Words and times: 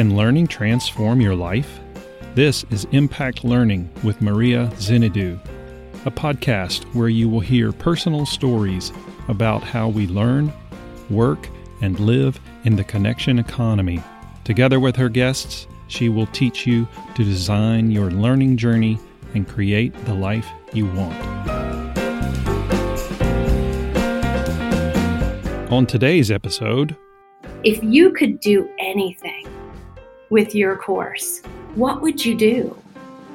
Can 0.00 0.16
learning 0.16 0.46
transform 0.46 1.20
your 1.20 1.34
life? 1.34 1.78
This 2.34 2.64
is 2.70 2.86
Impact 2.92 3.44
Learning 3.44 3.90
with 4.02 4.22
Maria 4.22 4.70
Zinadu, 4.76 5.38
a 6.06 6.10
podcast 6.10 6.84
where 6.94 7.10
you 7.10 7.28
will 7.28 7.40
hear 7.40 7.70
personal 7.70 8.24
stories 8.24 8.94
about 9.28 9.62
how 9.62 9.90
we 9.90 10.06
learn, 10.06 10.50
work, 11.10 11.50
and 11.82 12.00
live 12.00 12.40
in 12.64 12.76
the 12.76 12.82
connection 12.82 13.38
economy. 13.38 14.02
Together 14.42 14.80
with 14.80 14.96
her 14.96 15.10
guests, 15.10 15.66
she 15.88 16.08
will 16.08 16.28
teach 16.28 16.66
you 16.66 16.88
to 17.14 17.22
design 17.22 17.90
your 17.90 18.10
learning 18.10 18.56
journey 18.56 18.98
and 19.34 19.46
create 19.46 19.92
the 20.06 20.14
life 20.14 20.48
you 20.72 20.86
want. 20.86 21.14
On 25.70 25.84
today's 25.84 26.30
episode, 26.30 26.96
if 27.64 27.84
you 27.84 28.14
could 28.14 28.40
do 28.40 28.66
anything, 28.78 29.39
with 30.30 30.54
your 30.54 30.76
course, 30.76 31.42
what 31.74 32.00
would 32.00 32.24
you 32.24 32.36
do? 32.36 32.76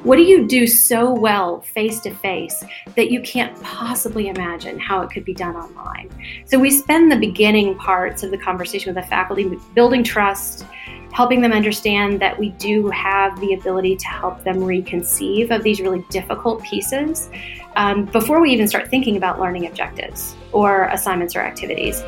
What 0.03 0.17
do 0.17 0.23
you 0.23 0.47
do 0.47 0.67
so 0.67 1.11
well 1.11 1.61
face 1.61 1.99
to 2.01 2.13
face 2.13 2.63
that 2.95 3.11
you 3.11 3.21
can't 3.21 3.59
possibly 3.63 4.27
imagine 4.27 4.79
how 4.79 5.01
it 5.01 5.09
could 5.09 5.25
be 5.25 5.33
done 5.33 5.55
online? 5.55 6.09
So, 6.45 6.59
we 6.59 6.69
spend 6.69 7.11
the 7.11 7.17
beginning 7.17 7.75
parts 7.75 8.23
of 8.23 8.31
the 8.31 8.37
conversation 8.37 8.93
with 8.93 9.03
the 9.03 9.09
faculty 9.09 9.57
building 9.73 10.03
trust, 10.03 10.63
helping 11.11 11.41
them 11.41 11.51
understand 11.51 12.21
that 12.21 12.37
we 12.37 12.49
do 12.51 12.87
have 12.89 13.39
the 13.39 13.55
ability 13.55 13.95
to 13.95 14.07
help 14.07 14.43
them 14.43 14.57
reconceive 14.57 15.49
of 15.49 15.63
these 15.63 15.81
really 15.81 16.05
difficult 16.11 16.61
pieces 16.63 17.29
um, 17.75 18.05
before 18.05 18.39
we 18.39 18.51
even 18.51 18.67
start 18.67 18.89
thinking 18.89 19.17
about 19.17 19.39
learning 19.39 19.65
objectives 19.65 20.35
or 20.51 20.85
assignments 20.89 21.35
or 21.35 21.39
activities. 21.39 22.01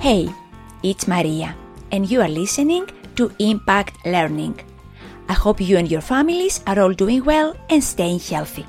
Hey, 0.00 0.28
it's 0.82 1.08
Maria 1.08 1.56
and 1.92 2.10
you 2.10 2.20
are 2.22 2.28
listening 2.28 2.88
to 3.16 3.30
Impact 3.38 4.04
Learning. 4.06 4.58
I 5.28 5.34
hope 5.34 5.60
you 5.60 5.76
and 5.76 5.90
your 5.90 6.00
families 6.00 6.62
are 6.66 6.80
all 6.80 6.92
doing 6.92 7.24
well 7.24 7.54
and 7.68 7.84
staying 7.84 8.18
healthy. 8.20 8.66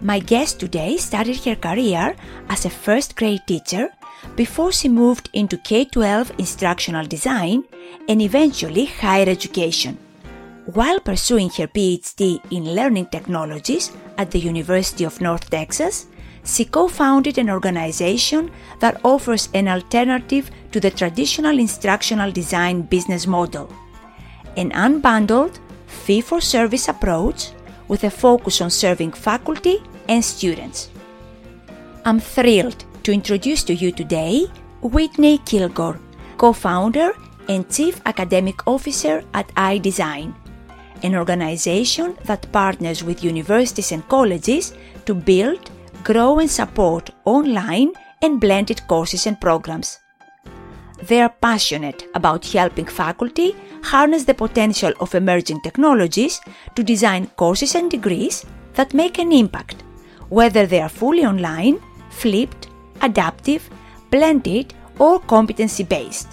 My 0.00 0.20
guest 0.20 0.60
today 0.60 0.96
started 0.96 1.44
her 1.44 1.56
career 1.56 2.14
as 2.48 2.64
a 2.64 2.70
first 2.70 3.16
grade 3.16 3.42
teacher 3.46 3.90
before 4.36 4.70
she 4.72 4.88
moved 4.88 5.28
into 5.34 5.58
K 5.58 5.84
12 5.84 6.32
instructional 6.38 7.04
design 7.04 7.64
and 8.08 8.22
eventually 8.22 8.86
higher 8.86 9.28
education. 9.28 9.98
While 10.66 11.00
pursuing 11.00 11.50
her 11.50 11.66
PhD 11.66 12.40
in 12.52 12.74
learning 12.74 13.06
technologies 13.06 13.90
at 14.16 14.30
the 14.30 14.38
University 14.38 15.04
of 15.04 15.20
North 15.20 15.50
Texas, 15.50 16.06
she 16.48 16.64
co 16.64 16.88
founded 16.88 17.36
an 17.38 17.50
organization 17.50 18.50
that 18.80 19.00
offers 19.04 19.48
an 19.52 19.68
alternative 19.68 20.50
to 20.72 20.80
the 20.80 20.90
traditional 20.90 21.58
instructional 21.58 22.32
design 22.32 22.82
business 22.82 23.26
model 23.26 23.68
an 24.56 24.70
unbundled, 24.72 25.58
fee 25.86 26.20
for 26.20 26.40
service 26.40 26.88
approach 26.88 27.50
with 27.86 28.02
a 28.04 28.10
focus 28.10 28.60
on 28.60 28.70
serving 28.70 29.12
faculty 29.12 29.78
and 30.08 30.24
students. 30.24 30.90
I'm 32.04 32.18
thrilled 32.18 32.84
to 33.04 33.12
introduce 33.12 33.62
to 33.64 33.74
you 33.74 33.92
today 33.92 34.46
Whitney 34.82 35.38
Kilgore, 35.38 36.00
co 36.38 36.52
founder 36.52 37.12
and 37.48 37.70
chief 37.70 38.00
academic 38.04 38.66
officer 38.66 39.22
at 39.32 39.48
iDesign, 39.54 40.34
an 41.02 41.14
organization 41.14 42.16
that 42.24 42.50
partners 42.52 43.04
with 43.04 43.22
universities 43.22 43.92
and 43.92 44.06
colleges 44.08 44.74
to 45.06 45.14
build 45.14 45.70
grow 46.04 46.38
and 46.38 46.50
support 46.50 47.10
online 47.24 47.92
and 48.22 48.40
blended 48.40 48.80
courses 48.88 49.26
and 49.26 49.40
programs. 49.40 49.98
They 51.02 51.20
are 51.20 51.28
passionate 51.28 52.04
about 52.14 52.46
helping 52.46 52.86
faculty 52.86 53.54
harness 53.82 54.24
the 54.24 54.34
potential 54.34 54.92
of 55.00 55.14
emerging 55.14 55.60
technologies 55.60 56.40
to 56.74 56.82
design 56.82 57.28
courses 57.36 57.74
and 57.74 57.90
degrees 57.90 58.44
that 58.74 58.94
make 58.94 59.18
an 59.18 59.32
impact, 59.32 59.82
whether 60.28 60.66
they 60.66 60.80
are 60.80 60.88
fully 60.88 61.24
online, 61.24 61.80
flipped, 62.10 62.68
adaptive, 63.02 63.68
blended, 64.10 64.74
or 64.98 65.20
competency 65.20 65.84
based. 65.84 66.28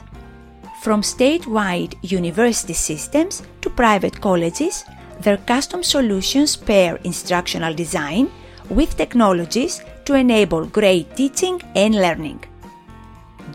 From 0.81 1.01
statewide 1.01 1.95
university 2.03 2.73
systems 2.73 3.43
to 3.61 3.69
private 3.69 4.19
colleges, 4.21 4.83
their 5.21 5.37
custom 5.37 5.83
solutions 5.83 6.55
pair 6.55 6.97
instructional 6.97 7.73
design 7.73 8.29
with 8.69 8.97
technologies 8.97 9.81
to 10.05 10.13
enable 10.13 10.65
great 10.65 11.15
teaching 11.15 11.61
and 11.75 11.95
learning. 11.95 12.43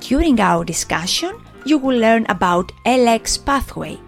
During 0.00 0.40
our 0.40 0.64
discussion, 0.64 1.32
you 1.64 1.78
will 1.78 1.98
learn 1.98 2.26
about 2.28 2.72
LX 2.86 3.44
Pathway, 3.44 3.98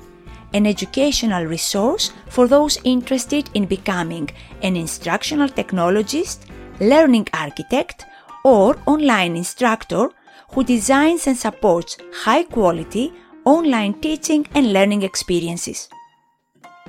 an 0.54 0.66
educational 0.66 1.44
resource 1.44 2.12
for 2.28 2.48
those 2.48 2.78
interested 2.84 3.50
in 3.54 3.66
becoming 3.66 4.30
an 4.62 4.76
instructional 4.76 5.48
technologist, 5.48 6.46
learning 6.80 7.28
architect, 7.32 8.06
or 8.44 8.76
online 8.86 9.36
instructor 9.36 10.08
who 10.52 10.64
designs 10.64 11.26
and 11.26 11.36
supports 11.36 11.96
high 12.12 12.42
quality 12.42 13.12
online 13.44 13.94
teaching 13.94 14.46
and 14.54 14.72
learning 14.72 15.02
experiences. 15.02 15.88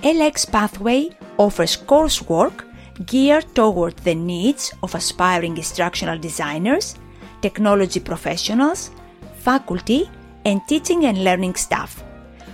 LX 0.02 0.52
Pathway 0.52 1.10
offers 1.38 1.78
coursework 1.78 2.66
geared 3.06 3.54
toward 3.56 3.96
the 3.98 4.16
needs 4.16 4.74
of 4.84 4.96
aspiring 4.96 5.58
instructional 5.58 6.18
designers, 6.18 6.96
technology 7.42 8.00
professionals, 8.00 8.92
faculty, 9.38 10.10
and 10.46 10.62
teaching 10.68 11.06
and 11.06 11.24
learning 11.24 11.56
staff, 11.56 12.04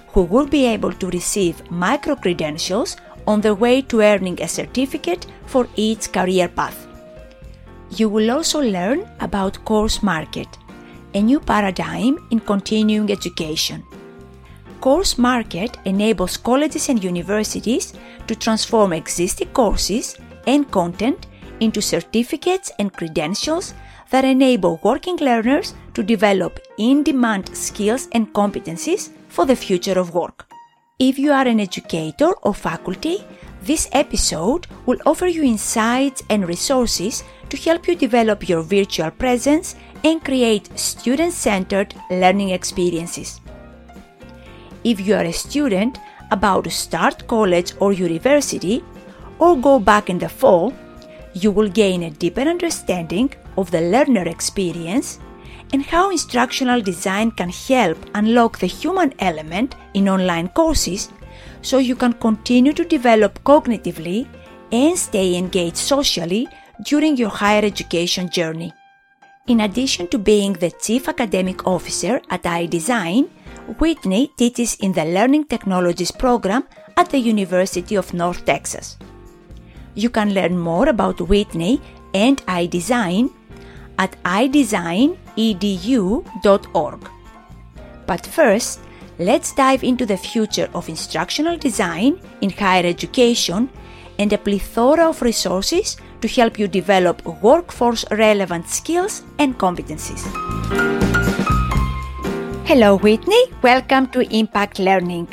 who 0.09 0.23
will 0.23 0.47
be 0.47 0.65
able 0.65 0.93
to 0.93 1.09
receive 1.09 1.69
micro 1.69 2.15
credentials 2.15 2.97
on 3.27 3.41
the 3.41 3.53
way 3.53 3.81
to 3.81 4.01
earning 4.01 4.41
a 4.41 4.47
certificate 4.47 5.25
for 5.45 5.67
each 5.75 6.11
career 6.11 6.47
path. 6.47 6.87
You 7.91 8.09
will 8.09 8.31
also 8.31 8.61
learn 8.61 9.07
about 9.19 9.63
Course 9.65 10.01
Market, 10.01 10.47
a 11.13 11.21
new 11.21 11.39
paradigm 11.39 12.17
in 12.31 12.39
continuing 12.39 13.11
education. 13.11 13.83
Course 14.79 15.17
Market 15.17 15.77
enables 15.85 16.37
colleges 16.37 16.87
and 16.87 17.03
universities 17.03 17.93
to 18.27 18.35
transform 18.35 18.93
existing 18.93 19.49
courses 19.49 20.15
and 20.47 20.69
content 20.71 21.27
into 21.59 21.81
certificates 21.81 22.71
and 22.79 22.93
credentials 22.93 23.73
that 24.11 24.25
enable 24.25 24.79
working 24.83 25.17
learners 25.17 25.73
to 25.93 26.03
develop 26.03 26.59
in 26.77 27.03
demand 27.03 27.55
skills 27.55 28.07
and 28.13 28.33
competencies 28.33 29.09
for 29.27 29.45
the 29.45 29.55
future 29.55 29.99
of 29.99 30.13
work. 30.13 30.47
If 30.97 31.17
you 31.19 31.31
are 31.31 31.47
an 31.47 31.59
educator 31.59 32.31
or 32.41 32.53
faculty, 32.53 33.23
this 33.61 33.87
episode 33.91 34.67
will 34.85 34.97
offer 35.05 35.27
you 35.27 35.43
insights 35.43 36.23
and 36.29 36.47
resources 36.47 37.23
to 37.49 37.57
help 37.57 37.87
you 37.87 37.95
develop 37.95 38.47
your 38.47 38.61
virtual 38.61 39.11
presence 39.11 39.75
and 40.03 40.23
create 40.23 40.77
student 40.77 41.33
centered 41.33 41.93
learning 42.09 42.49
experiences. 42.49 43.41
If 44.83 44.99
you 44.99 45.15
are 45.15 45.25
a 45.25 45.33
student 45.33 45.99
about 46.31 46.63
to 46.65 46.69
start 46.69 47.27
college 47.27 47.73
or 47.79 47.91
university, 47.91 48.83
or 49.39 49.57
go 49.57 49.79
back 49.79 50.09
in 50.09 50.19
the 50.19 50.29
fall, 50.29 50.73
you 51.33 51.51
will 51.51 51.69
gain 51.69 52.03
a 52.03 52.09
deeper 52.11 52.41
understanding 52.41 53.33
of 53.57 53.71
the 53.71 53.81
learner 53.81 54.27
experience 54.27 55.19
and 55.73 55.83
how 55.83 56.09
instructional 56.09 56.81
design 56.81 57.31
can 57.31 57.49
help 57.49 57.97
unlock 58.15 58.59
the 58.59 58.67
human 58.67 59.13
element 59.19 59.75
in 59.93 60.09
online 60.09 60.49
courses 60.49 61.09
so 61.61 61.77
you 61.77 61.95
can 61.95 62.13
continue 62.13 62.73
to 62.73 62.85
develop 62.85 63.43
cognitively 63.43 64.27
and 64.71 64.97
stay 64.97 65.35
engaged 65.35 65.77
socially 65.77 66.47
during 66.83 67.17
your 67.17 67.29
higher 67.29 67.63
education 67.63 68.29
journey. 68.29 68.73
In 69.47 69.61
addition 69.61 70.07
to 70.09 70.17
being 70.17 70.53
the 70.53 70.71
Chief 70.71 71.09
Academic 71.09 71.65
Officer 71.67 72.21
at 72.29 72.43
iDesign, 72.43 73.29
Whitney 73.79 74.31
teaches 74.37 74.75
in 74.75 74.93
the 74.93 75.05
Learning 75.05 75.43
Technologies 75.43 76.11
program 76.11 76.63
at 76.97 77.09
the 77.09 77.19
University 77.19 77.95
of 77.95 78.13
North 78.13 78.45
Texas. 78.45 78.97
You 79.95 80.09
can 80.09 80.33
learn 80.33 80.57
more 80.57 80.89
about 80.89 81.21
Whitney 81.21 81.79
and 82.13 82.37
iDesign 82.47 83.31
at 83.97 84.21
idesignedu.org. 84.23 87.09
But 88.05 88.25
first, 88.25 88.81
let's 89.19 89.53
dive 89.53 89.83
into 89.83 90.05
the 90.05 90.17
future 90.17 90.69
of 90.73 90.89
instructional 90.89 91.57
design 91.57 92.19
in 92.41 92.49
higher 92.49 92.85
education 92.85 93.69
and 94.17 94.33
a 94.33 94.37
plethora 94.37 95.09
of 95.09 95.21
resources 95.21 95.95
to 96.21 96.27
help 96.27 96.59
you 96.59 96.67
develop 96.67 97.25
workforce 97.41 98.03
relevant 98.11 98.67
skills 98.67 99.23
and 99.37 99.57
competencies. 99.57 100.25
Hello, 102.65 102.97
Whitney. 102.97 103.45
Welcome 103.61 104.07
to 104.07 104.21
Impact 104.35 104.79
Learning. 104.79 105.27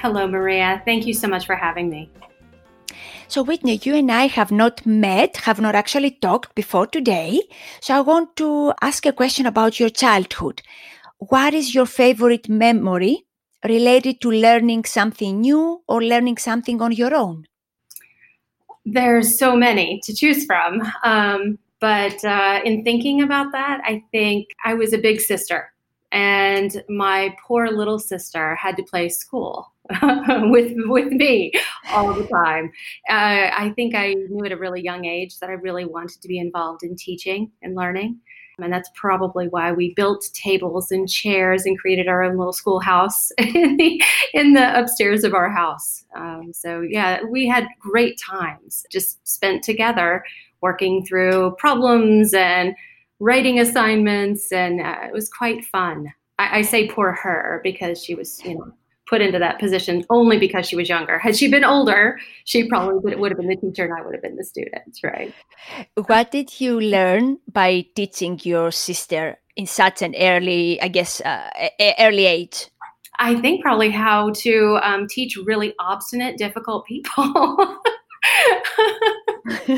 Hello, 0.00 0.26
Maria. 0.26 0.80
Thank 0.84 1.06
you 1.06 1.14
so 1.14 1.28
much 1.28 1.46
for 1.46 1.54
having 1.54 1.88
me. 1.88 2.10
So, 3.30 3.42
Whitney, 3.42 3.78
you 3.82 3.94
and 3.94 4.10
I 4.10 4.26
have 4.26 4.50
not 4.50 4.86
met, 4.86 5.36
have 5.38 5.60
not 5.60 5.74
actually 5.74 6.12
talked 6.12 6.54
before 6.54 6.86
today. 6.86 7.42
So, 7.82 7.94
I 7.94 8.00
want 8.00 8.36
to 8.36 8.72
ask 8.80 9.04
a 9.04 9.12
question 9.12 9.44
about 9.44 9.78
your 9.78 9.90
childhood. 9.90 10.62
what 11.18 11.52
is 11.54 11.74
your 11.74 11.86
favorite 11.86 12.48
memory 12.48 13.26
related 13.64 14.20
to 14.20 14.30
learning 14.30 14.84
something 14.84 15.40
new 15.40 15.82
or 15.88 16.02
learning 16.02 16.38
something 16.38 16.80
on 16.80 16.92
your 16.92 17.14
own? 17.14 17.46
There's 18.86 19.38
so 19.38 19.56
many 19.56 20.00
to 20.04 20.14
choose 20.14 20.46
from. 20.46 20.82
Um, 21.04 21.58
but 21.80 22.24
uh, 22.24 22.60
in 22.64 22.84
thinking 22.84 23.22
about 23.22 23.52
that, 23.52 23.80
I 23.84 24.02
think 24.12 24.48
I 24.64 24.74
was 24.74 24.92
a 24.92 24.98
big 24.98 25.20
sister, 25.20 25.72
and 26.12 26.82
my 26.88 27.36
poor 27.46 27.68
little 27.68 27.98
sister 27.98 28.54
had 28.56 28.76
to 28.76 28.82
play 28.84 29.08
school 29.08 29.72
with 30.50 30.72
with 30.86 31.12
me 31.12 31.52
all 31.90 32.12
the 32.12 32.26
time. 32.26 32.70
Uh, 33.08 33.50
I 33.56 33.72
think 33.74 33.94
I 33.94 34.14
knew 34.14 34.44
at 34.44 34.52
a 34.52 34.56
really 34.56 34.82
young 34.82 35.04
age 35.04 35.38
that 35.38 35.50
I 35.50 35.54
really 35.54 35.84
wanted 35.84 36.20
to 36.20 36.28
be 36.28 36.38
involved 36.38 36.82
in 36.82 36.94
teaching 36.96 37.50
and 37.62 37.74
learning. 37.74 38.20
And 38.60 38.72
that's 38.72 38.90
probably 38.94 39.46
why 39.48 39.72
we 39.72 39.94
built 39.94 40.24
tables 40.34 40.90
and 40.90 41.08
chairs 41.08 41.64
and 41.64 41.78
created 41.78 42.08
our 42.08 42.22
own 42.22 42.36
little 42.36 42.52
schoolhouse 42.52 43.30
in 43.38 43.76
the, 43.76 44.02
in 44.34 44.54
the 44.54 44.78
upstairs 44.78 45.24
of 45.24 45.34
our 45.34 45.48
house. 45.48 46.04
Um, 46.14 46.52
so, 46.52 46.80
yeah, 46.80 47.20
we 47.28 47.46
had 47.46 47.68
great 47.78 48.18
times 48.18 48.84
just 48.90 49.26
spent 49.26 49.62
together 49.62 50.24
working 50.60 51.04
through 51.04 51.54
problems 51.58 52.34
and 52.34 52.74
writing 53.20 53.60
assignments. 53.60 54.50
And 54.50 54.80
uh, 54.80 55.06
it 55.06 55.12
was 55.12 55.28
quite 55.28 55.64
fun. 55.64 56.12
I, 56.38 56.58
I 56.58 56.62
say 56.62 56.88
poor 56.88 57.12
her 57.12 57.60
because 57.62 58.02
she 58.02 58.14
was, 58.14 58.42
you 58.44 58.56
know, 58.56 58.72
put 59.08 59.20
into 59.20 59.38
that 59.38 59.58
position 59.58 60.04
only 60.10 60.38
because 60.38 60.66
she 60.66 60.76
was 60.76 60.88
younger. 60.88 61.18
Had 61.18 61.36
she 61.36 61.48
been 61.48 61.64
older, 61.64 62.18
she 62.44 62.68
probably 62.68 63.14
would 63.16 63.30
have 63.30 63.38
been 63.38 63.48
the 63.48 63.56
teacher 63.56 63.84
and 63.84 63.94
I 63.98 64.04
would 64.04 64.14
have 64.14 64.22
been 64.22 64.36
the 64.36 64.44
student, 64.44 64.98
right? 65.02 65.32
What 66.06 66.30
did 66.30 66.60
you 66.60 66.80
learn 66.80 67.38
by 67.52 67.86
teaching 67.94 68.38
your 68.42 68.70
sister 68.70 69.38
in 69.56 69.66
such 69.66 70.02
an 70.02 70.14
early, 70.16 70.80
I 70.80 70.88
guess, 70.88 71.20
uh, 71.20 71.50
early 71.98 72.26
age? 72.26 72.68
I 73.18 73.34
think 73.40 73.62
probably 73.62 73.90
how 73.90 74.30
to 74.30 74.78
um, 74.82 75.08
teach 75.08 75.36
really 75.36 75.74
obstinate, 75.80 76.38
difficult 76.38 76.86
people. 76.86 77.78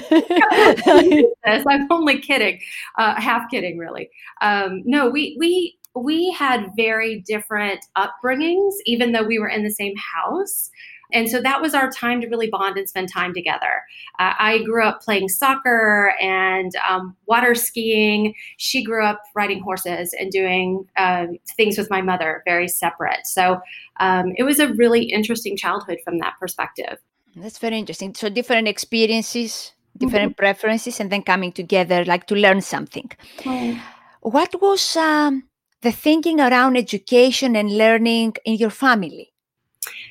I'm 1.66 1.86
only 1.90 2.20
kidding, 2.20 2.60
uh, 2.98 3.20
half 3.20 3.50
kidding, 3.50 3.78
really. 3.78 4.10
Um, 4.40 4.82
no, 4.84 5.08
we 5.08 5.36
we 5.38 5.78
we 5.94 6.30
had 6.30 6.70
very 6.76 7.22
different 7.26 7.84
upbringings, 7.96 8.72
even 8.86 9.12
though 9.12 9.24
we 9.24 9.38
were 9.38 9.48
in 9.48 9.64
the 9.64 9.70
same 9.70 9.94
house. 9.96 10.70
And 11.12 11.28
so 11.28 11.40
that 11.42 11.60
was 11.60 11.74
our 11.74 11.90
time 11.90 12.20
to 12.20 12.28
really 12.28 12.48
bond 12.48 12.76
and 12.76 12.88
spend 12.88 13.08
time 13.12 13.34
together. 13.34 13.82
Uh, 14.18 14.34
I 14.38 14.62
grew 14.62 14.84
up 14.84 15.02
playing 15.02 15.28
soccer 15.28 16.14
and 16.20 16.70
um, 16.88 17.16
water 17.26 17.54
skiing. 17.54 18.34
She 18.58 18.84
grew 18.84 19.04
up 19.04 19.20
riding 19.34 19.60
horses 19.60 20.14
and 20.18 20.30
doing 20.30 20.86
uh, 20.96 21.26
things 21.56 21.76
with 21.76 21.90
my 21.90 22.00
mother, 22.00 22.42
very 22.44 22.68
separate. 22.68 23.26
So 23.26 23.60
um, 23.98 24.32
it 24.36 24.44
was 24.44 24.60
a 24.60 24.72
really 24.74 25.02
interesting 25.02 25.56
childhood 25.56 25.98
from 26.04 26.18
that 26.18 26.34
perspective. 26.38 26.98
That's 27.36 27.58
very 27.58 27.78
interesting. 27.78 28.14
So 28.14 28.28
different 28.28 28.68
experiences, 28.68 29.72
different 29.96 30.32
mm-hmm. 30.32 30.44
preferences, 30.44 31.00
and 31.00 31.10
then 31.10 31.22
coming 31.22 31.52
together, 31.52 32.04
like 32.04 32.26
to 32.26 32.34
learn 32.34 32.60
something. 32.60 33.10
Mm. 33.38 33.80
What 34.22 34.60
was 34.60 34.96
um, 34.96 35.44
the 35.82 35.92
thinking 35.92 36.40
around 36.40 36.76
education 36.76 37.56
and 37.56 37.76
learning 37.76 38.36
in 38.44 38.54
your 38.54 38.70
family? 38.70 39.32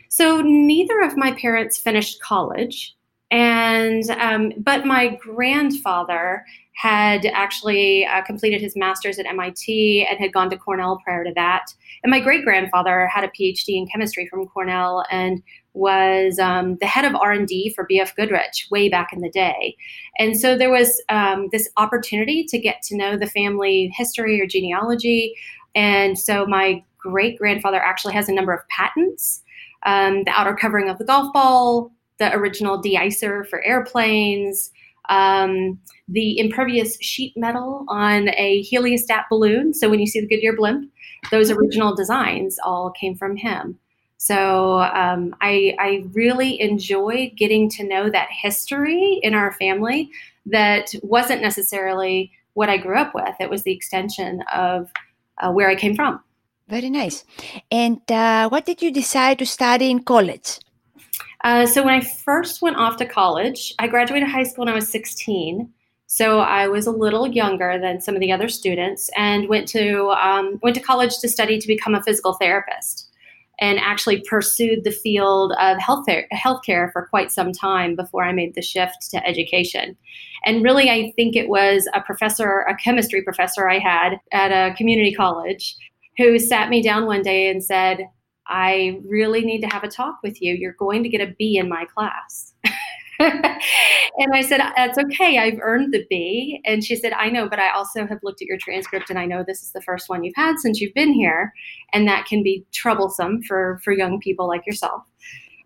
So 0.10 0.42
neither 0.42 1.02
of 1.02 1.18
my 1.18 1.32
parents 1.34 1.78
finished 1.78 2.22
college, 2.22 2.96
and 3.32 4.10
um, 4.12 4.52
but 4.58 4.86
my 4.86 5.16
grandfather 5.22 6.44
had 6.80 7.26
actually 7.26 8.06
uh, 8.06 8.22
completed 8.22 8.62
his 8.62 8.74
master's 8.78 9.20
at 9.20 9.26
MIT 9.26 10.08
and 10.10 10.18
had 10.18 10.32
gone 10.32 10.50
to 10.50 10.58
Cornell 10.58 11.02
prior 11.04 11.26
to 11.26 11.34
that. 11.36 11.66
And 12.04 12.10
my 12.10 12.22
great 12.22 12.46
grandfather 12.46 13.06
had 13.08 13.26
a 13.26 13.28
PhD 13.28 13.76
in 13.76 13.86
chemistry 13.88 14.28
from 14.28 14.48
Cornell 14.48 15.04
and 15.12 15.44
was 15.74 16.40
um, 16.40 16.78
the 16.80 16.86
head 16.86 17.04
of 17.04 17.16
R&D 17.16 17.74
for 17.76 17.86
BF 17.86 18.16
Goodrich 18.16 18.68
way 18.72 18.88
back 18.88 19.12
in 19.12 19.20
the 19.20 19.30
day. 19.30 19.76
And 20.18 20.40
so 20.40 20.58
there 20.58 20.72
was 20.72 21.02
um, 21.10 21.50
this 21.52 21.70
opportunity 21.76 22.46
to 22.46 22.58
get 22.58 22.82
to 22.84 22.96
know 22.96 23.18
the 23.18 23.28
family 23.28 23.92
history 23.96 24.40
or 24.40 24.48
genealogy. 24.48 25.36
And 25.76 26.18
so 26.18 26.46
my 26.46 26.84
great 26.98 27.38
grandfather 27.38 27.80
actually 27.80 28.14
has 28.14 28.28
a 28.28 28.34
number 28.34 28.54
of 28.54 28.68
patents 28.68 29.44
um, 29.84 30.24
the 30.24 30.32
outer 30.32 30.56
covering 30.56 30.90
of 30.90 30.98
the 30.98 31.06
golf 31.06 31.32
ball, 31.34 31.92
the 32.18 32.34
original 32.36 32.82
deicer 32.82 33.48
for 33.48 33.62
airplanes, 33.64 34.72
um, 35.10 35.80
the 36.08 36.38
impervious 36.38 36.98
sheet 37.02 37.34
metal 37.36 37.86
on 37.88 38.30
a 38.30 38.64
heliostat 38.72 39.24
balloon. 39.30 39.74
So 39.74 39.90
when 39.90 40.00
you 40.00 40.08
see 40.08 40.20
the 40.20 40.28
Goodyear 40.28 40.56
blimp, 40.56 40.92
those 41.32 41.50
original 41.50 41.96
designs 41.96 42.58
all 42.64 42.92
came 42.92 43.16
from 43.16 43.36
him. 43.36 43.78
So 44.18 44.82
um, 44.82 45.34
I, 45.42 45.76
I 45.80 46.04
really 46.12 46.60
enjoyed 46.60 47.32
getting 47.38 47.70
to 47.72 47.88
know 47.88 48.10
that 48.10 48.28
history 48.30 49.20
in 49.24 49.34
our 49.34 49.54
family 49.54 50.10
that 50.46 50.94
wasn't 51.02 51.42
necessarily 51.42 52.32
what 52.54 52.70
I 52.70 52.78
grew 52.78 52.98
up 52.98 53.16
with. 53.16 53.34
It 53.40 53.50
was 53.50 53.64
the 53.64 53.72
extension 53.72 54.44
of 54.54 54.92
uh, 55.40 55.52
where 55.52 55.70
I 55.70 55.76
came 55.76 55.96
from. 55.96 56.22
Very 56.68 56.90
nice. 56.90 57.26
And 57.72 58.00
uh, 58.12 58.50
what 58.50 58.66
did 58.66 58.82
you 58.82 58.92
decide 58.92 59.40
to 59.40 59.46
study 59.46 59.90
in 59.90 60.04
college? 60.04 60.60
Uh, 61.44 61.66
so 61.66 61.84
when 61.84 61.94
I 61.94 62.02
first 62.02 62.62
went 62.62 62.78
off 62.78 62.98
to 62.98 63.06
college, 63.06 63.74
I 63.80 63.88
graduated 63.88 64.30
high 64.30 64.44
school 64.44 64.66
when 64.66 64.74
I 64.74 64.76
was 64.76 64.92
16. 64.92 65.72
So 66.12 66.40
I 66.40 66.68
was 66.68 66.88
a 66.88 66.92
little 66.92 67.28
younger 67.28 67.80
than 67.80 68.02
some 68.02 68.16
of 68.16 68.20
the 68.20 68.32
other 68.32 68.50
students, 68.50 69.12
and 69.16 69.48
went 69.48 69.68
to 69.70 70.10
um, 70.10 70.60
went 70.64 70.76
to 70.76 70.82
college 70.82 71.20
to 71.20 71.30
study 71.30 71.60
to 71.60 71.68
become 71.68 71.94
a 71.94 72.02
physical 72.02 72.34
therapist, 72.34 73.09
and 73.60 73.80
actually 73.80 74.22
pursued 74.22 74.84
the 74.84 74.92
field 74.92 75.54
of 75.60 75.78
health 75.78 76.06
healthcare 76.34 76.92
for 76.92 77.08
quite 77.10 77.32
some 77.32 77.52
time 77.52 77.96
before 77.96 78.24
I 78.24 78.32
made 78.32 78.56
the 78.56 78.62
shift 78.62 79.10
to 79.12 79.26
education. 79.28 79.98
And 80.46 80.64
really, 80.64 80.90
I 80.90 81.12
think 81.16 81.36
it 81.36 81.50
was 81.50 81.88
a 81.94 82.02
professor, 82.02 82.62
a 82.62 82.76
chemistry 82.76 83.22
professor 83.22 83.70
I 83.70 83.80
had 83.80 84.20
at 84.32 84.52
a 84.52 84.74
community 84.76 85.14
college, 85.14 85.76
who 86.18 86.40
sat 86.40 86.70
me 86.70 86.82
down 86.82 87.06
one 87.06 87.22
day 87.22 87.50
and 87.50 87.64
said, 87.64 88.08
I 88.48 89.00
really 89.06 89.42
need 89.42 89.62
to 89.62 89.68
have 89.68 89.84
a 89.84 89.90
talk 89.90 90.20
with 90.24 90.42
you. 90.42 90.54
You're 90.54 90.74
going 90.74 91.04
to 91.04 91.10
get 91.10 91.22
a 91.22 91.34
B 91.38 91.58
in 91.58 91.70
my 91.70 91.86
class. 91.86 92.49
and 93.20 94.34
I 94.34 94.42
said, 94.42 94.62
That's 94.78 94.98
okay. 94.98 95.38
I've 95.38 95.60
earned 95.62 95.94
the 95.94 96.06
B. 96.10 96.62
And 96.66 96.84
she 96.84 96.96
said, 96.96 97.14
I 97.14 97.30
know, 97.30 97.50
but 97.50 97.60
I 97.60 97.72
also 97.72 98.08
have 98.08 98.20
looked 98.24 98.42
at 98.42 98.48
your 98.48 98.58
transcript 98.58 99.10
and 99.10 99.20
I 99.20 99.26
know 99.26 99.44
this 99.44 99.62
is 99.62 99.72
the 99.72 99.82
first 99.82 100.08
one 100.08 100.24
you've 100.24 100.36
had 100.36 100.58
since 100.60 100.80
you've 100.80 100.94
been 100.94 101.14
here. 101.14 101.54
And 101.92 102.08
that 102.08 102.26
can 102.26 102.44
be 102.44 102.66
troublesome 102.72 103.44
for, 103.44 103.80
for 103.84 103.92
young 103.92 104.20
people 104.20 104.48
like 104.48 104.66
yourself. 104.66 105.04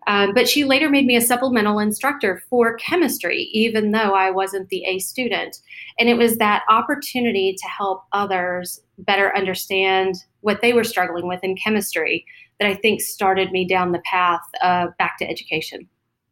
Um, 0.06 0.34
but 0.34 0.48
she 0.48 0.64
later 0.64 0.90
made 0.90 1.06
me 1.06 1.16
a 1.16 1.20
supplemental 1.20 1.78
instructor 1.78 2.42
for 2.50 2.76
chemistry, 2.76 3.48
even 3.52 3.92
though 3.92 4.14
I 4.14 4.30
wasn't 4.30 4.68
the 4.68 4.84
A 4.84 4.98
student. 4.98 5.58
And 5.98 6.08
it 6.08 6.18
was 6.18 6.36
that 6.38 6.62
opportunity 6.68 7.56
to 7.58 7.68
help 7.68 8.02
others 8.12 8.80
better 8.98 9.34
understand 9.34 10.16
what 10.40 10.60
they 10.60 10.72
were 10.72 10.84
struggling 10.84 11.26
with 11.26 11.42
in 11.42 11.56
chemistry 11.56 12.26
that 12.60 12.68
I 12.68 12.74
think 12.74 13.00
started 13.00 13.50
me 13.50 13.66
down 13.66 13.92
the 13.92 14.02
path 14.04 14.42
uh, 14.60 14.88
back 14.98 15.18
to 15.18 15.28
education. 15.28 15.88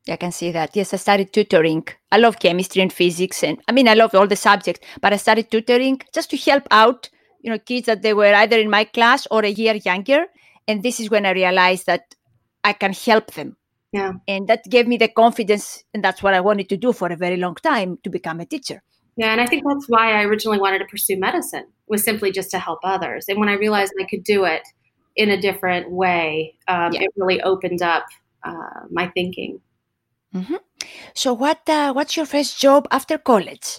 I 0.09 0.16
can 0.16 0.32
see 0.32 0.50
that. 0.50 0.75
Yes, 0.75 0.92
I 0.92 0.97
started 0.97 1.32
tutoring. 1.32 1.87
I 2.11 2.18
love 2.18 2.38
chemistry 2.40 2.82
and 2.82 2.92
physics, 2.92 3.44
and 3.44 3.59
I 3.68 3.73
mean, 3.73 3.87
I 3.87 3.94
love 3.94 4.14
all 4.14 4.26
the 4.26 4.37
subjects. 4.37 4.87
But 5.00 5.12
I 5.12 5.16
started 5.16 5.50
tutoring 5.50 6.00
just 6.12 6.30
to 6.30 6.37
help 6.37 6.66
out, 6.71 7.09
you 7.40 7.50
know, 7.50 7.59
kids 7.59 7.87
that 7.87 8.02
they 8.02 8.14
were 8.14 8.35
either 8.35 8.59
in 8.59 8.71
my 8.71 8.85
class 8.85 9.26
or 9.30 9.44
a 9.44 9.49
year 9.50 9.75
younger. 9.75 10.26
And 10.66 10.82
this 10.82 10.99
is 10.99 11.11
when 11.11 11.26
I 11.26 11.30
realized 11.30 11.87
that 11.87 12.14
I 12.64 12.73
can 12.73 12.92
help 12.92 13.32
them. 13.35 13.56
Yeah. 13.92 14.12
And 14.26 14.49
that 14.49 14.64
gave 14.68 14.88
me 14.88 14.97
the 14.97 15.09
confidence, 15.09 15.85
and 15.92 16.02
that's 16.02 16.23
what 16.23 16.35
I 16.35 16.40
wanted 16.40 16.68
to 16.71 16.76
do 16.76 16.92
for 16.92 17.12
a 17.12 17.16
very 17.16 17.37
long 17.37 17.54
time 17.56 17.99
to 18.04 18.11
become 18.11 18.40
a 18.40 18.47
teacher. 18.47 18.82
Yeah, 19.16 19.32
and 19.32 19.40
I 19.40 19.47
think 19.47 19.64
that's 19.68 19.88
why 19.88 20.18
I 20.18 20.25
originally 20.25 20.59
wanted 20.59 20.78
to 20.78 20.87
pursue 20.87 21.18
medicine 21.18 21.66
was 21.87 22.02
simply 22.02 22.32
just 22.32 22.50
to 22.52 22.59
help 22.59 22.78
others. 22.82 23.26
And 23.28 23.38
when 23.38 23.50
I 23.50 23.54
realized 23.54 23.92
I 24.00 24.04
could 24.04 24.25
do 24.25 24.44
it 24.47 24.62
in 25.14 25.28
a 25.28 25.40
different 25.40 25.90
way, 25.90 26.56
um, 26.66 26.92
yeah. 26.92 27.02
it 27.02 27.11
really 27.16 27.42
opened 27.42 27.82
up 27.82 28.06
uh, 28.42 28.87
my 28.90 29.09
thinking. 29.09 29.61
Mm-hmm. 30.34 30.54
So, 31.14 31.32
what 31.32 31.68
uh, 31.68 31.92
what's 31.92 32.16
your 32.16 32.26
first 32.26 32.60
job 32.60 32.88
after 32.90 33.18
college? 33.18 33.78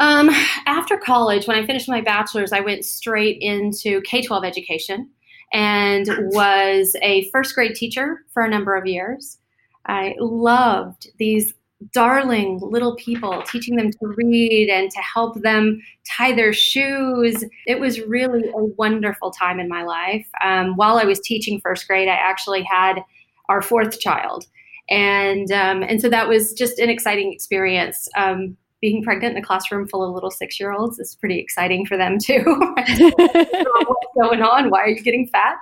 Um, 0.00 0.30
after 0.66 0.96
college, 0.96 1.46
when 1.48 1.56
I 1.56 1.66
finished 1.66 1.88
my 1.88 2.00
bachelor's, 2.00 2.52
I 2.52 2.60
went 2.60 2.84
straight 2.84 3.38
into 3.40 4.00
K 4.02 4.22
12 4.22 4.44
education 4.44 5.10
and 5.52 6.06
was 6.32 6.94
a 7.02 7.28
first 7.30 7.54
grade 7.54 7.74
teacher 7.74 8.20
for 8.32 8.44
a 8.44 8.50
number 8.50 8.76
of 8.76 8.86
years. 8.86 9.38
I 9.86 10.14
loved 10.20 11.08
these 11.18 11.54
darling 11.92 12.58
little 12.60 12.96
people, 12.96 13.42
teaching 13.42 13.76
them 13.76 13.90
to 13.90 14.14
read 14.16 14.68
and 14.68 14.90
to 14.90 14.98
help 14.98 15.40
them 15.42 15.80
tie 16.06 16.32
their 16.32 16.52
shoes. 16.52 17.44
It 17.66 17.80
was 17.80 18.00
really 18.00 18.48
a 18.48 18.64
wonderful 18.76 19.30
time 19.30 19.60
in 19.60 19.68
my 19.68 19.84
life. 19.84 20.26
Um, 20.42 20.76
while 20.76 20.98
I 20.98 21.04
was 21.04 21.20
teaching 21.20 21.60
first 21.60 21.86
grade, 21.86 22.08
I 22.08 22.14
actually 22.14 22.62
had 22.64 23.00
our 23.48 23.62
fourth 23.62 24.00
child. 24.00 24.44
And 24.90 25.50
um, 25.52 25.82
and 25.82 26.00
so 26.00 26.08
that 26.08 26.28
was 26.28 26.52
just 26.52 26.78
an 26.78 26.88
exciting 26.88 27.32
experience. 27.32 28.08
Um, 28.16 28.56
being 28.80 29.02
pregnant 29.02 29.36
in 29.36 29.42
a 29.42 29.44
classroom 29.44 29.88
full 29.88 30.04
of 30.04 30.14
little 30.14 30.30
six 30.30 30.60
year 30.60 30.72
olds 30.72 30.98
is 30.98 31.16
pretty 31.16 31.38
exciting 31.38 31.84
for 31.84 31.96
them 31.96 32.18
too. 32.18 32.42
What's 32.46 34.06
going 34.20 34.42
on? 34.42 34.70
Why 34.70 34.82
are 34.82 34.88
you 34.88 35.02
getting 35.02 35.26
fat? 35.26 35.56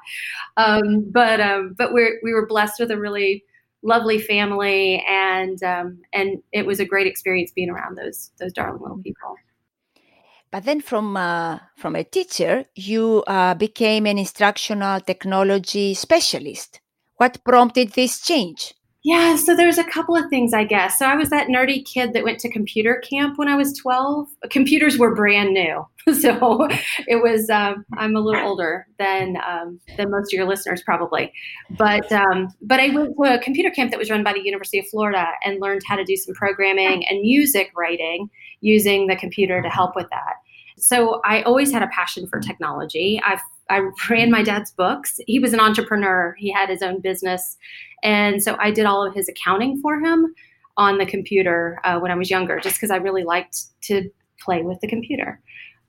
Um, 0.56 1.10
but 1.10 1.40
um, 1.40 1.74
but 1.78 1.92
we're 1.92 2.20
we 2.22 2.32
were 2.32 2.46
blessed 2.46 2.78
with 2.78 2.90
a 2.90 2.98
really 2.98 3.44
lovely 3.82 4.18
family, 4.18 5.04
and 5.08 5.62
um, 5.62 6.00
and 6.12 6.42
it 6.52 6.66
was 6.66 6.80
a 6.80 6.84
great 6.84 7.06
experience 7.06 7.52
being 7.52 7.70
around 7.70 7.96
those 7.96 8.30
those 8.38 8.52
darling 8.52 8.82
little 8.82 8.98
people. 8.98 9.36
But 10.50 10.64
then, 10.64 10.80
from 10.80 11.16
uh, 11.16 11.58
from 11.76 11.96
a 11.96 12.04
teacher, 12.04 12.66
you 12.74 13.24
uh, 13.26 13.54
became 13.54 14.06
an 14.06 14.18
instructional 14.18 15.00
technology 15.00 15.94
specialist. 15.94 16.80
What 17.16 17.42
prompted 17.44 17.92
this 17.92 18.20
change? 18.20 18.74
Yeah, 19.06 19.36
so 19.36 19.54
there's 19.54 19.78
a 19.78 19.84
couple 19.84 20.16
of 20.16 20.28
things, 20.30 20.52
I 20.52 20.64
guess. 20.64 20.98
So 20.98 21.06
I 21.06 21.14
was 21.14 21.30
that 21.30 21.46
nerdy 21.46 21.84
kid 21.84 22.12
that 22.12 22.24
went 22.24 22.40
to 22.40 22.50
computer 22.50 23.00
camp 23.08 23.38
when 23.38 23.46
I 23.46 23.54
was 23.54 23.78
12. 23.78 24.26
Computers 24.50 24.98
were 24.98 25.14
brand 25.14 25.54
new, 25.54 25.86
so 26.20 26.66
it 27.06 27.22
was. 27.22 27.48
Um, 27.48 27.84
I'm 27.96 28.16
a 28.16 28.20
little 28.20 28.44
older 28.44 28.84
than 28.98 29.36
um, 29.48 29.78
than 29.96 30.10
most 30.10 30.32
of 30.32 30.36
your 30.36 30.48
listeners 30.48 30.82
probably, 30.82 31.32
but 31.78 32.10
um, 32.10 32.48
but 32.60 32.80
I 32.80 32.88
went 32.88 33.14
to 33.16 33.34
a 33.34 33.38
computer 33.38 33.70
camp 33.70 33.92
that 33.92 33.98
was 34.00 34.10
run 34.10 34.24
by 34.24 34.32
the 34.32 34.42
University 34.42 34.80
of 34.80 34.88
Florida 34.88 35.28
and 35.44 35.60
learned 35.60 35.82
how 35.86 35.94
to 35.94 36.02
do 36.02 36.16
some 36.16 36.34
programming 36.34 37.06
and 37.06 37.20
music 37.20 37.70
writing 37.76 38.28
using 38.60 39.06
the 39.06 39.14
computer 39.14 39.62
to 39.62 39.68
help 39.68 39.94
with 39.94 40.10
that. 40.10 40.34
So 40.78 41.20
I 41.24 41.42
always 41.42 41.70
had 41.70 41.84
a 41.84 41.88
passion 41.88 42.26
for 42.26 42.40
technology. 42.40 43.20
I've 43.24 43.40
I 43.68 43.88
ran 44.08 44.30
my 44.30 44.42
dad's 44.42 44.70
books. 44.70 45.18
He 45.26 45.38
was 45.38 45.52
an 45.52 45.60
entrepreneur. 45.60 46.34
He 46.38 46.50
had 46.52 46.68
his 46.68 46.82
own 46.82 47.00
business, 47.00 47.56
and 48.02 48.42
so 48.42 48.56
I 48.60 48.70
did 48.70 48.86
all 48.86 49.06
of 49.06 49.14
his 49.14 49.28
accounting 49.28 49.80
for 49.80 49.98
him 49.98 50.34
on 50.76 50.98
the 50.98 51.06
computer 51.06 51.80
uh, 51.84 51.98
when 51.98 52.10
I 52.10 52.14
was 52.14 52.30
younger, 52.30 52.60
just 52.60 52.76
because 52.76 52.90
I 52.90 52.96
really 52.96 53.24
liked 53.24 53.56
to 53.82 54.10
play 54.40 54.62
with 54.62 54.80
the 54.80 54.88
computer. 54.88 55.40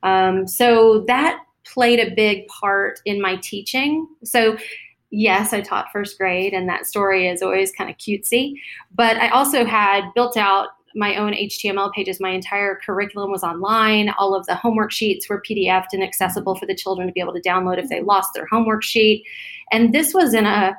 Um, 0.03 0.48
so 0.48 1.03
that 1.07 1.39
played 1.65 2.00
a 2.00 2.15
big 2.15 2.48
part 2.48 3.00
in 3.05 3.22
my 3.22 3.36
teaching. 3.38 4.07
So 4.24 4.57
yes, 5.10 5.53
I 5.53 5.62
taught 5.62 5.91
first 5.91 6.17
grade, 6.17 6.53
and 6.53 6.67
that 6.69 6.86
story 6.86 7.27
is 7.27 7.41
always 7.41 7.72
kind 7.72 7.89
of 7.89 7.98
cutesy. 7.98 8.53
But 8.96 9.17
I 9.17 9.29
also 9.29 9.65
had 9.65 10.03
built 10.15 10.38
out 10.38 10.69
my 10.98 11.16
own 11.16 11.34
HTML 11.34 11.94
pages. 11.94 12.20
My 12.20 12.32
entire 12.32 12.80
curriculum 12.84 13.32
was 13.32 13.44
online. 13.44 14.10
All 14.18 14.36
of 14.36 14.46
the 14.48 14.56
homework 14.56 14.92
sheets 14.92 15.30
were 15.30 15.42
PDFed 15.42 15.88
and 15.94 16.04
accessible 16.04 16.56
for 16.56 16.66
the 16.66 16.75
children 16.75 17.08
to 17.08 17.13
be 17.13 17.22
able 17.22 17.34
to 17.34 17.42
download 17.42 17.77
if 17.77 17.89
they 17.89 17.98
mm-hmm. 17.98 18.08
lost 18.08 18.34
their 18.34 18.48
homework 18.48 18.84
sheet. 18.84 19.24
And 19.72 19.94
this 19.94 20.13
was 20.13 20.34
in 20.34 20.46
a 20.46 20.75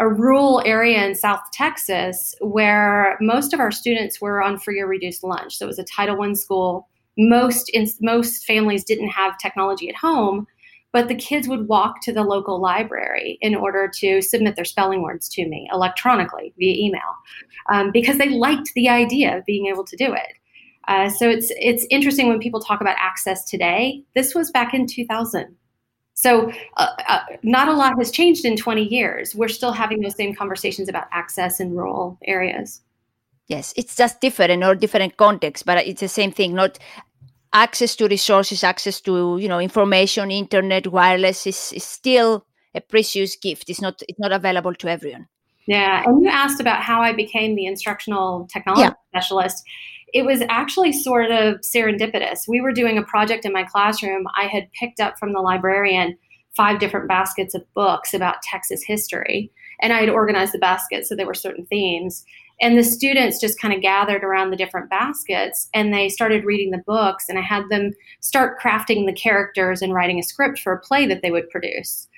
a 0.00 0.08
rural 0.08 0.60
area 0.64 1.04
in 1.06 1.14
South 1.14 1.40
Texas 1.52 2.34
where 2.40 3.16
most 3.20 3.52
of 3.52 3.60
our 3.60 3.70
students 3.70 4.20
were 4.20 4.42
on 4.42 4.58
free 4.58 4.80
or 4.80 4.88
reduced 4.88 5.22
lunch. 5.22 5.56
So 5.56 5.66
it 5.66 5.68
was 5.68 5.78
a 5.78 5.84
Title 5.84 6.20
I 6.20 6.32
school. 6.32 6.88
Most 7.16 7.68
in, 7.70 7.86
most 8.00 8.44
families 8.44 8.82
didn't 8.82 9.10
have 9.10 9.38
technology 9.38 9.88
at 9.88 9.94
home, 9.94 10.48
but 10.94 11.08
the 11.08 11.14
kids 11.14 11.48
would 11.48 11.66
walk 11.66 12.00
to 12.00 12.12
the 12.12 12.22
local 12.22 12.60
library 12.60 13.36
in 13.40 13.56
order 13.56 13.90
to 13.92 14.22
submit 14.22 14.54
their 14.54 14.64
spelling 14.64 15.02
words 15.02 15.28
to 15.28 15.46
me 15.46 15.68
electronically 15.72 16.54
via 16.56 16.86
email 16.86 17.00
um, 17.68 17.90
because 17.90 18.16
they 18.16 18.28
liked 18.28 18.72
the 18.74 18.88
idea 18.88 19.36
of 19.36 19.44
being 19.44 19.66
able 19.66 19.84
to 19.84 19.96
do 19.96 20.14
it. 20.14 20.38
Uh, 20.86 21.08
so 21.08 21.28
it's 21.28 21.50
it's 21.58 21.84
interesting 21.90 22.28
when 22.28 22.38
people 22.38 22.60
talk 22.60 22.80
about 22.80 22.96
access 22.98 23.44
today. 23.44 24.04
This 24.14 24.34
was 24.34 24.52
back 24.52 24.72
in 24.72 24.86
2000. 24.86 25.56
So 26.14 26.52
uh, 26.76 26.88
uh, 27.08 27.20
not 27.42 27.66
a 27.66 27.72
lot 27.72 27.94
has 27.98 28.12
changed 28.12 28.44
in 28.44 28.56
20 28.56 28.84
years. 28.84 29.34
We're 29.34 29.48
still 29.48 29.72
having 29.72 30.00
those 30.00 30.14
same 30.14 30.32
conversations 30.32 30.88
about 30.88 31.06
access 31.10 31.58
in 31.58 31.74
rural 31.74 32.18
areas. 32.24 32.82
Yes, 33.48 33.74
it's 33.76 33.96
just 33.96 34.20
different 34.20 34.62
or 34.62 34.76
different 34.76 35.16
context, 35.16 35.66
but 35.66 35.84
it's 35.84 36.00
the 36.00 36.08
same 36.08 36.30
thing. 36.30 36.54
Not 36.54 36.78
access 37.54 37.96
to 37.96 38.08
resources, 38.08 38.64
access 38.64 39.00
to 39.02 39.38
you 39.38 39.48
know 39.48 39.60
information, 39.60 40.30
internet, 40.30 40.88
wireless 40.88 41.46
is, 41.46 41.72
is 41.72 41.84
still 41.84 42.44
a 42.74 42.80
precious 42.80 43.36
gift. 43.36 43.70
It's 43.70 43.80
not 43.80 44.02
it's 44.08 44.18
not 44.18 44.32
available 44.32 44.74
to 44.74 44.88
everyone. 44.88 45.28
Yeah, 45.66 46.02
and 46.04 46.22
you 46.22 46.28
asked 46.28 46.60
about 46.60 46.82
how 46.82 47.00
I 47.00 47.14
became 47.14 47.54
the 47.54 47.64
instructional 47.64 48.46
technology 48.52 48.82
yeah. 48.82 48.92
specialist. 49.14 49.62
It 50.12 50.26
was 50.26 50.42
actually 50.48 50.92
sort 50.92 51.30
of 51.30 51.56
serendipitous. 51.60 52.46
We 52.46 52.60
were 52.60 52.72
doing 52.72 52.98
a 52.98 53.02
project 53.02 53.44
in 53.46 53.52
my 53.52 53.64
classroom. 53.64 54.26
I 54.36 54.46
had 54.46 54.70
picked 54.78 55.00
up 55.00 55.18
from 55.18 55.32
the 55.32 55.40
librarian 55.40 56.18
five 56.56 56.78
different 56.78 57.08
baskets 57.08 57.54
of 57.54 57.64
books 57.74 58.14
about 58.14 58.42
Texas 58.42 58.82
history, 58.86 59.50
and 59.80 59.92
I 59.92 60.00
had 60.00 60.10
organized 60.10 60.52
the 60.52 60.58
baskets 60.58 61.08
so 61.08 61.16
there 61.16 61.26
were 61.26 61.34
certain 61.34 61.66
themes. 61.66 62.24
And 62.60 62.78
the 62.78 62.84
students 62.84 63.40
just 63.40 63.60
kind 63.60 63.74
of 63.74 63.82
gathered 63.82 64.22
around 64.22 64.50
the 64.50 64.56
different 64.56 64.88
baskets 64.88 65.68
and 65.74 65.92
they 65.92 66.08
started 66.08 66.44
reading 66.44 66.70
the 66.70 66.82
books. 66.86 67.28
And 67.28 67.38
I 67.38 67.42
had 67.42 67.64
them 67.68 67.92
start 68.20 68.60
crafting 68.60 69.06
the 69.06 69.12
characters 69.12 69.82
and 69.82 69.92
writing 69.92 70.18
a 70.18 70.22
script 70.22 70.60
for 70.60 70.72
a 70.72 70.80
play 70.80 71.06
that 71.06 71.22
they 71.22 71.30
would 71.30 71.50
produce. 71.50 72.08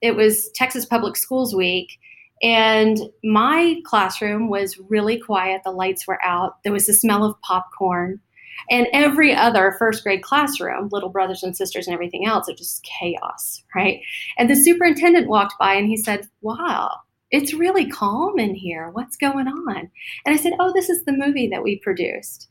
It 0.00 0.16
was 0.16 0.50
Texas 0.54 0.86
Public 0.86 1.16
Schools 1.16 1.54
Week. 1.54 1.98
And 2.42 2.98
my 3.22 3.80
classroom 3.84 4.48
was 4.48 4.78
really 4.88 5.18
quiet. 5.18 5.62
The 5.64 5.70
lights 5.70 6.06
were 6.08 6.18
out. 6.24 6.62
There 6.64 6.72
was 6.72 6.86
the 6.86 6.94
smell 6.94 7.24
of 7.24 7.40
popcorn. 7.42 8.20
And 8.70 8.86
every 8.92 9.34
other 9.34 9.76
first 9.78 10.02
grade 10.02 10.22
classroom, 10.22 10.88
little 10.90 11.08
brothers 11.08 11.42
and 11.42 11.56
sisters 11.56 11.86
and 11.86 11.94
everything 11.94 12.26
else, 12.26 12.48
it 12.48 12.52
was 12.52 12.60
just 12.60 12.84
chaos, 12.84 13.62
right? 13.74 14.00
And 14.38 14.48
the 14.48 14.56
superintendent 14.56 15.28
walked 15.28 15.54
by 15.58 15.74
and 15.74 15.88
he 15.88 15.96
said, 15.96 16.28
Wow, 16.40 16.90
it's 17.32 17.54
really 17.54 17.86
calm 17.86 18.38
in 18.38 18.54
here. 18.54 18.90
What's 18.90 19.16
going 19.16 19.48
on? 19.48 19.90
And 20.24 20.34
I 20.34 20.36
said, 20.36 20.52
Oh, 20.60 20.72
this 20.72 20.88
is 20.88 21.04
the 21.04 21.12
movie 21.12 21.48
that 21.48 21.62
we 21.62 21.78
produced. 21.78 22.48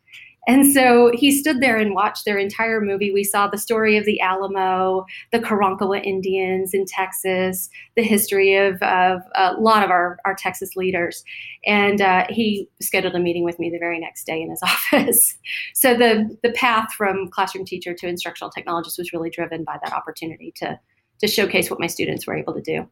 And 0.47 0.73
so 0.73 1.11
he 1.13 1.31
stood 1.31 1.61
there 1.61 1.77
and 1.77 1.93
watched 1.93 2.25
their 2.25 2.39
entire 2.39 2.81
movie. 2.81 3.11
We 3.11 3.23
saw 3.23 3.47
the 3.47 3.59
story 3.59 3.95
of 3.95 4.05
the 4.05 4.19
Alamo, 4.21 5.05
the 5.31 5.38
Karankawa 5.38 6.03
Indians 6.03 6.73
in 6.73 6.85
Texas, 6.85 7.69
the 7.95 8.01
history 8.01 8.55
of, 8.55 8.81
of 8.81 9.21
a 9.35 9.53
lot 9.53 9.83
of 9.83 9.91
our, 9.91 10.17
our 10.25 10.33
Texas 10.33 10.75
leaders. 10.75 11.23
And 11.67 12.01
uh, 12.01 12.25
he 12.29 12.67
scheduled 12.81 13.13
a 13.13 13.19
meeting 13.19 13.43
with 13.43 13.59
me 13.59 13.69
the 13.69 13.77
very 13.77 14.00
next 14.00 14.23
day 14.23 14.41
in 14.41 14.50
his 14.50 14.61
office. 14.63 15.38
so 15.75 15.95
the, 15.95 16.35
the 16.41 16.51
path 16.53 16.91
from 16.93 17.29
classroom 17.29 17.65
teacher 17.65 17.93
to 17.93 18.07
instructional 18.07 18.51
technologist 18.51 18.97
was 18.97 19.13
really 19.13 19.29
driven 19.29 19.63
by 19.63 19.77
that 19.83 19.93
opportunity 19.93 20.51
to, 20.55 20.79
to 21.19 21.27
showcase 21.27 21.69
what 21.69 21.79
my 21.79 21.88
students 21.88 22.25
were 22.25 22.35
able 22.35 22.55
to 22.55 22.61
do. 22.61 22.88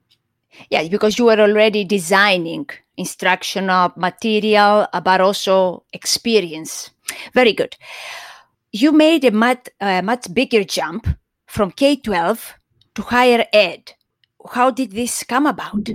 Yeah, 0.70 0.88
because 0.88 1.18
you 1.18 1.26
were 1.26 1.40
already 1.40 1.84
designing 1.84 2.70
instructional 2.98 3.94
material, 3.96 4.88
but 5.04 5.22
also 5.22 5.84
experience. 5.94 6.92
Very 7.34 7.54
good. 7.54 7.76
You 8.72 8.92
made 8.92 9.26
a 9.26 9.32
much, 9.32 9.70
uh, 9.80 10.02
much 10.02 10.32
bigger 10.34 10.64
jump 10.64 11.08
from 11.48 11.72
K 11.72 11.96
12 11.96 12.54
to 12.96 13.02
higher 13.02 13.46
ed. 13.54 13.94
How 14.52 14.72
did 14.72 14.92
this 14.92 15.24
come 15.24 15.46
about? 15.46 15.90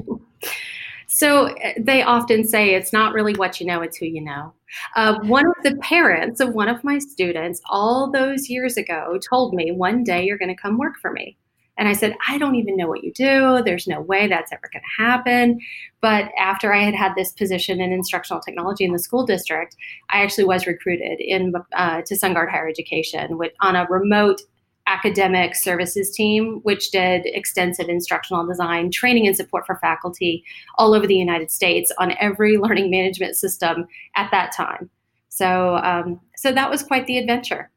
So 1.07 1.49
uh, 1.49 1.73
they 1.79 2.03
often 2.03 2.43
say 2.43 2.75
it's 2.75 2.93
not 2.93 3.13
really 3.13 3.35
what 3.35 3.61
you 3.61 3.67
know, 3.67 3.83
it's 3.83 3.99
who 3.99 4.07
you 4.07 4.21
know. 4.21 4.53
Uh, 4.97 5.21
one 5.23 5.47
of 5.47 5.55
the 5.63 5.77
parents 5.77 6.41
of 6.41 6.55
one 6.55 6.69
of 6.69 6.83
my 6.83 6.99
students, 6.99 7.61
all 7.71 8.11
those 8.11 8.49
years 8.49 8.77
ago, 8.77 9.17
told 9.19 9.55
me 9.55 9.71
one 9.71 10.03
day 10.03 10.25
you're 10.25 10.39
going 10.39 10.55
to 10.55 10.61
come 10.61 10.77
work 10.77 10.95
for 11.01 11.13
me. 11.13 11.37
And 11.77 11.89
I 11.89 11.93
said, 11.93 12.17
I 12.29 12.39
don't 12.39 12.55
even 12.55 12.77
know 12.77 12.87
what 12.87 13.03
you 13.03 13.13
do. 13.13 13.63
There's 13.65 13.87
no 13.87 14.01
way 14.01 14.29
that's 14.29 14.53
ever 14.53 14.71
going 14.73 14.83
to 14.83 15.03
happen. 15.03 15.61
But 16.01 16.31
after 16.39 16.73
I 16.73 16.83
had 16.83 16.95
had 16.95 17.15
this 17.17 17.33
position 17.33 17.81
in 17.81 17.93
instructional 17.93 18.41
technology 18.41 18.85
in 18.85 18.93
the 18.93 18.99
school 18.99 19.27
district, 19.27 19.77
I 20.11 20.23
actually 20.23 20.45
was 20.45 20.67
recruited 20.67 21.21
in 21.21 21.53
uh, 21.75 22.03
to 22.03 22.15
SunGard 22.15 22.51
Higher 22.51 22.69
Education 22.69 23.39
with, 23.39 23.53
on 23.61 23.75
a 23.75 23.87
remote 23.91 24.43
academic 24.87 25.55
services 25.55 26.11
team, 26.11 26.61
which 26.63 26.91
did 26.91 27.23
extensive 27.25 27.89
instructional 27.89 28.47
design, 28.47 28.91
training, 28.91 29.27
and 29.27 29.37
support 29.37 29.67
for 29.67 29.77
faculty 29.77 30.45
all 30.77 30.95
over 30.95 31.07
the 31.07 31.17
United 31.17 31.51
States 31.51 31.91
on 31.99 32.15
every 32.21 32.57
learning 32.65 32.91
management 32.91 33.37
system 33.37 33.87
at 34.15 34.31
that 34.31 34.53
time. 34.53 34.91
So, 35.29 35.77
um, 35.79 36.21
so 36.37 36.53
that 36.53 36.71
was 36.71 36.83
quite 36.83 37.07
the 37.07 37.19
adventure. 37.19 37.71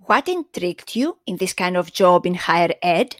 What 0.00 0.28
intrigued 0.28 0.94
you 0.94 1.18
in 1.26 1.38
this 1.38 1.54
kind 1.54 1.76
of 1.76 1.92
job 1.92 2.26
in 2.26 2.34
higher 2.34 2.74
ed? 2.82 3.16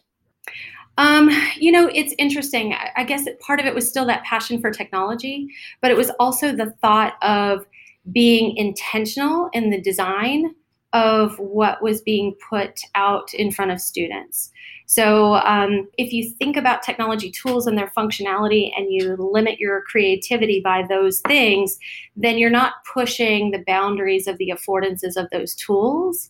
Um, 0.98 1.30
you 1.56 1.72
know, 1.72 1.90
it's 1.94 2.14
interesting. 2.18 2.74
I 2.96 3.04
guess 3.04 3.26
part 3.40 3.58
of 3.58 3.66
it 3.66 3.74
was 3.74 3.88
still 3.88 4.06
that 4.06 4.24
passion 4.24 4.60
for 4.60 4.70
technology, 4.70 5.48
but 5.80 5.90
it 5.90 5.96
was 5.96 6.10
also 6.20 6.54
the 6.54 6.74
thought 6.82 7.14
of 7.22 7.64
being 8.12 8.56
intentional 8.56 9.48
in 9.52 9.70
the 9.70 9.80
design 9.80 10.54
of 10.92 11.38
what 11.38 11.82
was 11.82 12.02
being 12.02 12.34
put 12.48 12.80
out 12.94 13.32
in 13.32 13.50
front 13.50 13.70
of 13.70 13.80
students. 13.80 14.50
So, 14.86 15.34
um, 15.36 15.88
if 15.96 16.12
you 16.12 16.28
think 16.28 16.56
about 16.56 16.82
technology 16.82 17.30
tools 17.30 17.68
and 17.68 17.78
their 17.78 17.92
functionality 17.96 18.72
and 18.76 18.92
you 18.92 19.14
limit 19.16 19.60
your 19.60 19.82
creativity 19.82 20.60
by 20.60 20.84
those 20.88 21.20
things, 21.20 21.78
then 22.16 22.38
you're 22.38 22.50
not 22.50 22.72
pushing 22.92 23.52
the 23.52 23.62
boundaries 23.66 24.26
of 24.26 24.36
the 24.38 24.52
affordances 24.52 25.16
of 25.16 25.30
those 25.30 25.54
tools. 25.54 26.28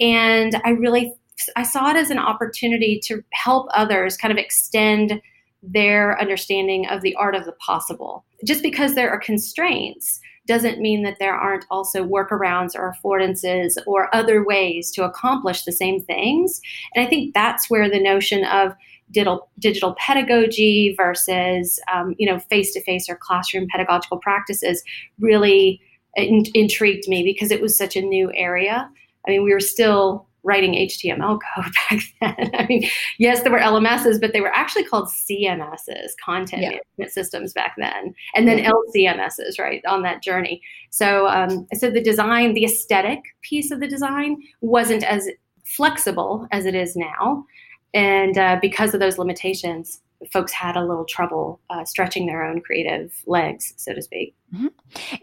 And 0.00 0.58
I 0.64 0.70
really 0.70 1.12
I 1.56 1.62
saw 1.62 1.90
it 1.90 1.96
as 1.96 2.10
an 2.10 2.18
opportunity 2.18 3.00
to 3.04 3.22
help 3.32 3.68
others 3.74 4.16
kind 4.16 4.32
of 4.32 4.38
extend 4.38 5.20
their 5.62 6.20
understanding 6.20 6.86
of 6.88 7.02
the 7.02 7.14
art 7.16 7.34
of 7.34 7.44
the 7.44 7.52
possible. 7.52 8.24
Just 8.44 8.62
because 8.62 8.94
there 8.94 9.10
are 9.10 9.18
constraints 9.18 10.20
doesn't 10.46 10.80
mean 10.80 11.02
that 11.02 11.18
there 11.18 11.34
aren't 11.34 11.66
also 11.70 12.04
workarounds 12.04 12.74
or 12.74 12.94
affordances 12.94 13.76
or 13.86 14.14
other 14.14 14.44
ways 14.44 14.90
to 14.92 15.04
accomplish 15.04 15.64
the 15.64 15.72
same 15.72 16.00
things. 16.00 16.60
And 16.94 17.04
I 17.06 17.08
think 17.08 17.34
that's 17.34 17.68
where 17.68 17.90
the 17.90 18.00
notion 18.00 18.44
of 18.44 18.72
digital, 19.10 19.50
digital 19.58 19.94
pedagogy 19.98 20.94
versus 20.96 21.80
um, 21.92 22.14
you 22.18 22.30
know 22.30 22.38
face-to-face 22.38 23.08
or 23.08 23.16
classroom 23.16 23.66
pedagogical 23.70 24.18
practices 24.18 24.82
really 25.18 25.80
in- 26.16 26.44
intrigued 26.54 27.08
me 27.08 27.22
because 27.22 27.50
it 27.50 27.60
was 27.60 27.76
such 27.76 27.96
a 27.96 28.02
new 28.02 28.30
area. 28.34 28.88
I 29.26 29.30
mean, 29.30 29.44
we 29.44 29.52
were 29.52 29.60
still 29.60 30.27
writing 30.48 30.72
HTML 30.72 31.38
code 31.54 31.72
back 31.90 32.00
then. 32.20 32.50
I 32.54 32.66
mean, 32.66 32.88
yes, 33.18 33.42
there 33.42 33.52
were 33.52 33.60
LMSs, 33.60 34.20
but 34.20 34.32
they 34.32 34.40
were 34.40 34.54
actually 34.54 34.84
called 34.84 35.08
CMSs, 35.08 36.12
content 36.24 36.62
yeah. 36.62 36.70
management 36.70 37.12
systems 37.12 37.52
back 37.52 37.74
then, 37.76 38.14
and 38.34 38.48
then 38.48 38.58
yeah. 38.58 38.70
LCMSs, 38.70 39.58
right, 39.58 39.82
on 39.86 40.02
that 40.02 40.22
journey. 40.22 40.62
So, 40.90 41.28
um, 41.28 41.68
so 41.74 41.90
the 41.90 42.02
design, 42.02 42.54
the 42.54 42.64
aesthetic 42.64 43.20
piece 43.42 43.70
of 43.70 43.80
the 43.80 43.86
design 43.86 44.42
wasn't 44.62 45.04
as 45.04 45.28
flexible 45.64 46.48
as 46.50 46.64
it 46.64 46.74
is 46.74 46.96
now, 46.96 47.44
and 47.92 48.36
uh, 48.38 48.58
because 48.60 48.94
of 48.94 49.00
those 49.00 49.18
limitations, 49.18 50.00
folks 50.32 50.52
had 50.52 50.76
a 50.76 50.84
little 50.84 51.04
trouble 51.04 51.60
uh, 51.70 51.84
stretching 51.84 52.26
their 52.26 52.42
own 52.42 52.60
creative 52.60 53.12
legs, 53.26 53.74
so 53.76 53.94
to 53.94 54.02
speak. 54.02 54.34
Mm-hmm. 54.54 54.68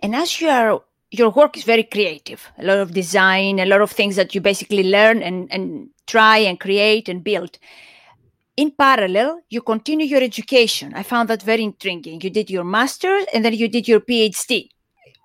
And 0.01 0.15
as 0.15 0.39
you 0.39 0.49
are 0.49 0.81
your 1.11 1.29
work 1.29 1.57
is 1.57 1.63
very 1.63 1.83
creative. 1.83 2.49
A 2.57 2.63
lot 2.63 2.77
of 2.79 2.93
design 2.93 3.59
a 3.59 3.65
lot 3.65 3.81
of 3.81 3.91
things 3.91 4.15
that 4.15 4.33
you 4.35 4.41
basically 4.41 4.83
learn 4.83 5.21
and, 5.21 5.51
and 5.51 5.89
try 6.07 6.37
and 6.37 6.59
create 6.59 7.09
and 7.09 7.23
build. 7.23 7.57
In 8.57 8.71
parallel 8.71 9.41
you 9.49 9.61
continue 9.61 10.05
your 10.05 10.21
education. 10.21 10.93
I 10.93 11.03
found 11.03 11.29
that 11.29 11.43
very 11.43 11.63
intriguing. 11.63 12.21
You 12.21 12.29
did 12.29 12.49
your 12.49 12.63
master's 12.63 13.25
and 13.33 13.43
then 13.43 13.53
you 13.53 13.67
did 13.67 13.87
your 13.87 13.99
phd 13.99 14.69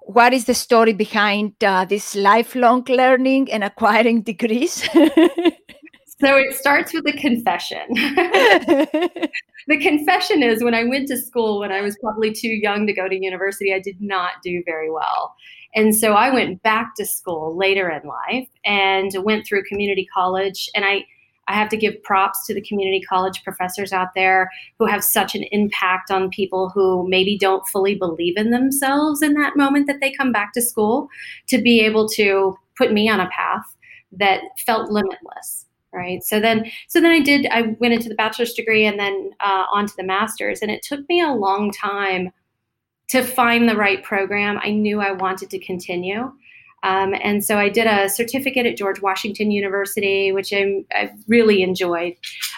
what 0.03 0.33
is 0.33 0.47
the 0.47 0.55
story 0.55 0.93
behind 0.93 1.53
uh, 1.63 1.85
this 1.85 2.17
lifelong 2.17 2.85
learning 2.89 3.53
and 3.53 3.63
acquiring 3.63 4.23
degrees? 4.23 4.89
So 6.23 6.37
it 6.37 6.55
starts 6.55 6.93
with 6.93 7.07
a 7.07 7.13
confession. 7.13 7.81
The 9.69 9.79
confession 9.79 10.43
is 10.43 10.65
when 10.65 10.75
i 10.75 10.83
went 10.85 11.07
to 11.09 11.17
school 11.17 11.61
when 11.61 11.71
i 11.71 11.81
was 11.81 11.97
probably 12.03 12.33
too 12.33 12.49
young 12.49 12.87
to 12.89 12.93
go 12.93 13.09
to 13.09 13.15
university 13.15 13.73
i 13.73 13.79
did 13.79 14.01
not 14.01 14.33
do 14.43 14.63
very 14.67 14.91
well 14.91 15.37
and 15.75 15.95
so 15.95 16.15
I 16.15 16.31
went 16.31 16.63
back 16.63 16.95
to 16.97 17.07
school 17.07 17.57
later 17.57 17.91
in 17.91 18.09
life 18.09 18.49
and 18.65 19.11
went 19.25 19.47
through 19.47 19.65
community 19.65 20.07
college. 20.13 20.69
And 20.75 20.85
I, 20.85 21.05
I 21.47 21.55
have 21.55 21.69
to 21.71 21.77
give 21.77 22.03
props 22.03 22.47
to 22.47 22.55
the 22.55 22.61
community 22.61 23.01
college 23.01 23.43
professors 23.45 23.93
out 23.93 24.09
there 24.15 24.51
who 24.79 24.87
have 24.87 25.05
such 25.05 25.35
an 25.35 25.45
impact 25.53 26.11
on 26.11 26.31
people 26.31 26.71
who 26.71 27.09
maybe 27.09 27.39
don't 27.39 27.67
fully 27.69 27.95
believe 27.95 28.37
in 28.37 28.51
themselves 28.51 29.23
in 29.23 29.35
that 29.35 29.57
moment 29.57 29.87
that 29.87 30.01
they 30.01 30.13
come 30.13 30.33
back 30.33 30.53
to 30.55 30.63
school 30.63 31.09
to 31.49 31.59
be 31.61 31.81
able 31.81 32.09
to 32.09 32.57
put 32.77 32.93
me 32.93 33.09
on 33.09 33.21
a 33.21 33.29
path 33.29 33.65
that 34.13 34.43
felt 34.65 34.91
limitless 34.91 35.67
right 35.93 36.23
so 36.25 36.41
then 36.41 36.69
so 36.89 37.01
then 37.01 37.11
i 37.11 37.21
did 37.21 37.47
i 37.51 37.77
went 37.79 37.95
into 37.95 38.09
the 38.09 38.15
bachelor's 38.15 38.55
degree 38.55 38.85
and 38.85 38.99
then 38.99 39.31
uh, 39.41 39.65
on 39.73 39.87
to 39.87 39.95
the 39.97 40.03
master's 40.03 40.63
and 40.63 40.71
it 40.71 40.83
took 40.83 41.09
me 41.09 41.21
a 41.21 41.33
long 41.33 41.71
time 41.71 42.31
to 43.11 43.23
find 43.23 43.69
the 43.69 43.77
right 43.77 44.03
program, 44.03 44.59
I 44.63 44.71
knew 44.71 45.01
I 45.01 45.13
wanted 45.13 45.51
to 45.51 45.59
continue. 45.59 46.33
Um, 46.83 47.15
and 47.23 47.45
so 47.45 47.59
I 47.59 47.69
did 47.69 47.87
a 47.87 48.09
certificate 48.09 48.67
at 48.67 48.77
George 48.77 49.03
Washington 49.03 49.51
University, 49.51 50.33
which 50.33 50.53
I, 50.53 50.85
I 50.93 51.11
really 51.29 51.63
enjoyed. 51.63 52.15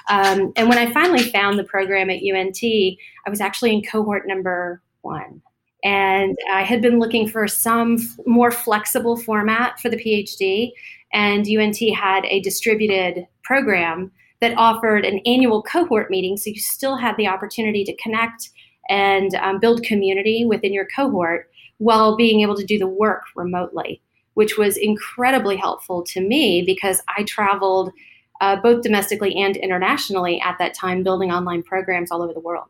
Um, 0.09 0.53
and 0.57 0.69
when 0.69 0.79
I 0.79 0.93
finally 0.93 1.23
found 1.23 1.59
the 1.59 1.65
program 1.65 2.11
at 2.11 2.23
UNT, 2.23 2.63
I 2.63 3.31
was 3.31 3.41
actually 3.41 3.73
in 3.73 3.83
cohort 3.83 4.29
number 4.29 4.81
one. 5.01 5.43
And 5.83 6.37
I 6.53 6.63
had 6.63 6.81
been 6.81 7.01
looking 7.01 7.29
for 7.29 7.49
some 7.49 7.97
f- 7.97 8.27
more 8.27 8.53
flexible 8.53 9.17
format 9.17 9.81
for 9.81 9.89
the 9.89 9.97
PhD. 9.97 10.71
And 11.13 11.47
UNT 11.49 11.79
had 11.97 12.25
a 12.27 12.41
distributed 12.41 13.27
program 13.43 14.13
that 14.41 14.57
offered 14.57 15.05
an 15.05 15.21
annual 15.27 15.63
cohort 15.63 16.11
meeting. 16.11 16.37
So 16.37 16.51
you 16.51 16.61
still 16.61 16.97
had 16.97 17.17
the 17.17 17.27
opportunity 17.27 17.85
to 17.85 17.97
connect 17.97 18.51
and 18.89 19.35
um, 19.37 19.61
build 19.61 19.83
community 19.83 20.45
within 20.45 20.73
your 20.73 20.87
cohort 20.95 21.51
while 21.79 22.17
being 22.17 22.41
able 22.41 22.55
to 22.55 22.65
do 22.65 22.79
the 22.79 22.87
work 22.87 23.23
remotely, 23.35 24.01
which 24.35 24.57
was 24.57 24.77
incredibly 24.77 25.57
helpful 25.57 26.03
to 26.03 26.21
me 26.21 26.63
because 26.65 27.03
I 27.17 27.25
traveled 27.25 27.93
uh, 28.41 28.57
both 28.57 28.83
domestically 28.83 29.35
and 29.37 29.57
internationally 29.57 30.41
at 30.41 30.59
that 30.59 30.75
time, 30.75 31.03
building 31.03 31.31
online 31.31 31.63
programs 31.63 32.11
all 32.11 32.23
over 32.23 32.33
the 32.33 32.41
world. 32.41 32.67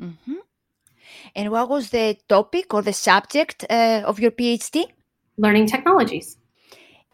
Mm-hmm. 0.00 0.34
And 1.34 1.50
what 1.50 1.68
was 1.68 1.90
the 1.90 2.16
topic 2.28 2.74
or 2.74 2.82
the 2.82 2.92
subject 2.92 3.64
uh, 3.70 4.02
of 4.04 4.20
your 4.20 4.30
PhD? 4.30 4.86
Learning 5.36 5.66
technologies. 5.66 6.36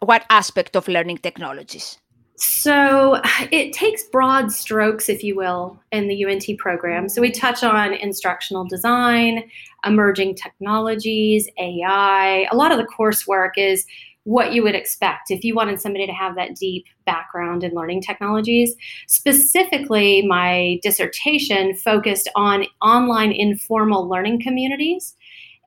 What 0.01 0.25
aspect 0.31 0.77
of 0.77 0.88
learning 0.88 1.18
technologies? 1.18 1.99
So 2.38 3.20
it 3.51 3.72
takes 3.72 4.03
broad 4.05 4.53
strokes, 4.53 5.09
if 5.09 5.25
you 5.25 5.35
will, 5.35 5.81
in 5.90 6.07
the 6.07 6.25
UNT 6.25 6.44
program. 6.59 7.09
So 7.09 7.22
we 7.22 7.31
touch 7.31 7.64
on 7.64 7.94
instructional 7.94 8.66
design, 8.66 9.49
emerging 9.85 10.35
technologies, 10.37 11.49
AI. 11.59 12.46
A 12.51 12.57
lot 12.57 12.72
of 12.72 12.79
the 12.79 12.87
coursework 12.87 13.53
is 13.57 13.87
what 14.25 14.53
you 14.53 14.62
would 14.62 14.75
expect 14.75 15.31
if 15.31 15.44
you 15.44 15.55
wanted 15.55 15.81
somebody 15.81 16.05
to 16.05 16.12
have 16.12 16.35
that 16.35 16.57
deep 16.57 16.85
background 17.07 17.64
in 17.64 17.72
learning 17.72 18.03
technologies. 18.03 18.75
Specifically, 19.07 20.27
my 20.27 20.79
dissertation 20.83 21.75
focused 21.75 22.29
on 22.35 22.66
online 22.83 23.33
informal 23.33 24.09
learning 24.09 24.42
communities 24.42 25.14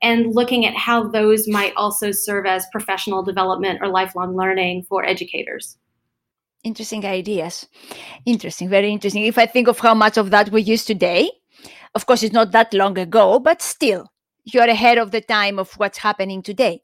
and 0.02 0.34
looking 0.34 0.66
at 0.66 0.76
how 0.76 1.08
those 1.08 1.48
might 1.48 1.72
also 1.76 2.12
serve 2.12 2.46
as 2.46 2.66
professional 2.70 3.22
development 3.22 3.80
or 3.82 3.88
lifelong 3.88 4.36
learning 4.36 4.84
for 4.88 5.04
educators 5.04 5.76
interesting 6.64 7.04
ideas. 7.04 7.66
Interesting 8.26 8.68
very 8.68 8.90
interesting. 8.90 9.24
If 9.24 9.38
i 9.38 9.46
think 9.46 9.68
of 9.68 9.78
how 9.78 9.94
much 9.94 10.16
of 10.16 10.30
that 10.30 10.50
we 10.50 10.62
use 10.62 10.84
today 10.84 11.30
of 11.94 12.06
course 12.06 12.22
it's 12.22 12.32
not 12.32 12.52
that 12.52 12.72
long 12.72 12.98
ago 12.98 13.38
but 13.38 13.60
still 13.62 14.10
you're 14.44 14.68
ahead 14.68 14.98
of 14.98 15.10
the 15.10 15.20
time 15.20 15.58
of 15.58 15.72
what's 15.74 15.98
happening 15.98 16.42
today. 16.42 16.82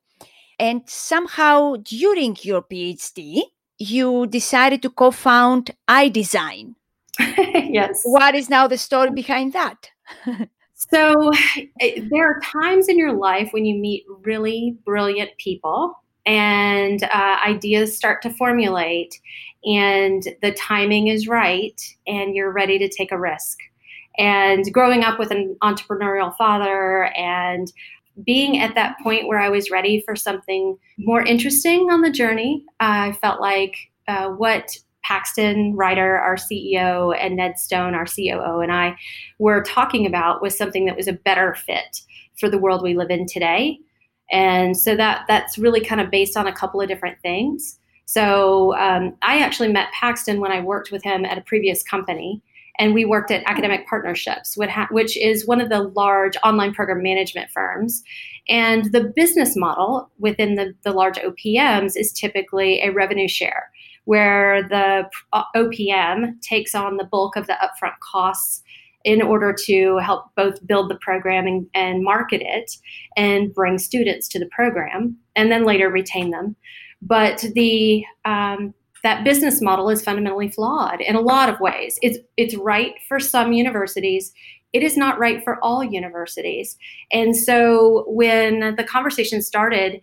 And 0.58 0.82
somehow 0.86 1.76
during 1.76 2.36
your 2.42 2.62
phd 2.62 3.42
you 3.78 4.26
decided 4.26 4.82
to 4.82 4.90
co-found 4.90 5.70
iDesign. 5.88 6.74
Yes. 7.68 8.02
What 8.04 8.34
is 8.34 8.48
now 8.48 8.66
the 8.66 8.78
story 8.78 9.10
behind 9.10 9.52
that? 9.52 9.90
So 10.78 11.32
eh, 11.80 12.02
there 12.10 12.28
are 12.28 12.40
times 12.40 12.88
in 12.88 12.98
your 12.98 13.14
life 13.14 13.48
when 13.52 13.64
you 13.64 13.80
meet 13.80 14.04
really 14.22 14.76
brilliant 14.84 15.30
people 15.38 15.98
and 16.26 17.02
uh, 17.04 17.36
ideas 17.46 17.96
start 17.96 18.20
to 18.22 18.30
formulate 18.30 19.18
and 19.66 20.22
the 20.42 20.52
timing 20.52 21.08
is 21.08 21.28
right 21.28 21.80
and 22.06 22.34
you're 22.34 22.52
ready 22.52 22.78
to 22.78 22.88
take 22.88 23.12
a 23.12 23.18
risk 23.18 23.58
and 24.18 24.72
growing 24.72 25.04
up 25.04 25.18
with 25.18 25.30
an 25.30 25.56
entrepreneurial 25.62 26.34
father 26.36 27.04
and 27.16 27.72
being 28.24 28.58
at 28.60 28.74
that 28.74 28.96
point 29.02 29.26
where 29.26 29.38
i 29.38 29.48
was 29.48 29.70
ready 29.70 30.02
for 30.06 30.16
something 30.16 30.76
more 30.98 31.22
interesting 31.22 31.90
on 31.90 32.00
the 32.00 32.10
journey 32.10 32.64
i 32.80 33.12
felt 33.12 33.40
like 33.40 33.76
uh, 34.08 34.28
what 34.28 34.76
Paxton 35.02 35.76
Riter, 35.76 36.18
our 36.18 36.34
CEO, 36.34 37.16
and 37.16 37.36
Ned 37.36 37.60
Stone, 37.60 37.94
our 37.94 38.06
COO, 38.06 38.60
and 38.60 38.72
I 38.72 38.96
were 39.38 39.62
talking 39.62 40.04
about 40.04 40.42
was 40.42 40.58
something 40.58 40.84
that 40.86 40.96
was 40.96 41.06
a 41.06 41.12
better 41.12 41.54
fit 41.54 42.00
for 42.40 42.48
the 42.48 42.58
world 42.58 42.82
we 42.82 42.96
live 42.96 43.10
in 43.10 43.24
today 43.24 43.78
and 44.30 44.76
so 44.76 44.96
that 44.96 45.24
that's 45.28 45.58
really 45.58 45.80
kind 45.80 46.00
of 46.00 46.10
based 46.10 46.36
on 46.36 46.46
a 46.46 46.52
couple 46.52 46.80
of 46.80 46.88
different 46.88 47.20
things. 47.20 47.78
So 48.06 48.74
um, 48.76 49.14
I 49.22 49.40
actually 49.40 49.72
met 49.72 49.92
Paxton 49.92 50.40
when 50.40 50.52
I 50.52 50.60
worked 50.60 50.92
with 50.92 51.02
him 51.02 51.24
at 51.24 51.38
a 51.38 51.42
previous 51.42 51.82
company, 51.82 52.40
and 52.78 52.94
we 52.94 53.04
worked 53.04 53.32
at 53.32 53.42
Academic 53.46 53.86
Partnerships, 53.88 54.56
which 54.90 55.16
is 55.16 55.46
one 55.46 55.60
of 55.60 55.70
the 55.70 55.82
large 55.82 56.36
online 56.44 56.72
program 56.72 57.02
management 57.02 57.50
firms. 57.50 58.02
And 58.48 58.92
the 58.92 59.12
business 59.16 59.56
model 59.56 60.10
within 60.18 60.54
the, 60.54 60.74
the 60.82 60.92
large 60.92 61.16
OPMs 61.16 61.96
is 61.96 62.12
typically 62.12 62.80
a 62.80 62.90
revenue 62.90 63.28
share, 63.28 63.70
where 64.04 64.62
the 64.62 65.10
OPM 65.56 66.40
takes 66.42 66.74
on 66.74 66.98
the 66.98 67.04
bulk 67.10 67.34
of 67.34 67.48
the 67.48 67.54
upfront 67.54 67.94
costs 68.00 68.62
in 69.04 69.22
order 69.22 69.54
to 69.66 69.98
help 69.98 70.26
both 70.36 70.64
build 70.66 70.90
the 70.90 70.98
program 71.00 71.46
and, 71.46 71.66
and 71.74 72.04
market 72.04 72.42
it 72.44 72.72
and 73.16 73.54
bring 73.54 73.78
students 73.78 74.28
to 74.28 74.38
the 74.38 74.48
program 74.54 75.16
and 75.34 75.50
then 75.50 75.64
later 75.64 75.88
retain 75.88 76.30
them. 76.30 76.56
But 77.02 77.44
the 77.54 78.04
um, 78.24 78.74
that 79.02 79.24
business 79.24 79.62
model 79.62 79.88
is 79.88 80.02
fundamentally 80.02 80.48
flawed 80.48 81.00
in 81.00 81.14
a 81.14 81.20
lot 81.20 81.48
of 81.48 81.60
ways. 81.60 81.98
It's 82.02 82.18
it's 82.36 82.56
right 82.56 82.94
for 83.08 83.20
some 83.20 83.52
universities. 83.52 84.32
It 84.72 84.82
is 84.82 84.96
not 84.96 85.18
right 85.18 85.42
for 85.44 85.62
all 85.62 85.84
universities. 85.84 86.76
And 87.12 87.36
so 87.36 88.04
when 88.08 88.74
the 88.76 88.84
conversation 88.84 89.40
started, 89.40 90.00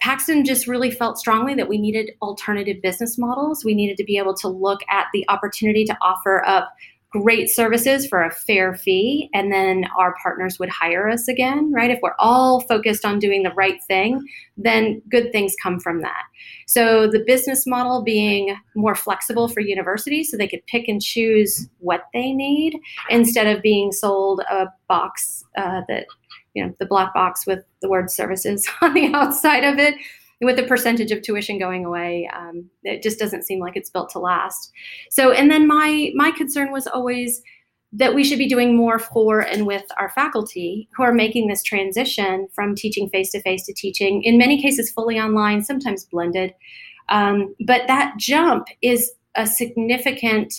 Paxton 0.00 0.44
just 0.44 0.66
really 0.66 0.90
felt 0.90 1.18
strongly 1.18 1.54
that 1.54 1.68
we 1.68 1.78
needed 1.78 2.12
alternative 2.22 2.80
business 2.82 3.18
models. 3.18 3.64
We 3.64 3.74
needed 3.74 3.96
to 3.98 4.04
be 4.04 4.16
able 4.16 4.34
to 4.36 4.48
look 4.48 4.80
at 4.88 5.06
the 5.12 5.24
opportunity 5.28 5.84
to 5.84 5.96
offer 6.00 6.44
up 6.46 6.72
great 7.10 7.48
services 7.48 8.06
for 8.06 8.22
a 8.22 8.30
fair 8.30 8.74
fee 8.74 9.30
and 9.32 9.50
then 9.50 9.84
our 9.98 10.14
partners 10.22 10.58
would 10.58 10.68
hire 10.68 11.08
us 11.08 11.26
again 11.28 11.72
right? 11.72 11.90
If 11.90 12.00
we're 12.02 12.14
all 12.18 12.60
focused 12.60 13.04
on 13.04 13.18
doing 13.18 13.42
the 13.42 13.52
right 13.52 13.82
thing 13.84 14.26
then 14.56 15.00
good 15.10 15.32
things 15.32 15.54
come 15.62 15.80
from 15.80 16.02
that. 16.02 16.24
So 16.66 17.08
the 17.08 17.24
business 17.26 17.66
model 17.66 18.02
being 18.02 18.56
more 18.74 18.94
flexible 18.94 19.48
for 19.48 19.60
universities 19.60 20.30
so 20.30 20.36
they 20.36 20.48
could 20.48 20.66
pick 20.66 20.88
and 20.88 21.00
choose 21.00 21.68
what 21.78 22.04
they 22.12 22.32
need 22.32 22.78
instead 23.08 23.46
of 23.46 23.62
being 23.62 23.92
sold 23.92 24.40
a 24.40 24.66
box 24.88 25.44
uh, 25.56 25.82
that 25.88 26.06
you 26.54 26.64
know 26.64 26.74
the 26.78 26.86
black 26.86 27.14
box 27.14 27.46
with 27.46 27.64
the 27.82 27.88
word 27.88 28.10
services 28.10 28.68
on 28.82 28.94
the 28.94 29.12
outside 29.14 29.64
of 29.64 29.78
it 29.78 29.94
with 30.40 30.56
the 30.56 30.62
percentage 30.62 31.10
of 31.10 31.22
tuition 31.22 31.58
going 31.58 31.84
away, 31.84 32.28
um, 32.34 32.70
it 32.84 33.02
just 33.02 33.18
doesn't 33.18 33.44
seem 33.44 33.58
like 33.58 33.76
it's 33.76 33.90
built 33.90 34.10
to 34.10 34.18
last. 34.18 34.72
So, 35.10 35.32
and 35.32 35.50
then 35.50 35.66
my 35.66 36.12
my 36.14 36.30
concern 36.30 36.70
was 36.72 36.86
always 36.86 37.42
that 37.92 38.14
we 38.14 38.22
should 38.22 38.38
be 38.38 38.48
doing 38.48 38.76
more 38.76 38.98
for 38.98 39.40
and 39.40 39.66
with 39.66 39.84
our 39.98 40.10
faculty 40.10 40.88
who 40.94 41.02
are 41.02 41.12
making 41.12 41.48
this 41.48 41.62
transition 41.62 42.46
from 42.54 42.74
teaching 42.74 43.08
face 43.08 43.30
to 43.32 43.40
face 43.40 43.64
to 43.64 43.72
teaching, 43.72 44.22
in 44.24 44.36
many 44.36 44.60
cases 44.60 44.90
fully 44.90 45.18
online, 45.18 45.62
sometimes 45.62 46.04
blended. 46.04 46.54
Um, 47.08 47.54
but 47.66 47.86
that 47.86 48.14
jump 48.18 48.68
is 48.82 49.10
a 49.34 49.46
significant 49.46 50.52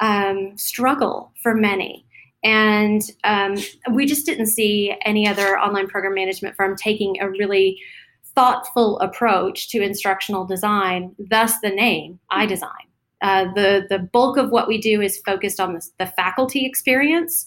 um, 0.00 0.56
struggle 0.56 1.32
for 1.42 1.54
many. 1.54 2.04
And 2.44 3.02
um, 3.24 3.56
we 3.90 4.06
just 4.06 4.26
didn't 4.26 4.46
see 4.46 4.94
any 5.04 5.26
other 5.26 5.58
online 5.58 5.88
program 5.88 6.14
management 6.14 6.54
firm 6.54 6.76
taking 6.76 7.20
a 7.20 7.28
really 7.30 7.80
thoughtful 8.38 9.00
approach 9.00 9.68
to 9.68 9.82
instructional 9.82 10.44
design, 10.44 11.12
thus 11.18 11.58
the 11.58 11.70
name 11.70 12.20
iDesign. 12.30 12.86
Uh, 13.20 13.46
the, 13.54 13.84
the 13.88 13.98
bulk 13.98 14.36
of 14.36 14.50
what 14.50 14.68
we 14.68 14.80
do 14.80 15.00
is 15.00 15.20
focused 15.26 15.58
on 15.58 15.74
the, 15.74 15.84
the 15.98 16.06
faculty 16.06 16.64
experience, 16.64 17.46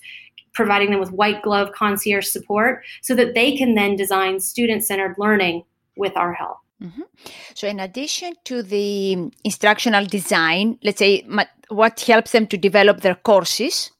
providing 0.53 0.91
them 0.91 0.99
with 0.99 1.13
white 1.13 1.41
glove 1.43 1.71
concierge 1.71 2.27
support 2.27 2.83
so 3.01 3.15
that 3.15 3.33
they 3.35 3.55
can 3.55 3.73
then 3.73 3.95
design 3.95 4.37
student 4.41 4.83
centered 4.83 5.15
learning 5.17 5.63
with 5.95 6.11
our 6.17 6.33
help. 6.33 6.57
Mm-hmm. 6.83 7.03
So, 7.53 7.67
in 7.67 7.79
addition 7.79 8.33
to 8.45 8.61
the 8.61 9.31
instructional 9.45 10.05
design, 10.05 10.77
let's 10.83 10.99
say 10.99 11.25
what 11.69 12.01
helps 12.01 12.33
them 12.33 12.47
to 12.47 12.57
develop 12.57 12.99
their 12.99 13.15
courses, 13.15 13.91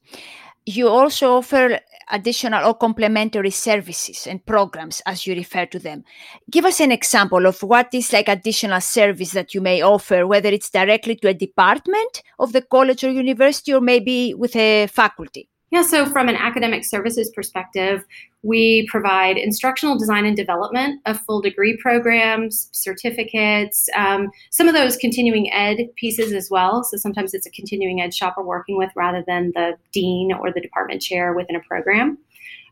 you 0.65 0.89
also 0.89 1.37
offer 1.37 1.79
additional 2.11 2.67
or 2.67 2.75
complementary 2.75 3.49
services 3.49 4.27
and 4.27 4.45
programs 4.45 5.01
as 5.05 5.25
you 5.25 5.35
refer 5.35 5.65
to 5.65 5.79
them. 5.79 6.03
Give 6.49 6.65
us 6.65 6.79
an 6.79 6.91
example 6.91 7.45
of 7.45 7.61
what 7.63 7.93
is 7.93 8.13
like 8.13 8.27
additional 8.27 8.81
service 8.81 9.31
that 9.31 9.53
you 9.53 9.61
may 9.61 9.81
offer, 9.81 10.27
whether 10.27 10.49
it's 10.49 10.69
directly 10.69 11.15
to 11.17 11.29
a 11.29 11.33
department 11.33 12.21
of 12.37 12.53
the 12.53 12.61
college 12.61 13.03
or 13.03 13.11
university 13.11 13.73
or 13.73 13.81
maybe 13.81 14.33
with 14.33 14.55
a 14.55 14.87
faculty. 14.87 15.49
Yeah, 15.71 15.83
so 15.83 16.05
from 16.05 16.27
an 16.27 16.35
academic 16.35 16.83
services 16.83 17.31
perspective, 17.33 18.03
we 18.43 18.85
provide 18.87 19.37
instructional 19.37 19.97
design 19.97 20.25
and 20.25 20.35
development 20.35 20.99
of 21.05 21.21
full 21.21 21.39
degree 21.39 21.77
programs, 21.77 22.67
certificates, 22.73 23.87
um, 23.95 24.29
some 24.49 24.67
of 24.67 24.73
those 24.73 24.97
continuing 24.97 25.51
ed 25.53 25.87
pieces 25.95 26.33
as 26.33 26.49
well. 26.51 26.83
So 26.83 26.97
sometimes 26.97 27.33
it's 27.33 27.45
a 27.45 27.51
continuing 27.51 28.01
ed 28.01 28.13
shop 28.13 28.35
we're 28.37 28.43
working 28.43 28.77
with 28.77 28.89
rather 28.97 29.23
than 29.25 29.53
the 29.55 29.77
dean 29.93 30.33
or 30.33 30.51
the 30.51 30.59
department 30.59 31.01
chair 31.01 31.33
within 31.33 31.55
a 31.55 31.61
program. 31.61 32.17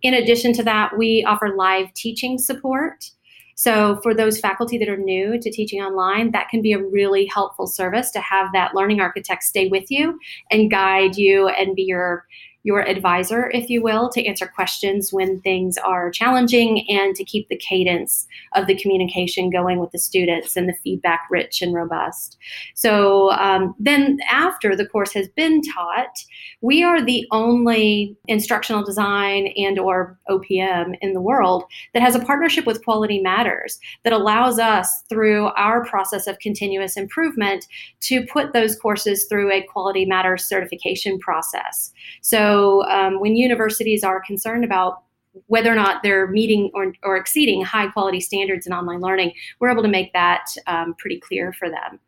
In 0.01 0.13
addition 0.13 0.51
to 0.53 0.63
that, 0.63 0.97
we 0.97 1.23
offer 1.25 1.55
live 1.55 1.93
teaching 1.93 2.37
support. 2.37 3.11
So, 3.55 3.99
for 4.01 4.13
those 4.13 4.39
faculty 4.39 4.77
that 4.77 4.87
are 4.87 4.95
new 4.95 5.37
to 5.37 5.51
teaching 5.51 5.81
online, 5.81 6.31
that 6.31 6.47
can 6.47 6.61
be 6.61 6.71
a 6.71 6.81
really 6.81 7.25
helpful 7.25 7.67
service 7.67 8.09
to 8.11 8.21
have 8.21 8.47
that 8.53 8.73
learning 8.73 9.01
architect 9.01 9.43
stay 9.43 9.67
with 9.67 9.91
you 9.91 10.17
and 10.49 10.71
guide 10.71 11.17
you 11.17 11.49
and 11.49 11.75
be 11.75 11.83
your 11.83 12.25
your 12.63 12.81
advisor, 12.81 13.49
if 13.51 13.69
you 13.69 13.81
will, 13.81 14.09
to 14.09 14.25
answer 14.25 14.45
questions 14.45 15.13
when 15.13 15.39
things 15.41 15.77
are 15.77 16.11
challenging 16.11 16.85
and 16.89 17.15
to 17.15 17.23
keep 17.23 17.47
the 17.47 17.57
cadence 17.57 18.27
of 18.53 18.67
the 18.67 18.75
communication 18.75 19.49
going 19.49 19.79
with 19.79 19.91
the 19.91 19.99
students 19.99 20.57
and 20.57 20.67
the 20.67 20.75
feedback 20.83 21.21
rich 21.31 21.61
and 21.61 21.73
robust. 21.73 22.37
So 22.75 23.31
um, 23.31 23.75
then, 23.79 24.19
after 24.29 24.75
the 24.75 24.85
course 24.85 25.13
has 25.13 25.29
been 25.29 25.61
taught, 25.61 26.23
we 26.61 26.83
are 26.83 27.03
the 27.03 27.25
only 27.31 28.17
instructional 28.27 28.83
design 28.83 29.53
and 29.55 29.79
or 29.79 30.19
OPM 30.29 30.97
in 31.01 31.13
the 31.13 31.21
world 31.21 31.63
that 31.93 32.01
has 32.01 32.15
a 32.15 32.19
partnership 32.25 32.65
with 32.65 32.83
Quality 32.83 33.21
Matters 33.21 33.79
that 34.03 34.13
allows 34.13 34.59
us 34.59 35.03
through 35.07 35.47
our 35.55 35.85
process 35.85 36.27
of 36.27 36.39
continuous 36.39 36.97
improvement 36.97 37.65
to 38.01 38.25
put 38.25 38.51
those 38.51 38.75
courses 38.75 39.25
through 39.29 39.49
a 39.51 39.61
Quality 39.61 40.05
Matters 40.05 40.43
certification 40.43 41.17
process. 41.19 41.93
So 42.21 42.48
so 42.49 42.83
um, 42.89 43.19
when 43.19 43.35
universities 43.35 44.03
are 44.03 44.21
concerned 44.25 44.65
about 44.65 45.03
whether 45.45 45.71
or 45.71 45.75
not 45.75 46.01
they're 46.01 46.27
meeting 46.27 46.71
or, 46.73 46.91
or 47.03 47.15
exceeding 47.15 47.63
high 47.63 47.87
quality 47.87 48.19
standards 48.19 48.65
in 48.65 48.73
online 48.73 48.99
learning, 48.99 49.31
we're 49.59 49.69
able 49.69 49.83
to 49.83 49.89
make 49.89 50.11
that 50.13 50.45
um, 50.65 50.95
pretty 50.97 51.19
clear 51.19 51.53
for 51.53 51.69
them. 51.69 51.99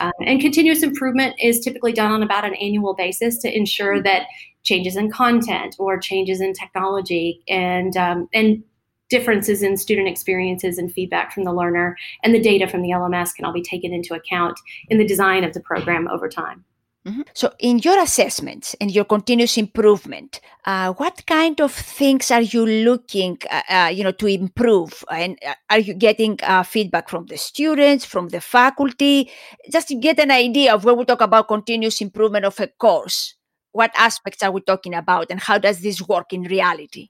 Um, 0.00 0.12
and 0.24 0.40
continuous 0.40 0.82
improvement 0.82 1.34
is 1.38 1.60
typically 1.60 1.92
done 1.92 2.10
on 2.10 2.22
about 2.22 2.46
an 2.46 2.54
annual 2.54 2.94
basis 2.94 3.38
to 3.38 3.54
ensure 3.54 4.02
that 4.02 4.26
changes 4.62 4.96
in 4.96 5.10
content 5.10 5.76
or 5.78 5.98
changes 5.98 6.40
in 6.40 6.54
technology 6.54 7.42
and 7.48 7.96
um, 7.96 8.28
and 8.32 8.62
differences 9.10 9.62
in 9.62 9.76
student 9.76 10.08
experiences 10.08 10.78
and 10.78 10.92
feedback 10.92 11.32
from 11.32 11.44
the 11.44 11.52
learner 11.52 11.96
and 12.22 12.32
the 12.32 12.40
data 12.40 12.68
from 12.68 12.80
the 12.80 12.90
LMS 12.90 13.34
can 13.34 13.44
all 13.44 13.52
be 13.52 13.62
taken 13.62 13.92
into 13.92 14.14
account 14.14 14.58
in 14.88 14.98
the 14.98 15.06
design 15.06 15.42
of 15.42 15.52
the 15.52 15.60
program 15.60 16.06
over 16.08 16.28
time. 16.28 16.64
Mm-hmm. 17.06 17.22
So, 17.32 17.50
in 17.58 17.78
your 17.78 17.98
assessments 17.98 18.76
and 18.78 18.90
your 18.90 19.06
continuous 19.06 19.56
improvement, 19.56 20.40
uh, 20.66 20.92
what 20.92 21.24
kind 21.26 21.58
of 21.62 21.72
things 21.72 22.30
are 22.30 22.42
you 22.42 22.66
looking, 22.66 23.38
uh, 23.50 23.62
uh, 23.70 23.88
you 23.88 24.04
know, 24.04 24.12
to 24.12 24.26
improve? 24.26 25.02
And 25.10 25.38
uh, 25.46 25.54
are 25.70 25.78
you 25.78 25.94
getting 25.94 26.38
uh, 26.42 26.62
feedback 26.62 27.08
from 27.08 27.24
the 27.24 27.38
students, 27.38 28.04
from 28.04 28.28
the 28.28 28.42
faculty, 28.42 29.30
just 29.72 29.88
to 29.88 29.94
get 29.94 30.18
an 30.18 30.30
idea 30.30 30.74
of 30.74 30.84
when 30.84 30.98
we 30.98 31.06
talk 31.06 31.22
about 31.22 31.48
continuous 31.48 32.02
improvement 32.02 32.44
of 32.44 32.60
a 32.60 32.66
course? 32.66 33.34
What 33.72 33.92
aspects 33.96 34.42
are 34.42 34.50
we 34.50 34.60
talking 34.60 34.94
about, 34.94 35.30
and 35.30 35.40
how 35.40 35.56
does 35.56 35.80
this 35.80 36.02
work 36.06 36.34
in 36.34 36.42
reality? 36.42 37.08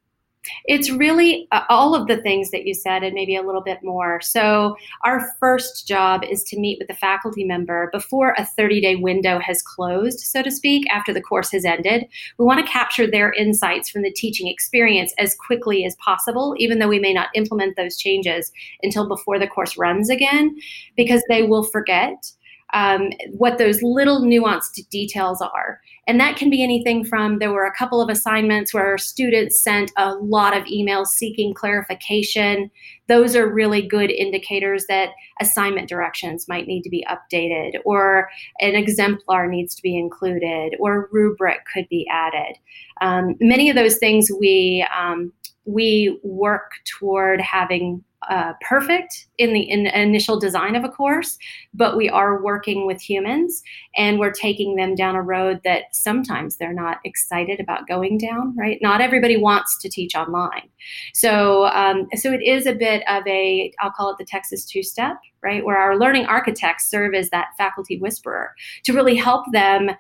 It's 0.65 0.91
really 0.91 1.47
uh, 1.53 1.63
all 1.69 1.95
of 1.95 2.07
the 2.07 2.17
things 2.23 2.51
that 2.51 2.65
you 2.65 2.75
said 2.75 3.03
and 3.03 3.15
maybe 3.15 3.37
a 3.37 3.43
little 3.43 3.61
bit 3.61 3.79
more. 3.83 4.21
So, 4.21 4.77
our 5.05 5.35
first 5.39 5.87
job 5.87 6.23
is 6.25 6.43
to 6.45 6.59
meet 6.59 6.79
with 6.79 6.89
the 6.89 6.95
faculty 6.95 7.45
member 7.45 7.91
before 7.93 8.35
a 8.39 8.47
30 8.47 8.81
day 8.81 8.97
window 8.97 9.39
has 9.39 9.63
closed, 9.63 10.21
so 10.21 10.43
to 10.43 10.51
speak, 10.51 10.87
after 10.91 11.13
the 11.13 11.21
course 11.21 11.51
has 11.53 11.65
ended. 11.65 12.07
We 12.39 12.45
want 12.45 12.65
to 12.65 12.73
capture 12.73 13.07
their 13.07 13.33
insights 13.33 13.91
from 13.91 14.03
the 14.03 14.13
teaching 14.13 14.49
experience 14.49 15.13
as 15.19 15.35
quickly 15.35 15.85
as 15.85 15.97
possible, 15.97 16.55
even 16.59 16.79
though 16.79 16.89
we 16.89 16.99
may 16.99 17.13
not 17.13 17.29
implement 17.35 17.77
those 17.77 17.97
changes 17.97 18.51
until 18.83 19.09
before 19.09 19.39
the 19.39 19.49
course 19.49 19.77
runs 19.77 20.09
again, 20.09 20.57
because 20.97 21.23
they 21.29 21.43
will 21.43 21.65
forget 21.65 22.33
um, 22.73 23.11
what 23.33 23.59
those 23.59 23.83
little 23.83 24.23
nuanced 24.23 24.89
details 24.91 25.41
are. 25.43 25.81
And 26.11 26.19
that 26.19 26.37
can 26.37 26.51
be 26.51 26.61
anything 26.61 27.05
from 27.05 27.39
there 27.39 27.53
were 27.53 27.67
a 27.67 27.73
couple 27.73 28.03
of 28.03 28.09
assignments 28.09 28.75
where 28.75 28.99
students 28.99 29.63
sent 29.63 29.93
a 29.97 30.15
lot 30.15 30.57
of 30.57 30.65
emails 30.65 31.07
seeking 31.07 31.55
clarification. 31.55 32.69
Those 33.07 33.37
are 33.37 33.49
really 33.49 33.87
good 33.87 34.11
indicators 34.11 34.87
that 34.89 35.11
assignment 35.41 35.89
directions 35.89 36.49
might 36.49 36.67
need 36.67 36.83
to 36.83 36.91
be 36.91 37.07
updated, 37.09 37.79
or 37.85 38.29
an 38.59 38.75
exemplar 38.75 39.47
needs 39.47 39.77
to 39.77 39.83
be 39.83 39.97
included, 39.97 40.75
or 40.81 41.09
rubric 41.13 41.61
could 41.73 41.89
be 41.89 42.09
added. 42.11 42.57
Um, 43.01 43.37
many 43.41 43.71
of 43.71 43.77
those 43.77 43.99
things 43.99 44.33
we 44.41 44.85
um, 44.93 45.33
we 45.65 46.19
work 46.23 46.73
toward 46.99 47.41
having 47.41 48.05
uh, 48.29 48.53
perfect 48.69 49.29
in 49.39 49.55
the 49.55 49.63
in 49.63 49.87
initial 49.87 50.39
design 50.39 50.77
of 50.77 50.85
a 50.85 50.89
course, 50.89 51.39
but 51.73 51.97
we 51.97 52.09
are 52.09 52.43
working 52.43 52.87
with 52.87 53.01
humans 53.01 53.63
and 53.97 54.19
we're 54.19 54.31
taking 54.31 54.77
them 54.77 54.95
down 54.95 55.17
a 55.17 55.23
road 55.23 55.61
that 55.65 55.85
sometimes 55.93 56.57
they're 56.57 56.73
not 56.73 56.99
excited 57.05 57.61
about 57.61 57.89
going 57.89 58.19
down. 58.19 58.55
Right? 58.57 58.79
Not 58.83 59.01
everybody 59.01 59.39
wants 59.39 59.81
to 59.81 59.89
teach 59.89 60.15
online, 60.15 60.69
so 61.15 61.67
um, 61.69 62.09
so 62.15 62.31
it 62.31 62.43
is 62.43 62.67
a 62.67 62.75
bit 62.75 63.03
of 63.09 63.27
a 63.27 63.73
I'll 63.81 63.91
call 63.91 64.11
it 64.11 64.19
the 64.19 64.27
Texas 64.27 64.67
two 64.67 64.83
step, 64.83 65.17
right? 65.43 65.65
Where 65.65 65.79
our 65.79 65.99
learning 65.99 66.27
architects 66.27 66.91
serve 66.91 67.15
as 67.15 67.31
that 67.31 67.49
faculty 67.57 67.99
whisperer 67.99 68.55
to 68.85 68.93
really 68.93 69.17
help 69.17 69.47
them 69.53 69.91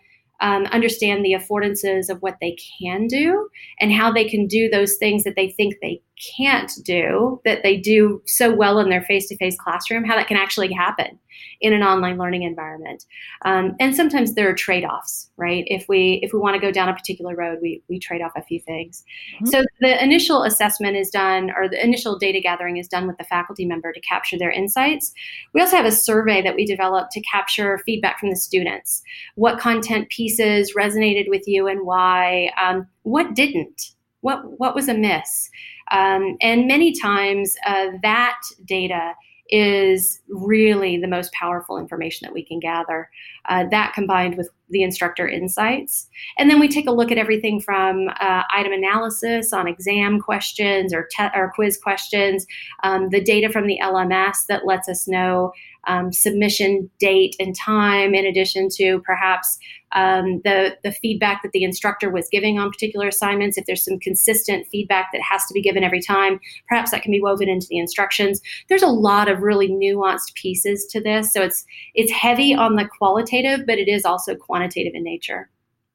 um, 0.40 0.64
understand 0.66 1.24
the 1.24 1.32
affordances 1.32 2.08
of 2.08 2.20
what 2.20 2.36
they 2.40 2.56
can 2.80 3.06
do 3.06 3.48
and 3.80 3.92
how 3.92 4.12
they 4.12 4.28
can 4.28 4.46
do 4.46 4.68
those 4.68 4.96
things 4.96 5.24
that 5.24 5.36
they 5.36 5.50
think 5.50 5.74
they 5.82 6.00
can't 6.36 6.72
do 6.84 7.40
that 7.44 7.62
they 7.62 7.76
do 7.76 8.22
so 8.26 8.54
well 8.54 8.78
in 8.78 8.90
their 8.90 9.02
face 9.02 9.28
to 9.28 9.36
face 9.36 9.56
classroom, 9.58 10.04
how 10.04 10.16
that 10.16 10.28
can 10.28 10.36
actually 10.36 10.72
happen 10.72 11.18
in 11.60 11.72
an 11.72 11.82
online 11.82 12.18
learning 12.18 12.42
environment. 12.42 13.04
Um, 13.44 13.76
and 13.80 13.94
sometimes 13.94 14.34
there 14.34 14.48
are 14.48 14.54
trade 14.54 14.84
offs, 14.84 15.30
right? 15.36 15.64
If 15.66 15.86
we 15.88 16.20
if 16.22 16.32
we 16.32 16.38
want 16.38 16.54
to 16.54 16.60
go 16.60 16.72
down 16.72 16.88
a 16.88 16.94
particular 16.94 17.34
road, 17.34 17.58
we, 17.62 17.82
we 17.88 17.98
trade 17.98 18.22
off 18.22 18.32
a 18.36 18.42
few 18.42 18.60
things. 18.60 19.04
Mm-hmm. 19.36 19.46
So 19.46 19.64
the 19.80 20.02
initial 20.02 20.42
assessment 20.42 20.96
is 20.96 21.10
done, 21.10 21.50
or 21.56 21.68
the 21.68 21.82
initial 21.82 22.18
data 22.18 22.40
gathering 22.40 22.76
is 22.76 22.88
done 22.88 23.06
with 23.06 23.18
the 23.18 23.24
faculty 23.24 23.64
member 23.64 23.92
to 23.92 24.00
capture 24.00 24.38
their 24.38 24.50
insights. 24.50 25.12
We 25.54 25.60
also 25.60 25.76
have 25.76 25.86
a 25.86 25.92
survey 25.92 26.42
that 26.42 26.56
we 26.56 26.64
developed 26.66 27.12
to 27.12 27.20
capture 27.22 27.78
feedback 27.84 28.18
from 28.18 28.30
the 28.30 28.36
students. 28.36 29.02
What 29.34 29.58
content 29.58 30.08
pieces 30.08 30.74
resonated 30.76 31.28
with 31.28 31.46
you 31.46 31.66
and 31.66 31.86
why? 31.86 32.52
Um, 32.62 32.86
what 33.02 33.34
didn't? 33.34 33.92
What 34.20 34.58
what 34.58 34.74
was 34.74 34.88
amiss? 34.88 35.50
Um, 35.90 36.36
and 36.40 36.66
many 36.66 36.98
times 36.98 37.56
uh, 37.66 37.88
that 38.02 38.38
data 38.64 39.14
is 39.50 40.20
really 40.28 40.96
the 40.96 41.08
most 41.08 41.32
powerful 41.32 41.76
information 41.76 42.24
that 42.24 42.32
we 42.32 42.44
can 42.44 42.60
gather. 42.60 43.10
Uh, 43.48 43.64
that 43.70 43.92
combined 43.92 44.36
with 44.36 44.48
the 44.70 44.82
instructor 44.82 45.28
insights. 45.28 46.08
And 46.38 46.48
then 46.48 46.60
we 46.60 46.68
take 46.68 46.86
a 46.86 46.92
look 46.92 47.10
at 47.10 47.18
everything 47.18 47.60
from 47.60 48.08
uh, 48.20 48.42
item 48.54 48.72
analysis 48.72 49.52
on 49.52 49.66
exam 49.66 50.20
questions 50.20 50.94
or, 50.94 51.08
te- 51.10 51.34
or 51.34 51.52
quiz 51.54 51.76
questions, 51.76 52.46
um, 52.84 53.08
the 53.10 53.20
data 53.20 53.48
from 53.50 53.66
the 53.66 53.80
LMS 53.82 54.46
that 54.48 54.66
lets 54.66 54.88
us 54.88 55.08
know 55.08 55.52
um, 55.86 56.12
submission 56.12 56.90
date 56.98 57.36
and 57.40 57.54
time, 57.56 58.14
in 58.14 58.26
addition 58.26 58.68
to 58.76 59.00
perhaps 59.00 59.58
um, 59.92 60.40
the, 60.44 60.76
the 60.84 60.92
feedback 60.92 61.42
that 61.42 61.52
the 61.52 61.64
instructor 61.64 62.10
was 62.10 62.28
giving 62.30 62.58
on 62.58 62.70
particular 62.70 63.08
assignments. 63.08 63.58
If 63.58 63.66
there's 63.66 63.84
some 63.84 63.98
consistent 63.98 64.66
feedback 64.70 65.08
that 65.12 65.22
has 65.22 65.44
to 65.46 65.54
be 65.54 65.62
given 65.62 65.82
every 65.82 66.00
time, 66.00 66.38
perhaps 66.68 66.90
that 66.90 67.02
can 67.02 67.10
be 67.10 67.20
woven 67.20 67.48
into 67.48 67.66
the 67.68 67.78
instructions. 67.78 68.40
There's 68.68 68.82
a 68.82 68.88
lot 68.88 69.28
of 69.28 69.42
really 69.42 69.68
nuanced 69.68 70.34
pieces 70.34 70.86
to 70.90 71.00
this. 71.00 71.32
So 71.32 71.42
it's 71.42 71.64
it's 71.94 72.12
heavy 72.12 72.54
on 72.54 72.76
the 72.76 72.88
qualitative, 72.98 73.66
but 73.66 73.78
it 73.78 73.88
is 73.88 74.04
also 74.04 74.34
quantitative 74.36 74.92
in 74.94 75.02
nature. 75.02 75.50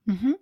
Mm-hmm. 0.10 0.34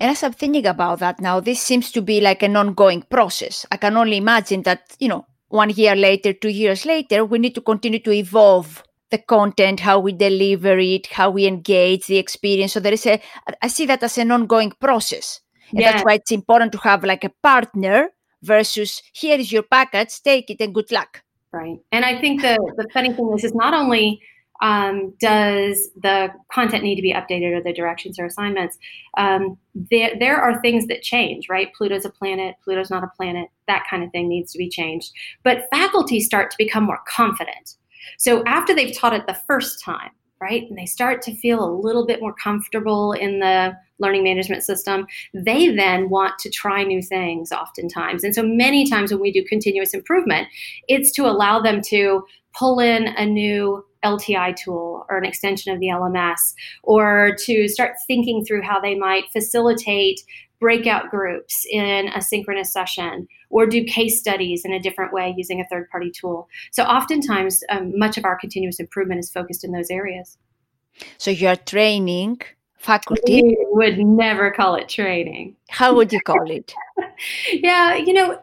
And 0.00 0.10
as 0.10 0.22
I'm 0.22 0.32
thinking 0.32 0.66
about 0.66 1.00
that 1.00 1.20
now, 1.20 1.40
this 1.40 1.60
seems 1.60 1.90
to 1.92 2.00
be 2.00 2.20
like 2.20 2.42
an 2.42 2.56
ongoing 2.56 3.02
process. 3.02 3.66
I 3.70 3.76
can 3.76 3.96
only 3.96 4.16
imagine 4.16 4.62
that, 4.62 4.96
you 4.98 5.08
know, 5.08 5.26
one 5.54 5.70
year 5.70 5.94
later, 5.94 6.32
two 6.32 6.48
years 6.48 6.84
later, 6.84 7.24
we 7.24 7.38
need 7.38 7.54
to 7.54 7.60
continue 7.60 8.00
to 8.00 8.12
evolve 8.12 8.82
the 9.10 9.18
content, 9.18 9.78
how 9.80 10.00
we 10.00 10.12
deliver 10.12 10.76
it, 10.78 11.06
how 11.06 11.30
we 11.30 11.46
engage 11.46 12.06
the 12.08 12.18
experience. 12.18 12.72
So 12.72 12.80
there 12.80 12.92
is 12.92 13.06
a, 13.06 13.20
I 13.62 13.68
see 13.68 13.86
that 13.86 14.02
as 14.02 14.18
an 14.18 14.32
ongoing 14.32 14.72
process. 14.80 15.40
And 15.70 15.80
yeah. 15.80 15.92
that's 15.92 16.04
why 16.04 16.14
it's 16.14 16.32
important 16.32 16.72
to 16.72 16.78
have 16.78 17.04
like 17.04 17.22
a 17.22 17.30
partner 17.42 18.10
versus 18.42 19.00
here 19.12 19.38
is 19.38 19.52
your 19.52 19.62
package, 19.62 20.20
take 20.22 20.50
it 20.50 20.60
and 20.60 20.74
good 20.74 20.90
luck. 20.90 21.22
Right. 21.52 21.78
And 21.92 22.04
I 22.04 22.20
think 22.20 22.42
the, 22.42 22.56
the 22.76 22.88
funny 22.92 23.12
thing 23.12 23.32
is, 23.36 23.44
is 23.44 23.54
not 23.54 23.74
only 23.74 24.20
um, 24.64 25.12
does 25.20 25.90
the 26.02 26.30
content 26.50 26.82
need 26.82 26.96
to 26.96 27.02
be 27.02 27.12
updated 27.12 27.54
or 27.54 27.62
the 27.62 27.72
directions 27.74 28.18
or 28.18 28.24
assignments, 28.24 28.78
um, 29.18 29.58
there, 29.74 30.12
there 30.18 30.38
are 30.38 30.58
things 30.62 30.86
that 30.86 31.02
change, 31.02 31.50
right? 31.50 31.68
Pluto's 31.76 32.06
a 32.06 32.10
planet, 32.10 32.54
Pluto's 32.64 32.88
not 32.88 33.04
a 33.04 33.10
planet, 33.14 33.48
that 33.68 33.84
kind 33.90 34.02
of 34.02 34.10
thing 34.10 34.26
needs 34.26 34.52
to 34.52 34.58
be 34.58 34.70
changed. 34.70 35.12
But 35.42 35.66
faculty 35.70 36.18
start 36.18 36.50
to 36.50 36.56
become 36.56 36.84
more 36.84 37.00
confident. 37.06 37.74
So 38.16 38.42
after 38.46 38.74
they've 38.74 38.96
taught 38.96 39.12
it 39.12 39.26
the 39.26 39.38
first 39.46 39.84
time, 39.84 40.12
right, 40.40 40.62
and 40.66 40.78
they 40.78 40.86
start 40.86 41.20
to 41.22 41.36
feel 41.36 41.62
a 41.62 41.70
little 41.70 42.06
bit 42.06 42.22
more 42.22 42.34
comfortable 42.34 43.12
in 43.12 43.40
the 43.40 43.76
learning 43.98 44.24
management 44.24 44.62
system, 44.62 45.06
they 45.34 45.74
then 45.74 46.08
want 46.08 46.38
to 46.38 46.48
try 46.50 46.84
new 46.84 47.02
things 47.02 47.52
oftentimes. 47.52 48.24
And 48.24 48.34
so 48.34 48.42
many 48.42 48.88
times 48.88 49.12
when 49.12 49.20
we 49.20 49.30
do 49.30 49.44
continuous 49.44 49.92
improvement, 49.92 50.48
it's 50.88 51.12
to 51.12 51.26
allow 51.26 51.60
them 51.60 51.82
to 51.88 52.24
pull 52.58 52.80
in 52.80 53.08
a 53.08 53.26
new 53.26 53.84
LTI 54.04 54.54
tool 54.56 55.06
or 55.08 55.18
an 55.18 55.24
extension 55.24 55.72
of 55.72 55.80
the 55.80 55.88
LMS, 55.88 56.54
or 56.82 57.34
to 57.44 57.68
start 57.68 57.92
thinking 58.06 58.44
through 58.44 58.62
how 58.62 58.80
they 58.80 58.94
might 58.94 59.24
facilitate 59.32 60.20
breakout 60.60 61.10
groups 61.10 61.66
in 61.70 62.08
a 62.14 62.22
synchronous 62.22 62.72
session 62.72 63.26
or 63.50 63.66
do 63.66 63.84
case 63.84 64.18
studies 64.18 64.62
in 64.64 64.72
a 64.72 64.80
different 64.80 65.12
way 65.12 65.34
using 65.36 65.60
a 65.60 65.64
third 65.70 65.88
party 65.90 66.10
tool. 66.10 66.48
So, 66.72 66.84
oftentimes, 66.84 67.62
um, 67.70 67.98
much 67.98 68.16
of 68.16 68.24
our 68.24 68.36
continuous 68.36 68.80
improvement 68.80 69.20
is 69.20 69.30
focused 69.30 69.64
in 69.64 69.72
those 69.72 69.90
areas. 69.90 70.38
So, 71.18 71.30
you're 71.30 71.56
training 71.56 72.40
faculty? 72.84 73.42
We 73.42 73.56
would 73.70 73.98
never 73.98 74.50
call 74.50 74.76
it 74.76 74.88
training. 74.88 75.56
How 75.68 75.94
would 75.94 76.12
you 76.12 76.20
call 76.20 76.50
it? 76.50 76.74
yeah, 77.52 77.94
you 77.94 78.12
know, 78.12 78.38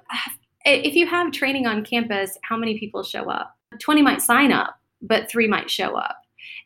if 0.65 0.95
you 0.95 1.07
have 1.07 1.31
training 1.31 1.67
on 1.67 1.83
campus, 1.83 2.37
how 2.43 2.57
many 2.57 2.77
people 2.77 3.03
show 3.03 3.29
up? 3.29 3.55
20 3.79 4.01
might 4.01 4.21
sign 4.21 4.51
up, 4.51 4.77
but 5.01 5.29
three 5.29 5.47
might 5.47 5.69
show 5.69 5.95
up. 5.95 6.17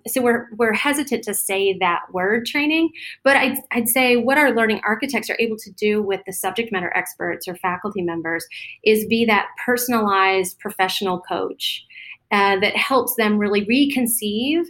So 0.08 0.22
we're 0.22 0.48
we're 0.58 0.74
hesitant 0.74 1.24
to 1.24 1.34
say 1.34 1.78
that 1.80 2.02
word 2.14 2.46
training, 2.46 2.92
but 3.24 3.36
I'd, 3.36 3.58
I'd 3.72 3.90
say 3.90 4.18
what 4.18 4.38
our 4.38 4.52
learning 4.52 4.82
architects 4.86 5.30
are 5.30 5.38
able 5.40 5.58
to 5.58 5.72
do 5.72 6.02
with 6.02 6.22
the 6.26 6.34
subject 6.34 6.72
matter 6.72 6.96
experts 6.96 7.48
or 7.48 7.56
faculty 7.56 8.02
members 8.02 8.46
is 8.84 9.08
be 9.08 9.26
that 9.26 9.48
personalized 9.66 10.60
professional 10.60 11.22
coach 11.22 11.84
uh, 12.32 12.60
that 12.60 12.76
helps 12.76 13.16
them 13.16 13.38
really 13.38 13.66
reconceive 13.66 14.66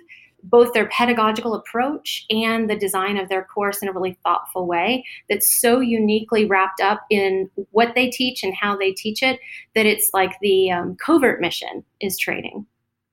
both 0.45 0.73
their 0.73 0.87
pedagogical 0.89 1.55
approach 1.55 2.25
and 2.29 2.69
the 2.69 2.75
design 2.75 3.17
of 3.17 3.29
their 3.29 3.43
course 3.43 3.81
in 3.81 3.89
a 3.89 3.91
really 3.91 4.17
thoughtful 4.23 4.67
way 4.67 5.03
that's 5.27 5.59
so 5.59 5.79
uniquely 5.79 6.45
wrapped 6.45 6.79
up 6.79 7.01
in 7.09 7.49
what 7.71 7.93
they 7.95 8.09
teach 8.09 8.43
and 8.43 8.53
how 8.53 8.77
they 8.77 8.91
teach 8.91 9.23
it 9.23 9.39
that 9.73 9.85
it's 9.85 10.11
like 10.13 10.33
the 10.41 10.71
um, 10.71 10.95
covert 10.95 11.41
mission 11.41 11.83
is 11.99 12.17
training. 12.17 12.65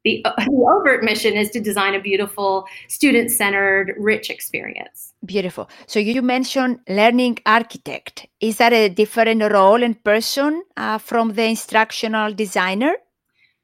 The, 0.04 0.24
the 0.38 0.78
overt 0.78 1.04
mission 1.04 1.34
is 1.34 1.50
to 1.50 1.60
design 1.60 1.94
a 1.94 2.00
beautiful, 2.00 2.66
student 2.88 3.30
centered, 3.30 3.94
rich 3.98 4.30
experience. 4.30 5.14
Beautiful. 5.24 5.68
So 5.86 5.98
you 5.98 6.22
mentioned 6.22 6.80
learning 6.88 7.38
architect. 7.46 8.26
Is 8.40 8.56
that 8.58 8.72
a 8.72 8.88
different 8.88 9.42
role 9.52 9.82
and 9.82 10.02
person 10.02 10.62
uh, 10.76 10.98
from 10.98 11.34
the 11.34 11.44
instructional 11.44 12.32
designer? 12.32 12.96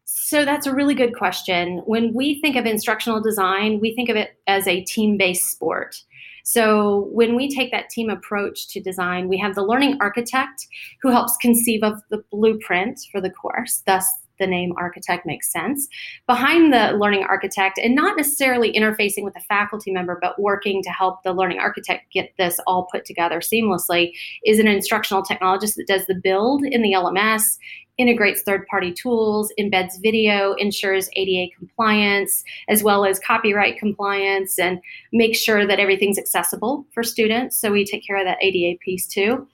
So 0.04 0.44
that's 0.44 0.66
a 0.66 0.74
really 0.74 0.94
good 0.94 1.14
question. 1.14 1.82
When 1.84 2.14
we 2.14 2.40
think 2.40 2.56
of 2.56 2.64
instructional 2.64 3.20
design, 3.20 3.78
we 3.78 3.94
think 3.94 4.08
of 4.08 4.16
it 4.16 4.38
as 4.46 4.66
a 4.66 4.82
team 4.84 5.18
based 5.18 5.50
sport. 5.50 5.96
So 6.44 7.10
when 7.12 7.36
we 7.36 7.54
take 7.54 7.70
that 7.72 7.90
team 7.90 8.08
approach 8.08 8.68
to 8.68 8.80
design, 8.80 9.28
we 9.28 9.36
have 9.36 9.54
the 9.54 9.62
learning 9.62 9.98
architect 10.00 10.66
who 11.02 11.10
helps 11.10 11.36
conceive 11.36 11.82
of 11.82 12.00
the 12.08 12.24
blueprint 12.30 13.00
for 13.12 13.20
the 13.20 13.28
course, 13.28 13.82
thus 13.84 14.06
the 14.38 14.46
name 14.46 14.72
architect 14.76 15.26
makes 15.26 15.50
sense. 15.50 15.88
Behind 16.26 16.72
the 16.72 16.92
learning 16.92 17.24
architect, 17.24 17.78
and 17.82 17.94
not 17.94 18.16
necessarily 18.16 18.72
interfacing 18.72 19.24
with 19.24 19.36
a 19.36 19.40
faculty 19.40 19.90
member, 19.90 20.18
but 20.20 20.40
working 20.40 20.82
to 20.82 20.90
help 20.90 21.22
the 21.22 21.32
learning 21.32 21.58
architect 21.58 22.12
get 22.12 22.32
this 22.38 22.58
all 22.66 22.88
put 22.90 23.04
together 23.04 23.40
seamlessly, 23.40 24.12
is 24.44 24.58
an 24.58 24.66
instructional 24.66 25.22
technologist 25.22 25.74
that 25.74 25.86
does 25.86 26.06
the 26.06 26.14
build 26.14 26.64
in 26.64 26.82
the 26.82 26.92
LMS, 26.92 27.58
integrates 27.98 28.42
third 28.42 28.66
party 28.68 28.92
tools, 28.92 29.52
embeds 29.58 30.00
video, 30.00 30.54
ensures 30.54 31.10
ADA 31.16 31.52
compliance, 31.56 32.44
as 32.68 32.82
well 32.82 33.04
as 33.04 33.18
copyright 33.18 33.78
compliance, 33.78 34.58
and 34.58 34.80
makes 35.12 35.38
sure 35.38 35.66
that 35.66 35.80
everything's 35.80 36.18
accessible 36.18 36.86
for 36.92 37.02
students. 37.02 37.60
So 37.60 37.72
we 37.72 37.84
take 37.84 38.06
care 38.06 38.16
of 38.16 38.24
that 38.24 38.38
ADA 38.40 38.78
piece 38.78 39.06
too. 39.06 39.46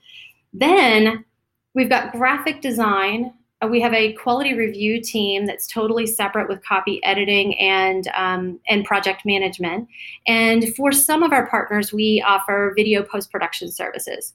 Then 0.53 1.25
we've 1.73 1.89
got 1.89 2.11
graphic 2.11 2.61
design 2.61 3.33
we 3.69 3.81
have 3.81 3.93
a 3.93 4.13
quality 4.13 4.53
review 4.53 5.01
team 5.01 5.45
that's 5.45 5.67
totally 5.67 6.05
separate 6.05 6.47
with 6.49 6.63
copy 6.63 7.03
editing 7.03 7.57
and 7.59 8.07
um, 8.15 8.59
and 8.67 8.85
project 8.85 9.23
management. 9.25 9.87
And 10.27 10.75
for 10.75 10.91
some 10.91 11.23
of 11.23 11.31
our 11.31 11.47
partners, 11.47 11.93
we 11.93 12.23
offer 12.25 12.73
video 12.75 13.03
post 13.03 13.31
production 13.31 13.71
services. 13.71 14.33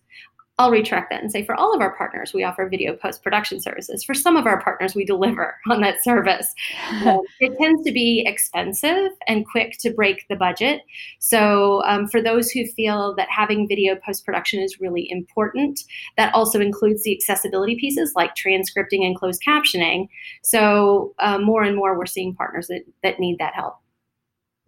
I'll 0.60 0.70
retract 0.70 1.08
that 1.08 1.22
and 1.22 1.32
say 1.32 1.42
for 1.42 1.54
all 1.54 1.74
of 1.74 1.80
our 1.80 1.96
partners, 1.96 2.34
we 2.34 2.44
offer 2.44 2.68
video 2.68 2.94
post 2.94 3.22
production 3.22 3.62
services. 3.62 4.04
For 4.04 4.12
some 4.12 4.36
of 4.36 4.44
our 4.44 4.60
partners, 4.60 4.94
we 4.94 5.06
deliver 5.06 5.56
on 5.70 5.80
that 5.80 6.04
service. 6.04 6.54
um, 7.06 7.22
it 7.40 7.56
tends 7.58 7.82
to 7.84 7.92
be 7.92 8.22
expensive 8.26 9.12
and 9.26 9.46
quick 9.46 9.78
to 9.80 9.90
break 9.90 10.28
the 10.28 10.36
budget. 10.36 10.82
So, 11.18 11.82
um, 11.86 12.06
for 12.06 12.20
those 12.20 12.50
who 12.50 12.66
feel 12.66 13.14
that 13.16 13.28
having 13.30 13.68
video 13.68 13.96
post 13.96 14.26
production 14.26 14.60
is 14.60 14.80
really 14.80 15.10
important, 15.10 15.80
that 16.18 16.34
also 16.34 16.60
includes 16.60 17.04
the 17.04 17.16
accessibility 17.16 17.76
pieces 17.76 18.12
like 18.14 18.34
transcripting 18.34 19.06
and 19.06 19.16
closed 19.16 19.40
captioning. 19.42 20.08
So, 20.42 21.14
uh, 21.20 21.38
more 21.38 21.62
and 21.62 21.74
more, 21.74 21.96
we're 21.96 22.04
seeing 22.04 22.34
partners 22.34 22.66
that, 22.66 22.82
that 23.02 23.18
need 23.18 23.38
that 23.38 23.54
help. 23.54 23.76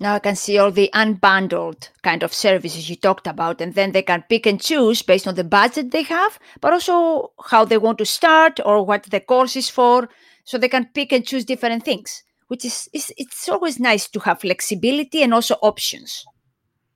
Now 0.02 0.16
I 0.16 0.18
can 0.18 0.34
see 0.34 0.58
all 0.58 0.72
the 0.72 0.90
unbundled 0.92 1.88
kind 2.02 2.24
of 2.24 2.34
services 2.34 2.90
you 2.90 2.96
talked 2.96 3.28
about, 3.28 3.60
and 3.60 3.72
then 3.76 3.92
they 3.92 4.02
can 4.02 4.24
pick 4.28 4.46
and 4.46 4.60
choose 4.60 5.00
based 5.00 5.28
on 5.28 5.36
the 5.36 5.44
budget 5.44 5.92
they 5.92 6.02
have, 6.02 6.40
but 6.60 6.72
also 6.72 7.30
how 7.50 7.64
they 7.64 7.78
want 7.78 7.98
to 7.98 8.04
start 8.04 8.58
or 8.66 8.84
what 8.84 9.04
the 9.04 9.20
course 9.20 9.54
is 9.54 9.70
for. 9.70 10.08
So 10.42 10.58
they 10.58 10.68
can 10.68 10.86
pick 10.92 11.12
and 11.12 11.24
choose 11.24 11.44
different 11.44 11.84
things, 11.84 12.24
which 12.48 12.64
is, 12.64 12.88
is 12.92 13.14
it's 13.16 13.48
always 13.48 13.78
nice 13.78 14.08
to 14.08 14.18
have 14.18 14.40
flexibility 14.40 15.22
and 15.22 15.32
also 15.32 15.54
options. 15.62 16.24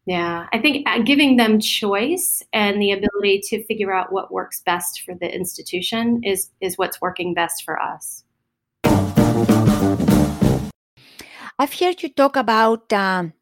Yeah, 0.05 0.49
I 0.53 0.59
think 0.59 0.89
uh, 0.89 1.01
giving 1.05 1.37
them 1.37 1.61
choice 1.61 2.43
and 2.53 2.83
the 2.83 2.91
ability 2.91 3.41
to 3.51 3.63
figure 3.67 3.95
out 3.95 4.13
what 4.13 4.33
works 4.33 4.63
best 4.67 5.03
for 5.03 5.15
the 5.15 5.33
institution 5.33 6.23
is 6.25 6.51
is 6.61 6.77
what's 6.77 7.01
working 7.01 7.35
best 7.35 7.63
for 7.63 7.81
us. 7.81 8.25
I've 11.59 11.73
heard 11.73 12.03
you 12.03 12.11
talk 12.11 12.37
about 12.37 12.93
um, 12.93 13.33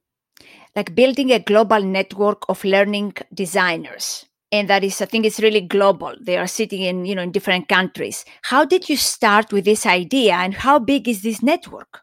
like 0.77 0.95
building 0.95 1.33
a 1.33 1.39
global 1.41 1.83
network 1.83 2.45
of 2.49 2.65
learning 2.65 3.15
designers 3.33 4.27
and 4.55 4.69
that 4.71 4.85
is 4.85 5.01
i 5.01 5.05
think 5.05 5.27
it's 5.27 5.41
really 5.41 5.61
global. 5.61 6.15
They 6.21 6.37
are 6.39 6.47
sitting 6.47 6.83
in 6.83 7.05
you 7.07 7.15
know 7.15 7.23
in 7.23 7.33
different 7.33 7.69
countries. 7.69 8.25
How 8.43 8.65
did 8.65 8.89
you 8.89 8.97
start 8.97 9.53
with 9.53 9.65
this 9.65 9.85
idea 9.87 10.35
and 10.35 10.55
how 10.55 10.79
big 10.79 11.09
is 11.09 11.23
this 11.23 11.43
network? 11.43 12.01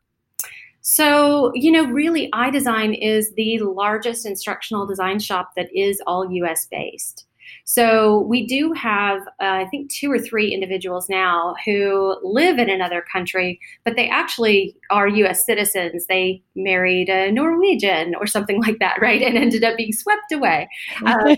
So, 0.81 1.51
you 1.53 1.71
know, 1.71 1.85
really, 1.85 2.29
iDesign 2.31 2.97
is 2.99 3.33
the 3.35 3.59
largest 3.59 4.25
instructional 4.25 4.87
design 4.87 5.19
shop 5.19 5.51
that 5.55 5.69
is 5.75 6.01
all 6.07 6.31
US 6.31 6.67
based. 6.71 7.25
So, 7.73 8.19
we 8.27 8.45
do 8.45 8.73
have, 8.73 9.21
uh, 9.39 9.63
I 9.63 9.65
think, 9.71 9.89
two 9.89 10.11
or 10.11 10.19
three 10.19 10.53
individuals 10.53 11.07
now 11.07 11.55
who 11.63 12.17
live 12.21 12.59
in 12.59 12.69
another 12.69 13.01
country, 13.09 13.61
but 13.85 13.95
they 13.95 14.09
actually 14.09 14.75
are 14.89 15.07
US 15.07 15.45
citizens. 15.45 16.05
They 16.07 16.43
married 16.53 17.07
a 17.07 17.31
Norwegian 17.31 18.13
or 18.15 18.27
something 18.27 18.59
like 18.61 18.79
that, 18.79 18.97
right? 19.01 19.21
And 19.21 19.37
ended 19.37 19.63
up 19.63 19.77
being 19.77 19.93
swept 19.93 20.33
away. 20.33 20.67
Um, 21.05 21.37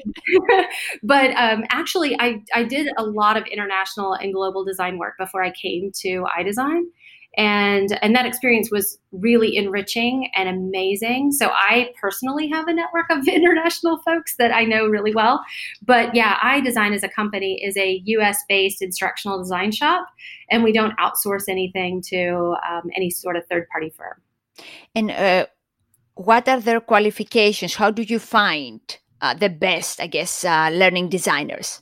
but 1.03 1.29
um, 1.37 1.65
actually, 1.69 2.15
I, 2.19 2.41
I 2.55 2.63
did 2.63 2.91
a 2.97 3.03
lot 3.03 3.37
of 3.37 3.45
international 3.45 4.13
and 4.13 4.33
global 4.33 4.65
design 4.65 4.97
work 4.97 5.13
before 5.19 5.43
I 5.43 5.51
came 5.51 5.91
to 6.01 6.25
iDesign 6.35 6.85
and 7.37 7.97
and 8.01 8.15
that 8.15 8.25
experience 8.25 8.69
was 8.71 8.97
really 9.11 9.55
enriching 9.55 10.29
and 10.35 10.49
amazing. 10.49 11.31
So 11.31 11.49
i 11.53 11.89
personally 11.99 12.49
have 12.49 12.67
a 12.67 12.73
network 12.73 13.09
of 13.09 13.27
international 13.39 13.99
folks 14.05 14.35
that 14.37 14.51
i 14.53 14.63
know 14.63 14.87
really 14.87 15.13
well. 15.13 15.43
But 15.81 16.15
yeah 16.15 16.37
iDesign 16.39 16.93
as 16.93 17.03
a 17.03 17.09
company 17.09 17.61
is 17.63 17.77
a 17.77 18.01
us 18.05 18.37
based 18.47 18.81
instructional 18.81 19.39
design 19.39 19.71
shop 19.71 20.07
and 20.49 20.63
we 20.63 20.71
don't 20.71 20.97
outsource 20.97 21.45
anything 21.47 22.01
to 22.09 22.55
um, 22.69 22.89
any 22.95 23.09
sort 23.09 23.35
of 23.35 23.43
third 23.47 23.67
party 23.69 23.89
firm. 23.89 24.21
And 24.95 25.11
uh, 25.11 25.45
what 26.15 26.47
are 26.47 26.59
their 26.59 26.79
qualifications? 26.79 27.75
How 27.75 27.89
do 27.89 28.03
you 28.03 28.19
find 28.19 28.81
uh, 29.23 29.33
the 29.33 29.49
best 29.49 30.01
i 30.01 30.07
guess 30.07 30.43
uh, 30.43 30.69
learning 30.71 31.09
designers 31.09 31.81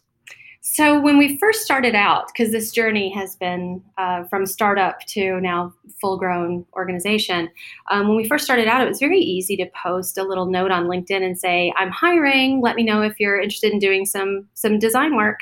so 0.64 1.02
when 1.02 1.18
we 1.18 1.40
first 1.40 1.64
started 1.64 1.96
out, 1.96 2.28
because 2.28 2.52
this 2.52 2.70
journey 2.70 3.10
has 3.10 3.36
been 3.36 3.82
uh, 3.98 4.26
from 4.26 4.46
startup 4.46 5.00
to 5.08 5.42
now 5.42 5.74
full-grown 6.00 6.64
organization, 6.74 7.50
um, 7.90 8.08
when 8.08 8.16
we 8.16 8.28
first 8.28 8.46
started 8.46 8.68
out, 8.68 8.80
it 8.80 8.88
was 8.88 9.00
very 9.00 9.20
easy 9.20 9.58
to 9.58 9.66
post 9.76 10.20
a 10.20 10.24
little 10.24 10.46
note 10.46 10.70
on 10.70 10.86
LinkedIn 10.86 11.24
and 11.24 11.40
say, 11.40 11.74
"I'm 11.78 11.90
hiring. 11.90 12.62
Let 12.62 12.76
me 12.76 12.84
know 12.84 13.02
if 13.02 13.20
you're 13.20 13.42
interested 13.42 13.74
in 13.74 13.80
doing 13.80 14.06
some 14.06 14.48
some 14.54 14.78
design 14.78 15.16
work." 15.16 15.40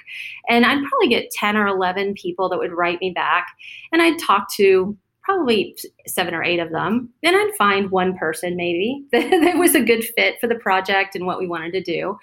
And 0.47 0.65
I'd 0.65 0.81
probably 0.85 1.09
get 1.09 1.31
ten 1.31 1.57
or 1.57 1.67
eleven 1.67 2.13
people 2.13 2.47
that 2.47 2.57
would 2.57 2.71
write 2.71 3.01
me 3.01 3.11
back, 3.11 3.47
and 3.91 4.01
I'd 4.01 4.19
talk 4.19 4.49
to 4.53 4.97
probably 5.21 5.75
seven 6.07 6.33
or 6.33 6.43
eight 6.43 6.59
of 6.59 6.71
them. 6.71 7.09
Then 7.23 7.35
I'd 7.35 7.51
find 7.57 7.91
one 7.91 8.17
person 8.17 8.55
maybe 8.55 9.03
that, 9.11 9.29
that 9.43 9.57
was 9.57 9.75
a 9.75 9.83
good 9.83 10.05
fit 10.15 10.39
for 10.39 10.47
the 10.47 10.55
project 10.55 11.13
and 11.13 11.25
what 11.25 11.39
we 11.39 11.47
wanted 11.47 11.73
to 11.73 11.83
do. 11.83 12.17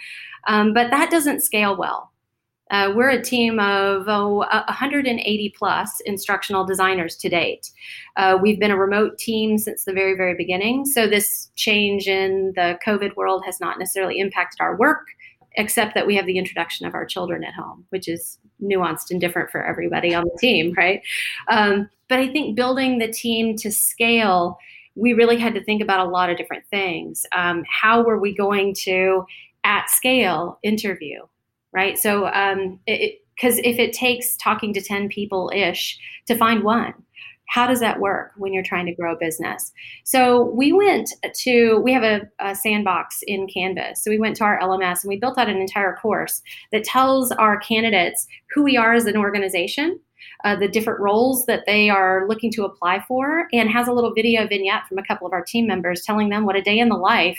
Um, 0.48 0.72
but 0.72 0.90
that 0.90 1.11
doesn't 1.11 1.42
scale 1.42 1.76
well. 1.76 2.11
Uh, 2.70 2.92
we're 2.94 3.11
a 3.11 3.22
team 3.22 3.61
of 3.61 4.09
oh, 4.09 4.38
180 4.38 5.55
plus 5.57 6.00
instructional 6.05 6.64
designers 6.64 7.16
to 7.16 7.29
date. 7.29 7.70
Uh, 8.16 8.37
we've 8.40 8.59
been 8.59 8.70
a 8.70 8.76
remote 8.76 9.18
team 9.18 9.57
since 9.59 9.85
the 9.85 9.92
very, 9.92 10.16
very 10.16 10.35
beginning. 10.35 10.85
So, 10.85 11.07
this 11.07 11.50
change 11.55 12.09
in 12.09 12.52
the 12.57 12.79
COVID 12.85 13.14
world 13.16 13.44
has 13.46 13.61
not 13.61 13.79
necessarily 13.79 14.18
impacted 14.18 14.61
our 14.61 14.76
work, 14.76 15.07
except 15.57 15.94
that 15.94 16.07
we 16.07 16.16
have 16.16 16.26
the 16.26 16.38
introduction 16.38 16.87
of 16.87 16.94
our 16.94 17.07
children 17.07 17.44
at 17.44 17.55
home, 17.55 17.85
which 17.90 18.09
is 18.09 18.38
nuanced 18.62 19.11
and 19.11 19.20
different 19.20 19.50
for 19.50 19.64
everybody 19.64 20.14
on 20.14 20.24
the 20.24 20.38
team, 20.40 20.74
right? 20.76 21.02
Um, 21.48 21.88
but 22.09 22.18
I 22.18 22.29
think 22.29 22.57
building 22.57 22.98
the 22.98 23.09
team 23.09 23.57
to 23.59 23.70
scale, 23.70 24.59
we 24.94 25.12
really 25.12 25.37
had 25.37 25.55
to 25.55 25.62
think 25.62 25.83
about 25.83 26.07
a 26.07 26.11
lot 26.11 26.31
of 26.31 26.37
different 26.37 26.64
things. 26.70 27.26
Um, 27.33 27.64
how 27.68 28.02
were 28.02 28.18
we 28.18 28.35
going 28.35 28.74
to, 28.85 29.24
at 29.64 29.90
scale, 29.90 30.59
interview? 30.62 31.20
Right? 31.72 31.98
So, 31.98 32.26
um, 32.29 32.81
because 32.87 33.59
if 33.59 33.79
it 33.79 33.92
takes 33.92 34.37
talking 34.37 34.72
to 34.74 34.81
10 34.81 35.09
people 35.09 35.50
ish 35.55 35.98
to 36.26 36.37
find 36.37 36.64
one, 36.64 36.94
how 37.48 37.66
does 37.66 37.81
that 37.81 38.00
work 38.00 38.33
when 38.37 38.52
you're 38.52 38.62
trying 38.62 38.87
to 38.87 38.94
grow 38.94 39.14
a 39.14 39.18
business? 39.18 39.72
So 40.05 40.44
we 40.50 40.72
went 40.72 41.11
to, 41.42 41.76
we 41.79 41.92
have 41.92 42.02
a, 42.02 42.22
a, 42.40 42.55
sandbox 42.55 43.20
in 43.26 43.46
Canvas. 43.46 44.02
So 44.02 44.11
we 44.11 44.18
went 44.18 44.37
to 44.37 44.44
our 44.44 44.59
LMS 44.61 45.02
and 45.02 45.09
we 45.09 45.16
built 45.16 45.38
out 45.38 45.48
an 45.48 45.59
entire 45.59 45.94
course 45.96 46.42
that 46.72 46.85
tells 46.85 47.31
our 47.33 47.59
candidates 47.59 48.26
who 48.55 48.62
we 48.62 48.76
are 48.76 48.94
as 48.94 49.07
an 49.07 49.16
organization, 49.16 50.00
uh, 50.44 50.57
the 50.57 50.68
different 50.68 51.00
roles 51.00 51.46
that 51.46 51.64
they 51.66 51.88
are 51.88 52.26
looking 52.29 52.50
to 52.52 52.64
apply 52.64 53.05
for, 53.07 53.46
and 53.52 53.70
has 53.70 53.87
a 53.87 53.92
little 53.92 54.12
video 54.12 54.46
vignette 54.46 54.87
from 54.88 54.98
a 54.98 55.05
couple 55.05 55.26
of 55.26 55.33
our 55.33 55.44
team 55.44 55.66
members 55.66 56.02
telling 56.02 56.31
them 56.31 56.46
what 56.46 56.57
a 56.57 56.62
day 56.62 56.79
in 56.79 56.88
the 56.88 56.96
life 56.96 57.38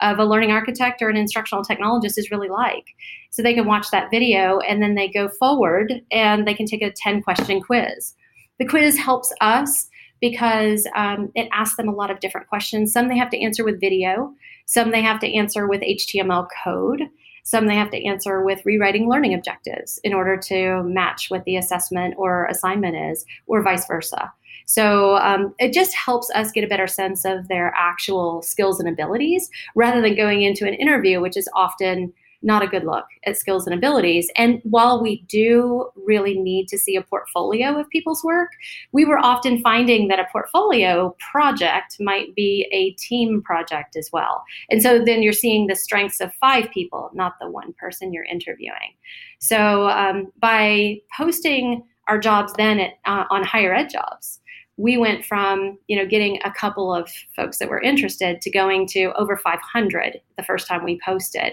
of 0.00 0.18
a 0.18 0.24
learning 0.24 0.50
architect 0.50 1.00
or 1.02 1.08
an 1.08 1.16
instructional 1.16 1.64
technologist 1.64 2.18
is 2.18 2.30
really 2.30 2.48
like. 2.48 2.86
So 3.30 3.42
they 3.42 3.54
can 3.54 3.66
watch 3.66 3.90
that 3.90 4.10
video 4.10 4.58
and 4.60 4.82
then 4.82 4.94
they 4.94 5.08
go 5.08 5.28
forward 5.28 5.92
and 6.10 6.46
they 6.46 6.54
can 6.54 6.66
take 6.66 6.82
a 6.82 6.92
10 6.92 7.22
question 7.22 7.60
quiz. 7.60 8.14
The 8.58 8.66
quiz 8.66 8.98
helps 8.98 9.32
us 9.40 9.88
because 10.20 10.86
um, 10.94 11.30
it 11.34 11.48
asks 11.52 11.76
them 11.76 11.88
a 11.88 11.94
lot 11.94 12.10
of 12.10 12.20
different 12.20 12.48
questions. 12.48 12.92
Some 12.92 13.08
they 13.08 13.18
have 13.18 13.30
to 13.30 13.40
answer 13.40 13.64
with 13.64 13.80
video, 13.80 14.32
some 14.66 14.90
they 14.90 15.02
have 15.02 15.20
to 15.20 15.34
answer 15.34 15.66
with 15.66 15.82
HTML 15.82 16.48
code, 16.64 17.02
some 17.44 17.66
they 17.66 17.76
have 17.76 17.90
to 17.90 18.04
answer 18.04 18.42
with 18.42 18.64
rewriting 18.64 19.08
learning 19.08 19.34
objectives 19.34 20.00
in 20.02 20.12
order 20.12 20.36
to 20.36 20.82
match 20.82 21.26
what 21.28 21.44
the 21.44 21.56
assessment 21.56 22.14
or 22.16 22.46
assignment 22.46 22.96
is, 22.96 23.24
or 23.46 23.62
vice 23.62 23.86
versa. 23.86 24.32
So 24.64 25.16
um, 25.18 25.54
it 25.58 25.72
just 25.72 25.94
helps 25.94 26.30
us 26.30 26.50
get 26.50 26.64
a 26.64 26.68
better 26.68 26.86
sense 26.86 27.24
of 27.24 27.48
their 27.48 27.72
actual 27.76 28.42
skills 28.42 28.80
and 28.80 28.88
abilities 28.88 29.50
rather 29.74 30.00
than 30.00 30.16
going 30.16 30.42
into 30.42 30.66
an 30.66 30.74
interview, 30.74 31.20
which 31.20 31.36
is 31.36 31.48
often 31.54 32.12
not 32.42 32.62
a 32.62 32.66
good 32.66 32.84
look 32.84 33.06
at 33.24 33.36
skills 33.36 33.66
and 33.66 33.74
abilities. 33.74 34.30
And 34.36 34.60
while 34.64 35.02
we 35.02 35.22
do 35.22 35.90
really 35.96 36.38
need 36.38 36.68
to 36.68 36.78
see 36.78 36.96
a 36.96 37.02
portfolio 37.02 37.78
of 37.78 37.88
people's 37.90 38.22
work, 38.22 38.50
we 38.92 39.04
were 39.04 39.18
often 39.18 39.60
finding 39.62 40.08
that 40.08 40.20
a 40.20 40.28
portfolio 40.30 41.16
project 41.18 41.96
might 41.98 42.34
be 42.34 42.68
a 42.72 42.92
team 42.92 43.42
project 43.42 43.96
as 43.96 44.10
well. 44.12 44.44
And 44.70 44.82
so 44.82 45.02
then 45.04 45.22
you're 45.22 45.32
seeing 45.32 45.66
the 45.66 45.74
strengths 45.74 46.20
of 46.20 46.32
five 46.34 46.70
people, 46.70 47.10
not 47.14 47.34
the 47.40 47.50
one 47.50 47.74
person 47.74 48.12
you're 48.12 48.24
interviewing. 48.24 48.94
So 49.38 49.88
um, 49.88 50.32
by 50.38 50.98
posting 51.16 51.84
our 52.08 52.18
jobs 52.18 52.52
then 52.56 52.78
at, 52.78 52.92
uh, 53.06 53.24
on 53.30 53.42
higher 53.42 53.74
ed 53.74 53.88
jobs, 53.90 54.40
we 54.76 54.96
went 54.96 55.24
from 55.24 55.78
you 55.86 55.96
know 55.96 56.06
getting 56.06 56.38
a 56.44 56.52
couple 56.52 56.94
of 56.94 57.10
folks 57.34 57.58
that 57.58 57.68
were 57.68 57.80
interested 57.80 58.40
to 58.42 58.50
going 58.50 58.86
to 58.88 59.12
over 59.16 59.36
500 59.36 60.20
the 60.36 60.42
first 60.42 60.66
time 60.66 60.84
we 60.84 61.00
posted. 61.04 61.52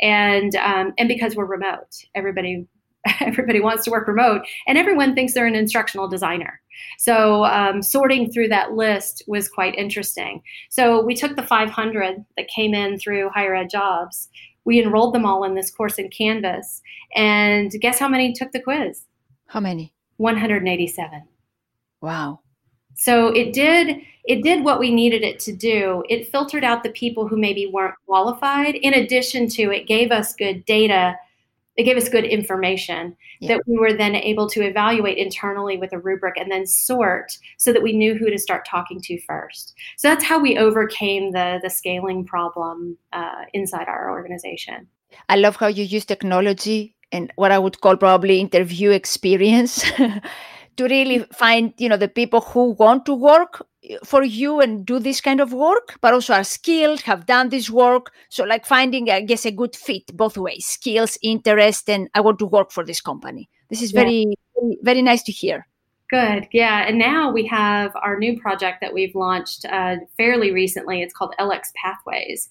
And 0.00 0.56
um, 0.56 0.92
and 0.98 1.08
because 1.08 1.36
we're 1.36 1.46
remote 1.46 2.04
everybody 2.14 2.66
everybody 3.20 3.60
wants 3.60 3.84
to 3.84 3.90
work 3.90 4.06
remote 4.06 4.42
and 4.66 4.78
everyone 4.78 5.14
thinks 5.14 5.34
they're 5.34 5.46
an 5.46 5.54
instructional 5.54 6.08
designer. 6.08 6.60
So 6.98 7.44
um, 7.44 7.82
sorting 7.82 8.30
through 8.30 8.48
that 8.48 8.72
list 8.72 9.22
was 9.26 9.48
quite 9.48 9.74
interesting. 9.74 10.40
So 10.70 11.04
we 11.04 11.14
took 11.14 11.36
the 11.36 11.42
500 11.42 12.24
that 12.36 12.48
came 12.48 12.74
in 12.74 12.98
through 12.98 13.30
higher 13.30 13.54
ed 13.54 13.70
jobs. 13.70 14.28
We 14.64 14.80
enrolled 14.80 15.14
them 15.14 15.26
all 15.26 15.42
in 15.42 15.54
this 15.54 15.72
course 15.72 15.98
in 15.98 16.08
canvas 16.10 16.80
and 17.16 17.72
guess 17.80 17.98
how 17.98 18.08
many 18.08 18.32
took 18.32 18.52
the 18.52 18.60
quiz? 18.60 19.04
How 19.46 19.60
many? 19.60 19.92
187 20.18 21.24
wow 22.00 22.38
so 22.94 23.28
it 23.28 23.52
did 23.52 24.02
it 24.24 24.42
did 24.42 24.64
what 24.64 24.78
we 24.78 24.94
needed 24.94 25.24
it 25.24 25.40
to 25.40 25.52
do. 25.52 26.04
It 26.08 26.30
filtered 26.30 26.62
out 26.62 26.84
the 26.84 26.90
people 26.90 27.26
who 27.26 27.36
maybe 27.36 27.66
weren't 27.66 27.96
qualified. 28.06 28.76
In 28.76 28.94
addition 28.94 29.48
to 29.48 29.72
it 29.72 29.88
gave 29.88 30.12
us 30.12 30.34
good 30.34 30.64
data, 30.64 31.16
it 31.76 31.84
gave 31.84 31.96
us 31.96 32.08
good 32.08 32.24
information 32.24 33.16
yeah. 33.40 33.48
that 33.48 33.62
we 33.66 33.76
were 33.76 33.94
then 33.94 34.14
able 34.14 34.48
to 34.50 34.62
evaluate 34.62 35.18
internally 35.18 35.76
with 35.76 35.92
a 35.92 35.98
rubric 35.98 36.36
and 36.36 36.52
then 36.52 36.66
sort 36.66 37.36
so 37.56 37.72
that 37.72 37.82
we 37.82 37.92
knew 37.92 38.14
who 38.14 38.30
to 38.30 38.38
start 38.38 38.64
talking 38.64 39.00
to 39.00 39.20
first. 39.22 39.74
So 39.96 40.08
that's 40.08 40.24
how 40.24 40.38
we 40.38 40.56
overcame 40.56 41.32
the 41.32 41.58
the 41.62 41.70
scaling 41.70 42.24
problem 42.24 42.96
uh, 43.12 43.44
inside 43.54 43.88
our 43.88 44.10
organization. 44.10 44.86
I 45.28 45.36
love 45.36 45.56
how 45.56 45.66
you 45.66 45.84
use 45.84 46.04
technology 46.04 46.94
and 47.10 47.32
what 47.36 47.52
I 47.52 47.58
would 47.58 47.80
call 47.80 47.96
probably 47.96 48.40
interview 48.40 48.90
experience 48.90 49.84
to 50.76 50.84
really 50.84 51.20
find 51.32 51.72
you 51.78 51.88
know 51.88 51.96
the 51.96 52.08
people 52.08 52.40
who 52.40 52.70
want 52.72 53.06
to 53.06 53.14
work 53.14 53.66
for 54.04 54.22
you 54.22 54.60
and 54.60 54.86
do 54.86 54.98
this 54.98 55.20
kind 55.20 55.40
of 55.40 55.52
work 55.52 55.98
but 56.00 56.14
also 56.14 56.32
are 56.32 56.44
skilled 56.44 57.00
have 57.02 57.26
done 57.26 57.48
this 57.48 57.68
work. 57.68 58.12
So 58.28 58.44
like 58.44 58.64
finding 58.64 59.10
i 59.10 59.20
guess 59.20 59.44
a 59.44 59.50
good 59.50 59.74
fit 59.74 60.16
both 60.16 60.36
ways 60.36 60.66
skills 60.66 61.18
interest 61.22 61.88
and 61.88 62.08
i 62.14 62.20
want 62.20 62.38
to 62.38 62.46
work 62.46 62.70
for 62.70 62.84
this 62.84 63.00
company. 63.00 63.48
This 63.70 63.82
is 63.82 63.90
very 63.90 64.26
yeah. 64.60 64.74
very, 64.82 65.00
nice 65.00 65.22
to 65.22 65.32
hear. 65.32 65.66
Good. 66.10 66.46
Yeah. 66.52 66.86
And 66.86 66.98
now 66.98 67.32
we 67.32 67.46
have 67.46 67.90
our 67.96 68.18
new 68.18 68.38
project 68.38 68.82
that 68.82 68.92
we've 68.92 69.14
launched 69.14 69.64
uh, 69.64 69.96
fairly 70.18 70.52
recently. 70.52 71.00
It's 71.00 71.14
called 71.14 71.34
lx 71.40 71.72
pathways. 71.74 72.50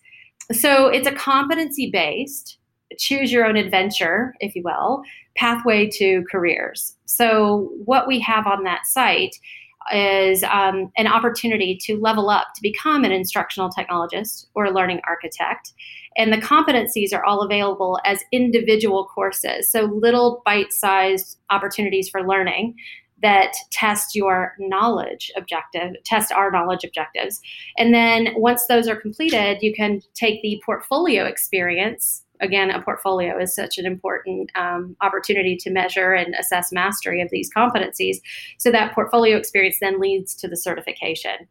So 0.52 0.88
it's 0.88 1.08
a 1.08 1.12
competency 1.12 1.92
based, 1.92 2.58
choose 2.98 3.32
your 3.32 3.46
own 3.46 3.58
adventure, 3.58 4.34
if 4.40 4.56
you 4.56 4.64
will, 4.64 5.04
pathway 5.36 5.90
to 5.90 6.24
careers. 6.32 6.96
So 7.06 7.72
what 7.86 8.08
we 8.08 8.20
have 8.20 8.48
on 8.48 8.64
that 8.64 8.86
site 8.86 9.36
is 9.92 10.44
um, 10.44 10.92
an 10.98 11.08
opportunity 11.08 11.78
to 11.86 12.00
level 12.00 12.30
up 12.30 12.48
to 12.56 12.62
become 12.62 13.04
an 13.04 13.12
instructional 13.12 13.70
technologist 13.70 14.46
or 14.54 14.66
a 14.66 14.72
learning 14.72 15.02
architect. 15.08 15.74
And 16.18 16.32
the 16.32 16.38
competencies 16.38 17.14
are 17.14 17.24
all 17.24 17.42
available 17.42 18.00
as 18.06 18.24
individual 18.32 19.06
courses. 19.06 19.72
So 19.72 19.86
little 19.86 20.42
bite 20.46 20.74
sized 20.74 21.40
opportunities 21.50 22.10
for 22.10 22.28
learning 22.28 22.76
that 23.22 23.54
test 23.72 24.16
your 24.16 24.56
knowledge 24.60 25.32
objective, 25.38 25.92
test 26.06 26.32
our 26.32 26.52
knowledge 26.52 26.84
objectives. 26.84 27.40
And 27.78 27.94
then 27.94 28.30
once 28.36 28.66
those 28.66 28.88
are 28.88 28.96
completed, 28.96 29.60
you 29.62 29.74
can 29.74 30.02
take 30.16 30.42
the 30.42 30.62
portfolio 30.66 31.26
experience 31.26 32.24
again, 32.42 32.72
a 32.72 32.82
portfolio 32.82 33.40
is 33.40 33.56
such 33.56 33.78
an 33.78 33.86
important 33.86 34.52
um, 34.56 34.96
opportunity 35.02 35.56
to 35.58 35.72
measure 35.72 36.14
and 36.14 36.36
assess 36.36 36.72
mastery 36.72 37.22
of 37.22 37.30
these 37.32 37.50
competencies. 37.56 38.18
So 38.58 38.72
that 38.72 38.94
portfolio 38.94 39.38
experience 39.38 39.78
then 39.80 40.00
leads 40.00 40.36
to 40.36 40.48
the 40.48 40.58
certification. 40.58 41.48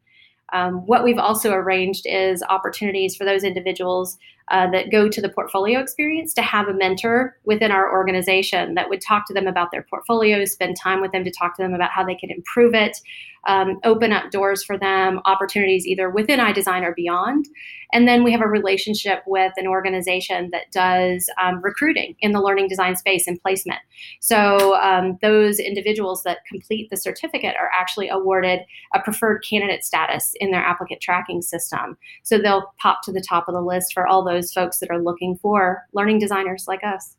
Um, 0.52 0.84
what 0.86 1.04
we've 1.04 1.18
also 1.18 1.52
arranged 1.52 2.06
is 2.06 2.42
opportunities 2.48 3.14
for 3.14 3.24
those 3.24 3.44
individuals 3.44 4.18
uh, 4.50 4.68
that 4.72 4.90
go 4.90 5.08
to 5.08 5.20
the 5.20 5.28
portfolio 5.28 5.78
experience 5.78 6.34
to 6.34 6.42
have 6.42 6.66
a 6.66 6.74
mentor 6.74 7.36
within 7.44 7.70
our 7.70 7.92
organization 7.92 8.74
that 8.74 8.88
would 8.88 9.00
talk 9.00 9.26
to 9.28 9.34
them 9.34 9.46
about 9.46 9.70
their 9.70 9.86
portfolios, 9.88 10.50
spend 10.50 10.76
time 10.76 11.00
with 11.00 11.12
them 11.12 11.22
to 11.22 11.30
talk 11.30 11.56
to 11.56 11.62
them 11.62 11.72
about 11.72 11.90
how 11.90 12.04
they 12.04 12.16
can 12.16 12.30
improve 12.30 12.74
it, 12.74 12.98
um, 13.46 13.78
open 13.84 14.12
up 14.12 14.30
doors 14.30 14.62
for 14.64 14.78
them, 14.78 15.20
opportunities 15.24 15.86
either 15.86 16.10
within 16.10 16.40
iDesign 16.40 16.82
or 16.82 16.94
beyond. 16.94 17.46
And 17.92 18.06
then 18.06 18.22
we 18.22 18.32
have 18.32 18.40
a 18.40 18.46
relationship 18.46 19.22
with 19.26 19.52
an 19.56 19.66
organization 19.66 20.50
that 20.52 20.70
does 20.72 21.28
um, 21.42 21.60
recruiting 21.62 22.14
in 22.20 22.32
the 22.32 22.40
learning 22.40 22.68
design 22.68 22.96
space 22.96 23.26
and 23.26 23.40
placement. 23.40 23.80
So 24.20 24.76
um, 24.80 25.18
those 25.22 25.58
individuals 25.58 26.22
that 26.22 26.44
complete 26.48 26.90
the 26.90 26.96
certificate 26.96 27.56
are 27.58 27.70
actually 27.74 28.08
awarded 28.08 28.60
a 28.94 29.00
preferred 29.00 29.44
candidate 29.48 29.84
status 29.84 30.34
in 30.40 30.50
their 30.50 30.62
applicant 30.62 31.00
tracking 31.00 31.42
system. 31.42 31.96
So 32.22 32.38
they'll 32.38 32.72
pop 32.78 33.02
to 33.04 33.12
the 33.12 33.24
top 33.26 33.48
of 33.48 33.54
the 33.54 33.62
list 33.62 33.92
for 33.92 34.06
all 34.06 34.24
those 34.24 34.52
folks 34.52 34.78
that 34.78 34.90
are 34.90 35.02
looking 35.02 35.36
for 35.36 35.84
learning 35.92 36.20
designers 36.20 36.66
like 36.68 36.84
us. 36.84 37.16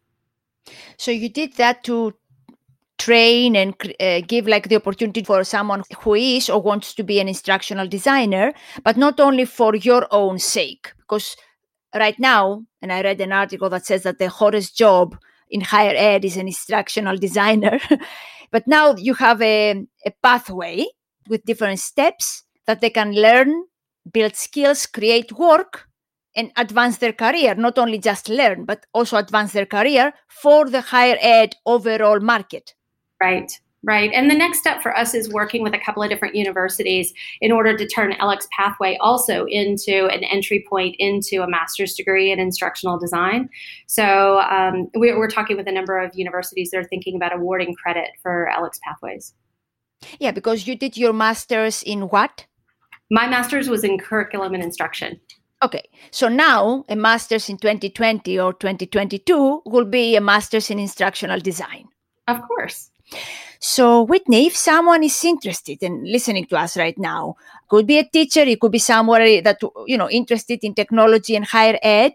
So 0.98 1.12
you 1.12 1.28
did 1.28 1.54
that 1.54 1.84
to 1.86 2.14
train 3.04 3.56
and 3.56 3.74
uh, 4.00 4.22
give 4.28 4.48
like 4.48 4.68
the 4.70 4.76
opportunity 4.76 5.24
for 5.24 5.44
someone 5.44 5.84
who 6.02 6.14
is 6.16 6.50
or 6.50 6.62
wants 6.62 6.94
to 6.94 7.04
be 7.04 7.20
an 7.20 7.28
instructional 7.28 7.88
designer 7.88 8.54
but 8.84 8.98
not 8.98 9.20
only 9.20 9.46
for 9.46 9.76
your 9.76 10.08
own 10.12 10.40
sake. 10.40 10.94
Because 10.98 11.36
right 11.96 12.20
now 12.20 12.64
and 12.82 12.92
i 12.94 13.02
read 13.02 13.20
an 13.20 13.32
article 13.32 13.70
that 13.70 13.86
says 13.86 14.04
that 14.04 14.18
the 14.18 14.30
hottest 14.30 14.78
job 14.78 15.18
in 15.50 15.62
higher 15.62 15.94
ed 15.96 16.24
is 16.24 16.38
an 16.38 16.48
instructional 16.48 17.18
designer 17.18 17.80
but 18.52 18.66
now 18.68 18.96
you 18.96 19.14
have 19.14 19.42
a, 19.42 19.72
a 20.06 20.12
pathway 20.24 20.86
with 21.28 21.44
different 21.46 21.80
steps 21.80 22.44
that 22.66 22.82
they 22.82 22.90
can 22.90 23.14
learn 23.14 23.52
build 24.12 24.36
skills 24.36 24.86
create 24.86 25.32
work 25.34 25.88
and 26.36 26.50
advance 26.56 26.98
their 27.00 27.14
career. 27.14 27.56
Not 27.56 27.78
only 27.78 28.00
just 28.00 28.30
learn 28.30 28.66
but 28.66 28.86
also 28.94 29.18
advance 29.18 29.52
their 29.54 29.66
career 29.66 30.14
for 30.28 30.70
the 30.70 30.82
higher 30.82 31.18
ed 31.20 31.56
overall 31.66 32.20
market 32.20 32.74
Right. 33.22 33.52
Right. 33.84 34.12
And 34.14 34.30
the 34.30 34.36
next 34.36 34.60
step 34.60 34.84
for 34.84 34.96
us 34.96 35.16
is 35.16 35.28
working 35.30 35.64
with 35.64 35.74
a 35.74 35.80
couple 35.80 36.04
of 36.04 36.10
different 36.10 36.36
universities 36.36 37.14
in 37.40 37.52
order 37.52 37.76
to 37.76 37.88
turn 37.88 38.14
LX 38.14 38.48
Pathway 38.56 38.96
also 39.02 39.46
into 39.46 40.06
an 40.06 40.24
entry 40.24 40.64
point 40.70 40.96
into 41.00 41.42
a 41.42 41.50
master's 41.50 41.96
degree 41.96 42.32
in 42.32 42.40
instructional 42.40 43.00
design. 43.00 43.50
So 43.88 44.40
um, 44.42 44.88
we, 44.96 45.12
we're 45.16 45.30
talking 45.30 45.58
with 45.58 45.68
a 45.68 45.72
number 45.72 46.00
of 46.00 46.12
universities 46.14 46.70
that 46.72 46.78
are 46.78 46.84
thinking 46.84 47.16
about 47.16 47.34
awarding 47.34 47.74
credit 47.74 48.10
for 48.22 48.52
LX 48.56 48.80
Pathways. 48.84 49.34
Yeah, 50.20 50.32
because 50.32 50.68
you 50.68 50.76
did 50.76 50.96
your 50.96 51.14
master's 51.14 51.82
in 51.82 52.02
what? 52.04 52.46
My 53.10 53.28
master's 53.28 53.68
was 53.68 53.84
in 53.84 53.98
curriculum 53.98 54.54
and 54.54 54.64
instruction. 54.64 55.20
Okay, 55.64 55.90
so 56.12 56.28
now 56.28 56.86
a 56.88 56.96
master's 56.96 57.50
in 57.50 57.58
2020 57.58 58.40
or 58.40 58.54
2022 58.54 59.64
will 59.66 59.86
be 59.86 60.16
a 60.16 60.22
master's 60.22 60.70
in 60.70 60.78
instructional 60.78 61.40
design. 61.40 61.88
Of 62.28 62.42
course. 62.48 62.91
So, 63.60 64.02
Whitney, 64.02 64.48
if 64.48 64.56
someone 64.56 65.04
is 65.04 65.24
interested 65.24 65.84
in 65.84 66.04
listening 66.04 66.48
to 66.48 66.58
us 66.58 66.76
right 66.78 66.98
now, 66.98 67.36
could 67.70 67.86
be 67.86 68.00
a 68.00 68.04
teacher, 68.04 68.42
it 68.42 68.60
could 68.60 68.72
be 68.72 68.80
somebody 68.80 69.40
that 69.42 69.62
you 69.86 69.98
know 69.98 70.10
interested 70.10 70.64
in 70.64 70.74
technology 70.74 71.36
and 71.36 71.46
higher 71.46 71.78
ed. 71.84 72.14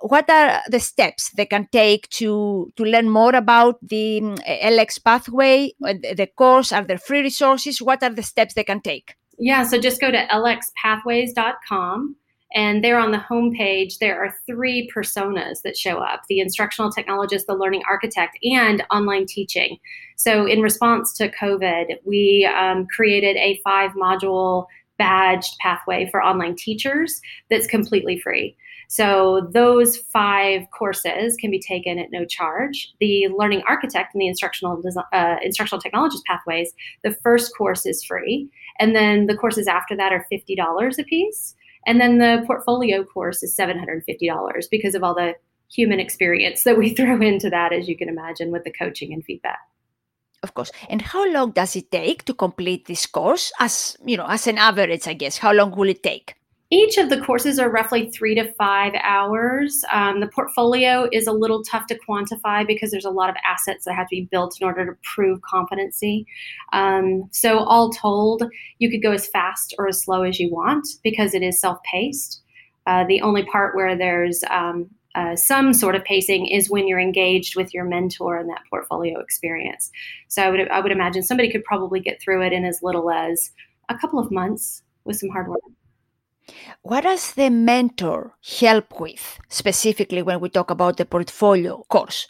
What 0.00 0.30
are 0.30 0.62
the 0.68 0.78
steps 0.78 1.30
they 1.30 1.46
can 1.46 1.66
take 1.72 2.08
to 2.10 2.72
to 2.76 2.84
learn 2.84 3.10
more 3.10 3.34
about 3.34 3.78
the 3.82 4.20
um, 4.20 4.36
LX 4.46 5.02
pathway, 5.02 5.72
uh, 5.84 5.94
the 5.94 6.28
course? 6.36 6.70
Are 6.70 6.84
there 6.84 6.98
free 6.98 7.22
resources? 7.22 7.82
What 7.82 8.04
are 8.04 8.14
the 8.14 8.22
steps 8.22 8.54
they 8.54 8.62
can 8.62 8.80
take? 8.80 9.16
Yeah, 9.36 9.64
so 9.64 9.80
just 9.80 10.00
go 10.00 10.12
to 10.12 10.26
lxpathways.com 10.26 12.16
and 12.54 12.82
there 12.82 12.98
on 12.98 13.10
the 13.10 13.18
homepage, 13.18 13.98
there 13.98 14.18
are 14.24 14.34
three 14.46 14.90
personas 14.94 15.62
that 15.62 15.76
show 15.76 15.98
up 15.98 16.22
the 16.28 16.40
instructional 16.40 16.90
technologist, 16.90 17.46
the 17.46 17.54
learning 17.54 17.82
architect, 17.88 18.38
and 18.42 18.82
online 18.90 19.26
teaching. 19.26 19.78
So, 20.18 20.46
in 20.46 20.60
response 20.60 21.12
to 21.14 21.30
COVID, 21.30 22.00
we 22.04 22.48
um, 22.54 22.86
created 22.94 23.36
a 23.36 23.60
five 23.64 23.92
module 23.92 24.66
badged 24.98 25.56
pathway 25.60 26.08
for 26.10 26.22
online 26.22 26.56
teachers 26.56 27.20
that's 27.48 27.66
completely 27.66 28.20
free. 28.20 28.56
So 28.88 29.48
those 29.52 29.98
five 29.98 30.62
courses 30.76 31.36
can 31.36 31.50
be 31.50 31.60
taken 31.60 31.98
at 31.98 32.10
no 32.10 32.24
charge. 32.24 32.94
The 33.00 33.28
learning 33.28 33.62
architect 33.68 34.14
and 34.14 34.20
the 34.20 34.26
instructional 34.26 34.82
uh, 35.12 35.36
instructional 35.42 35.80
technologist 35.80 36.24
pathways, 36.26 36.72
the 37.04 37.12
first 37.22 37.56
course 37.56 37.86
is 37.86 38.02
free, 38.02 38.50
and 38.80 38.96
then 38.96 39.26
the 39.26 39.36
courses 39.36 39.68
after 39.68 39.94
that 39.96 40.12
are 40.12 40.26
fifty 40.30 40.56
dollars 40.56 40.98
a 40.98 41.04
piece. 41.04 41.54
And 41.86 42.00
then 42.00 42.18
the 42.18 42.42
portfolio 42.46 43.04
course 43.04 43.42
is 43.42 43.56
$750 43.56 44.02
because 44.70 44.94
of 44.94 45.02
all 45.02 45.14
the 45.14 45.34
human 45.72 46.00
experience 46.00 46.64
that 46.64 46.76
we 46.76 46.92
throw 46.94 47.20
into 47.22 47.48
that, 47.48 47.72
as 47.72 47.88
you 47.88 47.96
can 47.96 48.08
imagine, 48.08 48.50
with 48.50 48.64
the 48.64 48.72
coaching 48.72 49.12
and 49.12 49.24
feedback. 49.24 49.60
Of 50.42 50.54
course. 50.54 50.70
And 50.88 51.02
how 51.02 51.30
long 51.32 51.50
does 51.50 51.74
it 51.74 51.90
take 51.90 52.24
to 52.26 52.34
complete 52.34 52.86
this 52.86 53.06
course? 53.06 53.52
As 53.58 53.96
you 54.04 54.16
know, 54.16 54.26
as 54.26 54.46
an 54.46 54.58
average, 54.58 55.08
I 55.08 55.14
guess, 55.14 55.38
how 55.38 55.52
long 55.52 55.72
will 55.72 55.88
it 55.88 56.02
take? 56.02 56.34
Each 56.70 56.98
of 56.98 57.08
the 57.08 57.20
courses 57.22 57.58
are 57.58 57.70
roughly 57.70 58.10
three 58.10 58.34
to 58.34 58.52
five 58.52 58.92
hours. 59.02 59.82
Um, 59.90 60.20
the 60.20 60.26
portfolio 60.28 61.08
is 61.12 61.26
a 61.26 61.32
little 61.32 61.62
tough 61.64 61.86
to 61.86 61.98
quantify 62.06 62.66
because 62.66 62.90
there's 62.90 63.06
a 63.06 63.10
lot 63.10 63.30
of 63.30 63.36
assets 63.42 63.86
that 63.86 63.94
have 63.94 64.06
to 64.08 64.16
be 64.16 64.28
built 64.30 64.58
in 64.60 64.66
order 64.66 64.84
to 64.84 64.92
prove 65.02 65.40
competency. 65.40 66.26
Um, 66.74 67.26
so, 67.32 67.60
all 67.60 67.90
told, 67.90 68.44
you 68.78 68.90
could 68.90 69.02
go 69.02 69.12
as 69.12 69.26
fast 69.26 69.74
or 69.78 69.88
as 69.88 70.02
slow 70.02 70.24
as 70.24 70.38
you 70.38 70.52
want 70.52 70.86
because 71.02 71.32
it 71.32 71.42
is 71.42 71.58
self 71.58 71.78
paced. 71.90 72.42
Uh, 72.86 73.04
the 73.06 73.22
only 73.22 73.44
part 73.44 73.74
where 73.74 73.96
there's 73.96 74.44
um, 74.50 74.90
uh, 75.14 75.36
some 75.36 75.72
sort 75.72 75.94
of 75.94 76.04
pacing 76.04 76.46
is 76.46 76.70
when 76.70 76.86
you're 76.86 77.00
engaged 77.00 77.56
with 77.56 77.72
your 77.72 77.84
mentor 77.84 78.38
in 78.38 78.46
that 78.48 78.62
portfolio 78.70 79.18
experience. 79.20 79.90
So 80.28 80.42
I 80.42 80.50
would 80.50 80.68
I 80.68 80.80
would 80.80 80.92
imagine 80.92 81.22
somebody 81.22 81.50
could 81.50 81.64
probably 81.64 82.00
get 82.00 82.20
through 82.20 82.42
it 82.42 82.52
in 82.52 82.64
as 82.64 82.82
little 82.82 83.10
as 83.10 83.50
a 83.88 83.96
couple 83.96 84.18
of 84.18 84.30
months 84.30 84.82
with 85.04 85.16
some 85.16 85.30
hard 85.30 85.48
work. 85.48 85.60
What 86.82 87.02
does 87.02 87.32
the 87.32 87.50
mentor 87.50 88.34
help 88.60 89.00
with 89.00 89.38
specifically 89.48 90.22
when 90.22 90.40
we 90.40 90.48
talk 90.48 90.70
about 90.70 90.96
the 90.96 91.04
portfolio 91.04 91.84
course? 91.88 92.26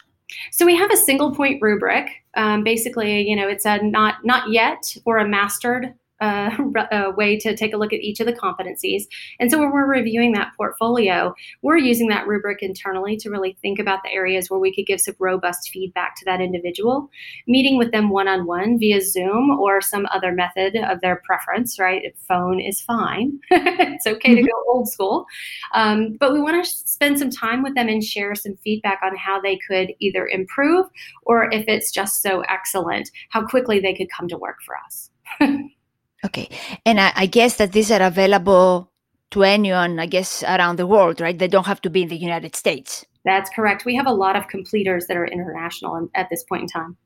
So 0.51 0.65
we 0.65 0.75
have 0.75 0.91
a 0.91 0.97
single 0.97 1.33
point 1.35 1.61
rubric. 1.61 2.09
Um, 2.35 2.63
basically, 2.63 3.27
you 3.27 3.35
know, 3.35 3.47
it's 3.47 3.65
a 3.65 3.81
not 3.83 4.15
not 4.23 4.51
yet 4.51 4.95
or 5.05 5.17
a 5.17 5.27
mastered 5.27 5.93
uh, 6.21 6.51
a 6.91 7.11
way 7.11 7.37
to 7.39 7.55
take 7.55 7.73
a 7.73 7.77
look 7.77 7.93
at 7.93 7.99
each 7.99 8.19
of 8.19 8.25
the 8.25 8.33
competencies. 8.33 9.03
And 9.39 9.49
so 9.51 9.59
when 9.59 9.71
we're 9.71 9.87
reviewing 9.87 10.33
that 10.33 10.51
portfolio, 10.57 11.33
we're 11.61 11.77
using 11.77 12.07
that 12.09 12.27
rubric 12.27 12.61
internally 12.61 13.17
to 13.17 13.29
really 13.29 13.57
think 13.61 13.79
about 13.79 14.03
the 14.03 14.11
areas 14.11 14.49
where 14.49 14.59
we 14.59 14.73
could 14.73 14.85
give 14.85 15.01
some 15.01 15.15
robust 15.19 15.69
feedback 15.71 16.15
to 16.17 16.25
that 16.25 16.41
individual, 16.41 17.09
meeting 17.47 17.77
with 17.77 17.91
them 17.91 18.09
one 18.09 18.27
on 18.27 18.45
one 18.45 18.77
via 18.79 19.01
Zoom 19.01 19.49
or 19.51 19.81
some 19.81 20.07
other 20.11 20.31
method 20.31 20.75
of 20.75 21.01
their 21.01 21.21
preference, 21.25 21.79
right? 21.79 22.03
Phone 22.27 22.59
is 22.59 22.81
fine. 22.81 23.39
it's 23.51 24.07
okay 24.07 24.35
to 24.35 24.41
mm-hmm. 24.41 24.47
go 24.47 24.73
old 24.73 24.89
school. 24.89 25.25
Um, 25.73 26.17
but 26.19 26.33
we 26.33 26.41
want 26.41 26.63
to 26.63 26.69
spend 26.69 27.19
some 27.19 27.29
time 27.29 27.63
with 27.63 27.75
them 27.75 27.87
and 27.87 28.03
share 28.03 28.35
some 28.35 28.57
feedback 28.63 28.99
on 29.03 29.15
how 29.15 29.39
they 29.41 29.57
could 29.67 29.93
either 29.99 30.27
improve 30.27 30.85
or 31.23 31.51
if 31.51 31.65
it's 31.67 31.91
just 31.91 32.21
so 32.21 32.41
excellent, 32.41 33.09
how 33.29 33.45
quickly 33.45 33.79
they 33.79 33.93
could 33.93 34.07
come 34.15 34.27
to 34.27 34.37
work 34.37 34.57
for 34.65 34.75
us. 34.77 35.09
Okay. 36.25 36.49
And 36.85 36.99
I, 36.99 37.11
I, 37.15 37.25
guess 37.25 37.55
that 37.55 37.71
these 37.71 37.91
are 37.91 38.01
available 38.01 38.91
to 39.31 39.43
anyone, 39.43 39.99
I 39.99 40.05
guess, 40.05 40.43
around 40.43 40.77
the 40.77 40.87
world, 40.87 41.21
right? 41.21 41.37
They 41.37 41.47
don't 41.47 41.67
have 41.67 41.81
to 41.81 41.89
be 41.89 42.03
in 42.03 42.09
the 42.09 42.17
United 42.17 42.55
States. 42.55 43.05
That's 43.25 43.49
correct. 43.49 43.85
We 43.85 43.95
have 43.95 44.07
a 44.07 44.13
lot 44.13 44.35
of 44.35 44.47
completers 44.47 45.07
that 45.07 45.17
are 45.17 45.25
international 45.25 46.09
at 46.15 46.29
this 46.29 46.43
point 46.43 46.63
in 46.63 46.67
time. 46.67 46.97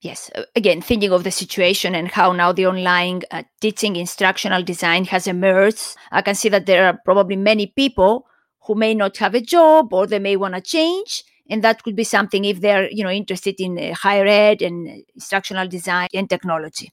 Yes. 0.00 0.30
Again, 0.54 0.80
thinking 0.80 1.12
of 1.12 1.24
the 1.24 1.30
situation 1.30 1.94
and 1.94 2.08
how 2.08 2.32
now 2.32 2.52
the 2.52 2.66
online 2.66 3.22
uh, 3.30 3.42
teaching 3.60 3.96
instructional 3.96 4.62
design 4.62 5.06
has 5.06 5.26
emerged, 5.26 5.96
I 6.12 6.22
can 6.22 6.34
see 6.34 6.48
that 6.50 6.66
there 6.66 6.86
are 6.86 7.00
probably 7.04 7.36
many 7.36 7.66
people 7.66 8.26
who 8.66 8.74
may 8.74 8.94
not 8.94 9.16
have 9.18 9.34
a 9.34 9.40
job 9.40 9.92
or 9.92 10.06
they 10.06 10.18
may 10.18 10.36
want 10.36 10.54
to 10.54 10.60
change 10.60 11.24
and 11.48 11.62
that 11.62 11.82
could 11.82 11.96
be 11.96 12.04
something 12.04 12.44
if 12.44 12.60
they're 12.60 12.90
you 12.90 13.04
know 13.04 13.10
interested 13.10 13.54
in 13.58 13.78
uh, 13.78 13.94
higher 13.94 14.26
ed 14.26 14.62
and 14.62 15.04
instructional 15.14 15.68
design 15.68 16.08
and 16.14 16.28
technology 16.28 16.90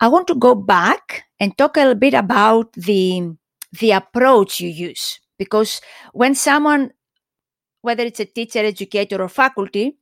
i 0.00 0.08
want 0.08 0.26
to 0.26 0.34
go 0.34 0.54
back 0.54 1.24
and 1.40 1.56
talk 1.56 1.76
a 1.76 1.80
little 1.80 1.94
bit 1.94 2.14
about 2.14 2.72
the 2.74 3.34
the 3.80 3.90
approach 3.90 4.60
you 4.60 4.68
use 4.68 5.20
because 5.38 5.80
when 6.12 6.34
someone 6.34 6.90
whether 7.82 8.04
it's 8.04 8.20
a 8.20 8.24
teacher 8.24 8.60
educator 8.60 9.20
or 9.20 9.28
faculty 9.28 9.96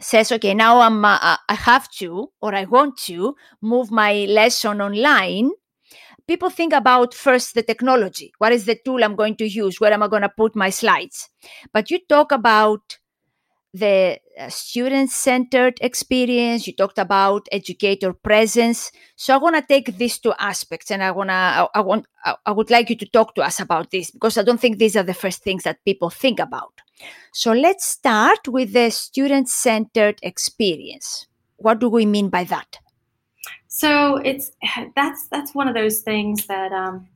says 0.00 0.32
okay 0.32 0.54
now 0.54 0.80
i'm 0.80 1.04
uh, 1.04 1.36
i 1.48 1.54
have 1.54 1.90
to 1.90 2.30
or 2.40 2.54
i 2.54 2.64
want 2.64 2.96
to 2.96 3.34
move 3.60 3.90
my 3.90 4.24
lesson 4.28 4.80
online 4.80 5.50
people 6.26 6.50
think 6.50 6.72
about 6.72 7.14
first 7.14 7.54
the 7.54 7.62
technology. 7.62 8.32
What 8.38 8.52
is 8.52 8.64
the 8.64 8.78
tool 8.84 9.02
I'm 9.02 9.16
going 9.16 9.36
to 9.36 9.48
use? 9.48 9.80
Where 9.80 9.92
am 9.92 10.02
I 10.02 10.08
going 10.08 10.22
to 10.22 10.28
put 10.28 10.56
my 10.56 10.70
slides? 10.70 11.28
But 11.72 11.90
you 11.90 11.98
talk 12.08 12.32
about 12.32 12.98
the 13.74 14.18
uh, 14.38 14.48
student 14.50 15.10
centered 15.10 15.78
experience 15.80 16.66
you 16.66 16.74
talked 16.74 16.98
about 16.98 17.46
educator 17.50 18.12
presence. 18.12 18.92
So 19.16 19.34
i 19.34 19.38
want 19.38 19.56
to 19.56 19.62
take 19.62 19.96
these 19.96 20.18
two 20.18 20.34
aspects 20.38 20.90
and 20.90 21.02
i 21.02 21.10
want 21.10 21.30
to 21.30 21.34
I, 21.34 21.68
I, 21.74 21.80
want 21.80 22.06
I 22.46 22.52
would 22.52 22.70
like 22.70 22.90
you 22.90 22.96
to 22.96 23.06
talk 23.06 23.34
to 23.36 23.42
us 23.42 23.60
about 23.60 23.90
this 23.90 24.10
because 24.10 24.36
i 24.36 24.42
don't 24.42 24.60
think 24.60 24.78
these 24.78 24.96
are 24.96 25.02
the 25.02 25.14
first 25.14 25.42
things 25.42 25.64
that 25.64 25.84
people 25.84 26.10
think 26.10 26.38
about. 26.38 26.80
So 27.32 27.52
let's 27.52 27.86
start 27.86 28.46
with 28.46 28.72
the 28.72 28.90
student 28.90 29.48
centered 29.48 30.18
experience. 30.22 31.26
What 31.56 31.78
do 31.78 31.88
we 31.88 32.06
mean 32.06 32.28
by 32.28 32.44
that? 32.44 32.78
So 33.68 34.18
it's 34.18 34.52
that's 34.94 35.28
that's 35.28 35.54
one 35.54 35.66
of 35.66 35.74
those 35.74 36.00
things 36.00 36.46
that 36.46 36.72
um, 36.72 37.08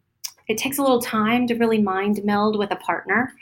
it 0.49 0.57
takes 0.57 0.79
a 0.79 0.83
little 0.83 1.03
time 1.03 1.47
to 1.49 1.55
really 1.55 1.83
mind 1.83 2.25
meld 2.25 2.59
with 2.59 2.71
a 2.71 2.77
partner. 2.77 3.35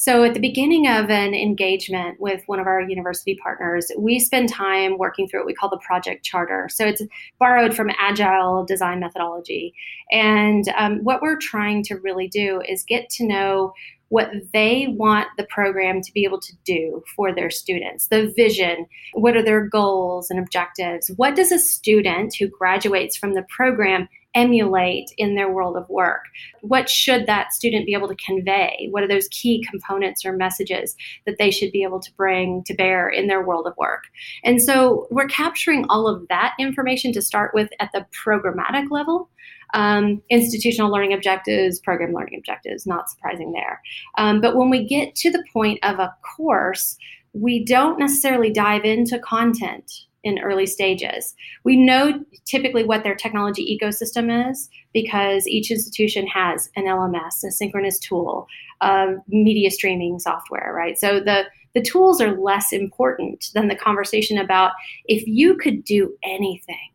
So 0.00 0.22
at 0.22 0.32
the 0.32 0.40
beginning 0.40 0.86
of 0.86 1.10
an 1.10 1.34
engagement 1.34 2.20
with 2.20 2.44
one 2.46 2.60
of 2.60 2.68
our 2.68 2.80
university 2.80 3.36
partners, 3.42 3.90
we 3.98 4.20
spend 4.20 4.48
time 4.48 4.96
working 4.96 5.26
through 5.26 5.40
what 5.40 5.46
we 5.48 5.54
call 5.54 5.68
the 5.68 5.80
project 5.84 6.24
charter. 6.24 6.68
So 6.70 6.86
it's 6.86 7.02
borrowed 7.40 7.74
from 7.74 7.90
agile 7.98 8.64
design 8.64 9.00
methodology. 9.00 9.74
And 10.12 10.68
um, 10.76 10.98
what 11.02 11.20
we're 11.20 11.36
trying 11.36 11.82
to 11.84 11.96
really 11.96 12.28
do 12.28 12.62
is 12.68 12.84
get 12.84 13.10
to 13.10 13.26
know 13.26 13.72
what 14.10 14.30
they 14.52 14.86
want 14.96 15.26
the 15.36 15.46
program 15.46 16.00
to 16.00 16.12
be 16.12 16.24
able 16.24 16.40
to 16.42 16.52
do 16.64 17.02
for 17.16 17.34
their 17.34 17.50
students, 17.50 18.06
the 18.06 18.32
vision, 18.36 18.86
what 19.14 19.36
are 19.36 19.42
their 19.42 19.66
goals 19.66 20.30
and 20.30 20.38
objectives, 20.38 21.10
what 21.16 21.34
does 21.34 21.50
a 21.50 21.58
student 21.58 22.36
who 22.38 22.46
graduates 22.46 23.16
from 23.16 23.34
the 23.34 23.44
program 23.50 24.08
emulate 24.38 25.10
in 25.18 25.34
their 25.34 25.50
world 25.50 25.76
of 25.76 25.88
work? 25.88 26.24
What 26.60 26.88
should 26.88 27.26
that 27.26 27.52
student 27.52 27.86
be 27.86 27.94
able 27.94 28.08
to 28.08 28.14
convey? 28.14 28.88
What 28.90 29.02
are 29.02 29.08
those 29.08 29.28
key 29.28 29.64
components 29.68 30.24
or 30.24 30.32
messages 30.32 30.94
that 31.26 31.38
they 31.38 31.50
should 31.50 31.72
be 31.72 31.82
able 31.82 32.00
to 32.00 32.14
bring 32.14 32.62
to 32.64 32.74
bear 32.74 33.08
in 33.08 33.26
their 33.26 33.44
world 33.44 33.66
of 33.66 33.76
work? 33.76 34.04
And 34.44 34.62
so 34.62 35.08
we're 35.10 35.26
capturing 35.26 35.84
all 35.88 36.06
of 36.06 36.26
that 36.28 36.54
information 36.60 37.12
to 37.14 37.22
start 37.22 37.52
with 37.52 37.68
at 37.80 37.90
the 37.92 38.06
programmatic 38.24 38.90
level 38.90 39.28
um, 39.74 40.22
institutional 40.30 40.90
learning 40.90 41.12
objectives, 41.12 41.78
program 41.80 42.12
learning 42.12 42.38
objectives, 42.38 42.86
not 42.86 43.10
surprising 43.10 43.52
there. 43.52 43.82
Um, 44.16 44.40
but 44.40 44.56
when 44.56 44.70
we 44.70 44.86
get 44.86 45.14
to 45.16 45.30
the 45.30 45.44
point 45.52 45.78
of 45.82 45.98
a 45.98 46.14
course, 46.36 46.96
we 47.34 47.64
don't 47.64 47.98
necessarily 47.98 48.50
dive 48.50 48.84
into 48.84 49.18
content 49.18 50.06
in 50.24 50.38
early 50.40 50.66
stages. 50.66 51.34
We 51.64 51.76
know 51.76 52.24
typically 52.44 52.84
what 52.84 53.04
their 53.04 53.14
technology 53.14 53.78
ecosystem 53.80 54.50
is 54.50 54.68
because 54.92 55.46
each 55.46 55.70
institution 55.70 56.26
has 56.26 56.70
an 56.76 56.84
LMS, 56.84 57.44
a 57.46 57.50
synchronous 57.50 57.98
tool, 57.98 58.46
uh, 58.80 59.14
media 59.28 59.70
streaming 59.70 60.18
software, 60.18 60.72
right? 60.74 60.98
So 60.98 61.20
the 61.20 61.44
the 61.74 61.82
tools 61.82 62.20
are 62.20 62.40
less 62.40 62.72
important 62.72 63.50
than 63.54 63.68
the 63.68 63.76
conversation 63.76 64.38
about 64.38 64.72
if 65.04 65.26
you 65.26 65.56
could 65.56 65.84
do 65.84 66.16
anything 66.24 66.92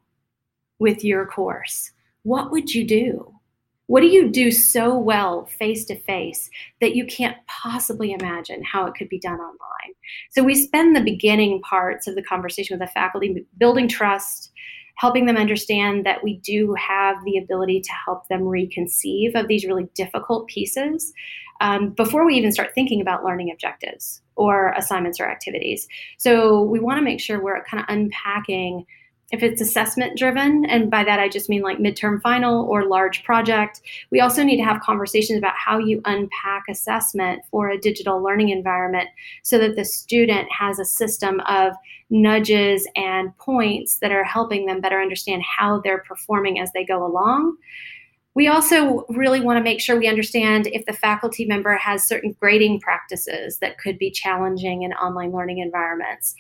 with 0.80 1.03
your 1.03 1.26
course 1.26 1.91
what 2.24 2.51
would 2.51 2.74
you 2.74 2.86
do? 2.86 3.33
What 3.94 4.02
do 4.02 4.08
you 4.08 4.28
do 4.28 4.50
so 4.50 4.98
well 4.98 5.46
face 5.46 5.86
to 5.86 5.96
face 5.96 6.50
that 6.82 6.96
you 6.96 7.06
can't 7.06 7.38
possibly 7.46 8.12
imagine 8.12 8.64
how 8.64 8.88
it 8.88 8.96
could 8.96 9.08
be 9.08 9.20
done 9.20 9.39
online? 9.39 9.94
So 10.32 10.41
we 10.41 10.56
spend 10.56 10.96
the 10.96 11.04
beginning 11.04 11.62
parts 11.62 12.08
of 12.08 12.16
the 12.16 12.24
conversation 12.24 12.74
with 12.74 12.88
the 12.88 12.91
faculty 12.91 13.46
building 13.60 13.88
trust, 13.88 14.52
helping 14.96 15.28
them 15.28 15.38
understand 15.38 16.08
that 16.08 16.24
we 16.24 16.38
do 16.38 16.74
have 16.74 17.18
the 17.24 17.38
ability 17.38 17.82
to 17.82 17.91
help 18.04 18.28
them 18.30 18.41
reconceive 18.41 19.36
of 19.36 19.48
these 19.48 19.64
really 19.64 19.88
difficult 19.94 20.48
pieces 20.48 21.14
um, 21.62 21.91
before 21.91 22.26
we 22.26 22.34
even 22.34 22.52
start 22.52 22.74
thinking 22.74 23.00
about 23.00 23.24
learning 23.24 23.52
objectives 23.52 24.24
or 24.36 24.72
assignments 24.72 25.20
or 25.20 25.26
activities. 25.26 25.88
So 26.18 26.64
we 26.64 26.80
want 26.80 26.98
to 26.98 27.04
make 27.04 27.22
sure 27.22 27.39
we're 27.39 27.64
kind 27.66 27.84
of 27.84 27.96
unpacking 27.96 28.88
if 29.34 29.42
it's 29.42 29.62
assessment 29.62 30.16
driven, 30.16 30.64
and 30.66 30.92
by 30.92 31.04
that 31.04 31.20
I 31.20 31.28
just 31.28 31.50
mean 31.50 31.64
like 31.64 31.80
midterm 31.80 32.22
final 32.22 32.66
or 32.66 32.86
large 32.86 33.24
project, 33.24 33.82
we 34.12 34.22
also 34.22 34.44
need 34.44 34.58
to 34.58 34.64
have 34.64 34.80
conversations 34.82 35.40
about 35.40 35.56
how 35.58 35.80
you 35.80 36.04
unpack 36.06 36.66
assessment 36.70 37.42
for 37.50 37.68
a 37.68 37.80
digital 37.80 38.22
learning 38.22 38.50
environment 38.50 39.10
so 39.42 39.58
that 39.58 39.76
the 39.76 39.86
student 39.86 40.48
has 40.52 40.78
a 40.78 40.86
system 40.86 41.40
of 41.48 41.74
nudges 42.12 42.88
and 42.96 43.36
points 43.40 43.98
that 43.98 44.12
are 44.12 44.24
helping 44.24 44.68
them 44.68 44.80
better 44.80 45.02
understand 45.02 45.42
how 45.42 45.82
they're 45.82 46.04
performing 46.08 46.60
as 46.60 46.72
they 46.74 46.86
go 46.86 47.04
along. 47.04 47.58
We 48.36 48.48
also 48.48 49.04
really 49.10 49.40
want 49.40 49.58
to 49.58 49.64
make 49.64 49.82
sure 49.82 49.98
we 49.98 50.08
understand 50.08 50.68
if 50.68 50.86
the 50.86 50.94
faculty 50.94 51.46
member 51.46 51.76
has 51.78 52.04
certain 52.04 52.36
grading 52.40 52.82
practices 52.82 53.58
that 53.60 53.80
could 53.80 53.98
be 53.98 54.12
challenging 54.12 54.84
in 54.84 54.94
online 54.94 55.32
learning 55.32 55.58
environments. 55.58 56.36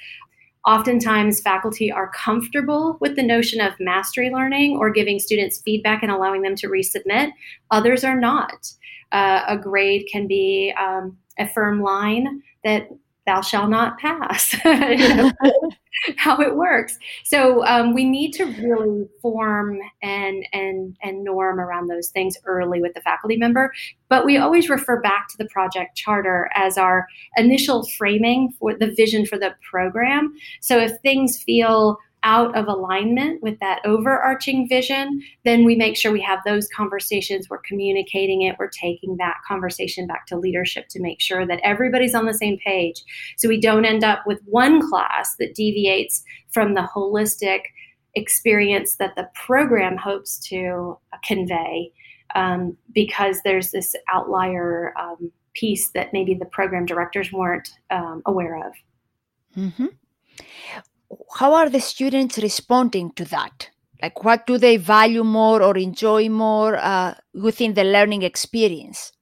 Oftentimes, 0.65 1.41
faculty 1.41 1.91
are 1.91 2.09
comfortable 2.15 2.97
with 3.01 3.15
the 3.15 3.23
notion 3.23 3.59
of 3.59 3.73
mastery 3.79 4.29
learning 4.29 4.77
or 4.77 4.89
giving 4.89 5.19
students 5.19 5.61
feedback 5.61 6.03
and 6.03 6.11
allowing 6.11 6.41
them 6.41 6.55
to 6.55 6.67
resubmit. 6.67 7.31
Others 7.71 8.03
are 8.03 8.19
not. 8.19 8.71
Uh, 9.11 9.43
a 9.47 9.57
grade 9.57 10.07
can 10.11 10.25
be 10.25 10.73
um, 10.79 11.17
a 11.37 11.47
firm 11.47 11.81
line 11.81 12.41
that 12.63 12.87
thou 13.25 13.41
shall 13.41 13.67
not 13.67 13.97
pass. 13.99 14.55
how 16.17 16.39
it 16.39 16.55
works. 16.55 16.97
So 17.23 17.65
um, 17.65 17.93
we 17.93 18.03
need 18.03 18.31
to 18.33 18.45
really 18.45 19.07
form 19.21 19.79
and 20.01 20.45
and 20.51 20.97
and 21.01 21.23
norm 21.23 21.59
around 21.59 21.87
those 21.87 22.09
things 22.09 22.37
early 22.45 22.81
with 22.81 22.93
the 22.93 23.01
faculty 23.01 23.37
member. 23.37 23.71
But 24.09 24.25
we 24.25 24.37
always 24.37 24.69
refer 24.69 24.99
back 25.01 25.27
to 25.29 25.37
the 25.37 25.45
project 25.45 25.95
charter 25.95 26.49
as 26.55 26.77
our 26.77 27.07
initial 27.37 27.87
framing 27.97 28.51
for 28.59 28.75
the 28.75 28.93
vision 28.95 29.25
for 29.25 29.37
the 29.37 29.55
program. 29.69 30.33
So 30.61 30.77
if 30.77 30.91
things 31.01 31.41
feel 31.41 31.97
out 32.23 32.55
of 32.55 32.67
alignment 32.67 33.41
with 33.43 33.59
that 33.59 33.81
overarching 33.85 34.67
vision, 34.67 35.21
then 35.43 35.63
we 35.63 35.75
make 35.75 35.97
sure 35.97 36.11
we 36.11 36.21
have 36.21 36.39
those 36.45 36.67
conversations. 36.69 37.49
We're 37.49 37.59
communicating 37.59 38.43
it. 38.43 38.55
We're 38.57 38.69
taking 38.69 39.17
that 39.17 39.37
conversation 39.47 40.07
back 40.07 40.25
to 40.27 40.37
leadership 40.37 40.87
to 40.89 41.01
make 41.01 41.19
sure 41.19 41.45
that 41.45 41.59
everybody's 41.63 42.15
on 42.15 42.25
the 42.25 42.33
same 42.33 42.57
page. 42.65 43.03
So 43.37 43.49
we 43.49 43.59
don't 43.59 43.85
end 43.85 44.03
up 44.03 44.23
with 44.25 44.39
one 44.45 44.87
class 44.89 45.35
that 45.39 45.55
deviates 45.55 46.23
from 46.51 46.73
the 46.73 46.87
holistic 46.95 47.61
experience 48.15 48.95
that 48.97 49.15
the 49.15 49.29
program 49.33 49.97
hopes 49.97 50.37
to 50.49 50.97
convey 51.25 51.91
um, 52.35 52.77
because 52.93 53.41
there's 53.43 53.71
this 53.71 53.95
outlier 54.11 54.93
um, 54.99 55.31
piece 55.53 55.89
that 55.91 56.13
maybe 56.13 56.33
the 56.33 56.45
program 56.45 56.85
directors 56.85 57.31
weren't 57.31 57.69
um, 57.91 58.21
aware 58.25 58.65
of. 58.65 58.73
Mm-hmm 59.57 59.85
how 61.37 61.53
are 61.53 61.69
the 61.69 61.79
students 61.79 62.37
responding 62.37 63.11
to 63.13 63.25
that? 63.25 63.69
Like, 64.01 64.23
what 64.23 64.45
do 64.45 64.57
they 64.57 64.77
value 64.77 65.23
more 65.23 65.63
or 65.63 65.77
enjoy 65.77 66.29
more 66.29 66.77
uh, 66.77 67.15
within 67.33 67.73
the 67.73 67.83
learning 67.83 68.23
experience? 68.23 69.13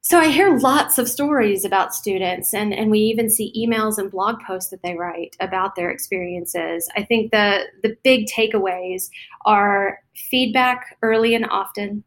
So 0.00 0.18
I 0.18 0.28
hear 0.28 0.56
lots 0.56 0.96
of 0.96 1.06
stories 1.06 1.66
about 1.66 1.94
students, 1.94 2.54
and, 2.54 2.72
and 2.72 2.90
we 2.90 3.00
even 3.00 3.28
see 3.28 3.52
emails 3.54 3.98
and 3.98 4.10
blog 4.10 4.40
posts 4.40 4.70
that 4.70 4.82
they 4.82 4.94
write 4.94 5.36
about 5.38 5.76
their 5.76 5.90
experiences. 5.90 6.88
I 6.96 7.02
think 7.02 7.30
the, 7.30 7.64
the 7.82 7.94
big 8.04 8.26
takeaways 8.26 9.10
are 9.44 9.98
feedback 10.14 10.96
early 11.02 11.34
and 11.34 11.44
often, 11.50 12.04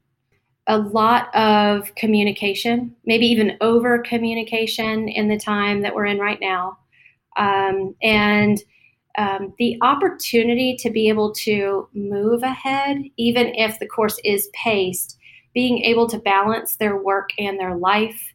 a 0.65 0.80
lot 0.80 1.36
of 1.36 1.93
communication, 1.93 2.95
maybe 3.05 3.28
even 3.28 3.57
over 3.61 3.99
communication 3.99 5.07
in 5.07 5.28
the 5.28 5.38
time 5.38 5.82
that 5.82 5.93
we're 5.93 6.05
in 6.05 6.17
right 6.17 6.39
now, 6.41 6.80
um, 7.38 7.95
and 8.01 8.59
um, 9.17 9.53
the 9.57 9.77
opportunity 9.82 10.75
to 10.77 10.89
be 10.89 11.09
able 11.09 11.34
to 11.34 11.88
move 11.93 12.43
ahead, 12.43 12.97
even 13.17 13.47
if 13.55 13.79
the 13.79 13.88
course 13.88 14.19
is 14.23 14.49
paced, 14.53 15.17
being 15.53 15.79
able 15.84 16.07
to 16.07 16.17
balance 16.19 16.77
their 16.77 16.97
work 16.97 17.29
and 17.38 17.59
their 17.59 17.75
life, 17.75 18.34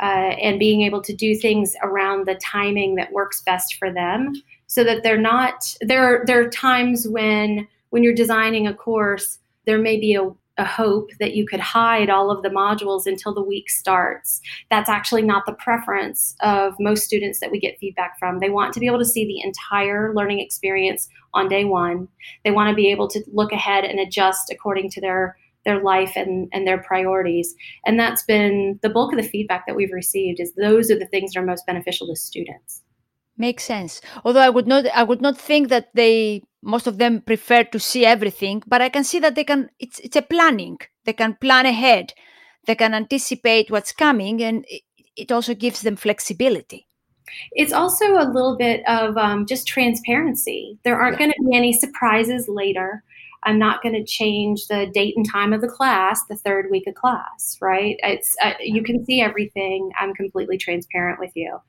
uh, 0.00 0.36
and 0.40 0.58
being 0.58 0.82
able 0.82 1.00
to 1.02 1.14
do 1.14 1.34
things 1.34 1.74
around 1.82 2.26
the 2.26 2.36
timing 2.36 2.94
that 2.94 3.12
works 3.12 3.42
best 3.42 3.74
for 3.74 3.92
them, 3.92 4.32
so 4.66 4.84
that 4.84 5.02
they're 5.02 5.20
not 5.20 5.74
there. 5.80 6.04
Are, 6.04 6.26
there 6.26 6.40
are 6.40 6.50
times 6.50 7.08
when 7.08 7.66
when 7.90 8.02
you're 8.02 8.14
designing 8.14 8.66
a 8.66 8.74
course, 8.74 9.38
there 9.64 9.78
may 9.78 9.98
be 9.98 10.14
a 10.14 10.30
a 10.58 10.64
hope 10.64 11.10
that 11.20 11.34
you 11.34 11.46
could 11.46 11.60
hide 11.60 12.10
all 12.10 12.30
of 12.30 12.42
the 12.42 12.48
modules 12.48 13.06
until 13.06 13.32
the 13.32 13.42
week 13.42 13.70
starts. 13.70 14.40
That's 14.70 14.90
actually 14.90 15.22
not 15.22 15.46
the 15.46 15.54
preference 15.54 16.34
of 16.40 16.74
most 16.80 17.04
students 17.04 17.40
that 17.40 17.50
we 17.50 17.60
get 17.60 17.78
feedback 17.78 18.18
from. 18.18 18.40
They 18.40 18.50
want 18.50 18.74
to 18.74 18.80
be 18.80 18.86
able 18.86 18.98
to 18.98 19.04
see 19.04 19.24
the 19.24 19.40
entire 19.40 20.12
learning 20.14 20.40
experience 20.40 21.08
on 21.32 21.48
day 21.48 21.64
one. 21.64 22.08
They 22.44 22.50
want 22.50 22.68
to 22.70 22.74
be 22.74 22.90
able 22.90 23.08
to 23.08 23.22
look 23.32 23.52
ahead 23.52 23.84
and 23.84 24.00
adjust 24.00 24.50
according 24.50 24.90
to 24.90 25.00
their 25.00 25.36
their 25.64 25.82
life 25.82 26.12
and, 26.16 26.48
and 26.52 26.66
their 26.66 26.78
priorities. 26.78 27.54
And 27.84 28.00
that's 28.00 28.22
been 28.22 28.78
the 28.82 28.88
bulk 28.88 29.12
of 29.12 29.20
the 29.20 29.28
feedback 29.28 29.66
that 29.66 29.76
we've 29.76 29.92
received 29.92 30.40
is 30.40 30.54
those 30.54 30.90
are 30.90 30.98
the 30.98 31.06
things 31.06 31.32
that 31.32 31.40
are 31.40 31.44
most 31.44 31.66
beneficial 31.66 32.06
to 32.06 32.16
students. 32.16 32.82
Makes 33.38 33.64
sense. 33.64 34.00
Although 34.24 34.40
I 34.40 34.50
would 34.50 34.66
not 34.66 34.86
I 34.92 35.04
would 35.04 35.22
not 35.22 35.38
think 35.38 35.68
that 35.68 35.90
they 35.94 36.42
most 36.60 36.88
of 36.88 36.98
them 36.98 37.20
prefer 37.20 37.62
to 37.64 37.78
see 37.78 38.04
everything, 38.04 38.64
but 38.66 38.82
I 38.82 38.88
can 38.88 39.04
see 39.04 39.20
that 39.20 39.36
they 39.36 39.44
can 39.44 39.70
it's 39.78 40.00
it's 40.00 40.16
a 40.16 40.22
planning. 40.22 40.78
They 41.04 41.12
can 41.12 41.36
plan 41.40 41.64
ahead. 41.64 42.14
They 42.66 42.74
can 42.74 42.94
anticipate 42.94 43.70
what's 43.70 43.92
coming 43.92 44.42
and 44.42 44.64
it, 44.68 44.82
it 45.16 45.32
also 45.32 45.54
gives 45.54 45.82
them 45.82 45.94
flexibility. 45.94 46.88
It's 47.52 47.72
also 47.72 48.14
a 48.14 48.26
little 48.32 48.56
bit 48.56 48.82
of 48.88 49.16
um, 49.16 49.46
just 49.46 49.68
transparency. 49.68 50.78
There 50.82 50.98
aren't 51.00 51.20
yeah. 51.20 51.26
going 51.26 51.32
to 51.32 51.50
be 51.50 51.56
any 51.56 51.72
surprises 51.72 52.48
later. 52.48 53.04
I'm 53.44 53.58
not 53.58 53.82
going 53.82 53.94
to 53.94 54.04
change 54.04 54.66
the 54.66 54.90
date 54.92 55.14
and 55.16 55.28
time 55.30 55.52
of 55.52 55.60
the 55.60 55.68
class 55.68 56.20
the 56.28 56.36
third 56.36 56.68
week 56.70 56.88
of 56.88 56.94
class, 56.94 57.56
right? 57.60 57.96
It's 58.02 58.34
uh, 58.42 58.54
you 58.60 58.82
can 58.82 59.04
see 59.04 59.20
everything. 59.20 59.90
I'm 60.00 60.12
completely 60.14 60.58
transparent 60.58 61.20
with 61.20 61.32
you. 61.36 61.60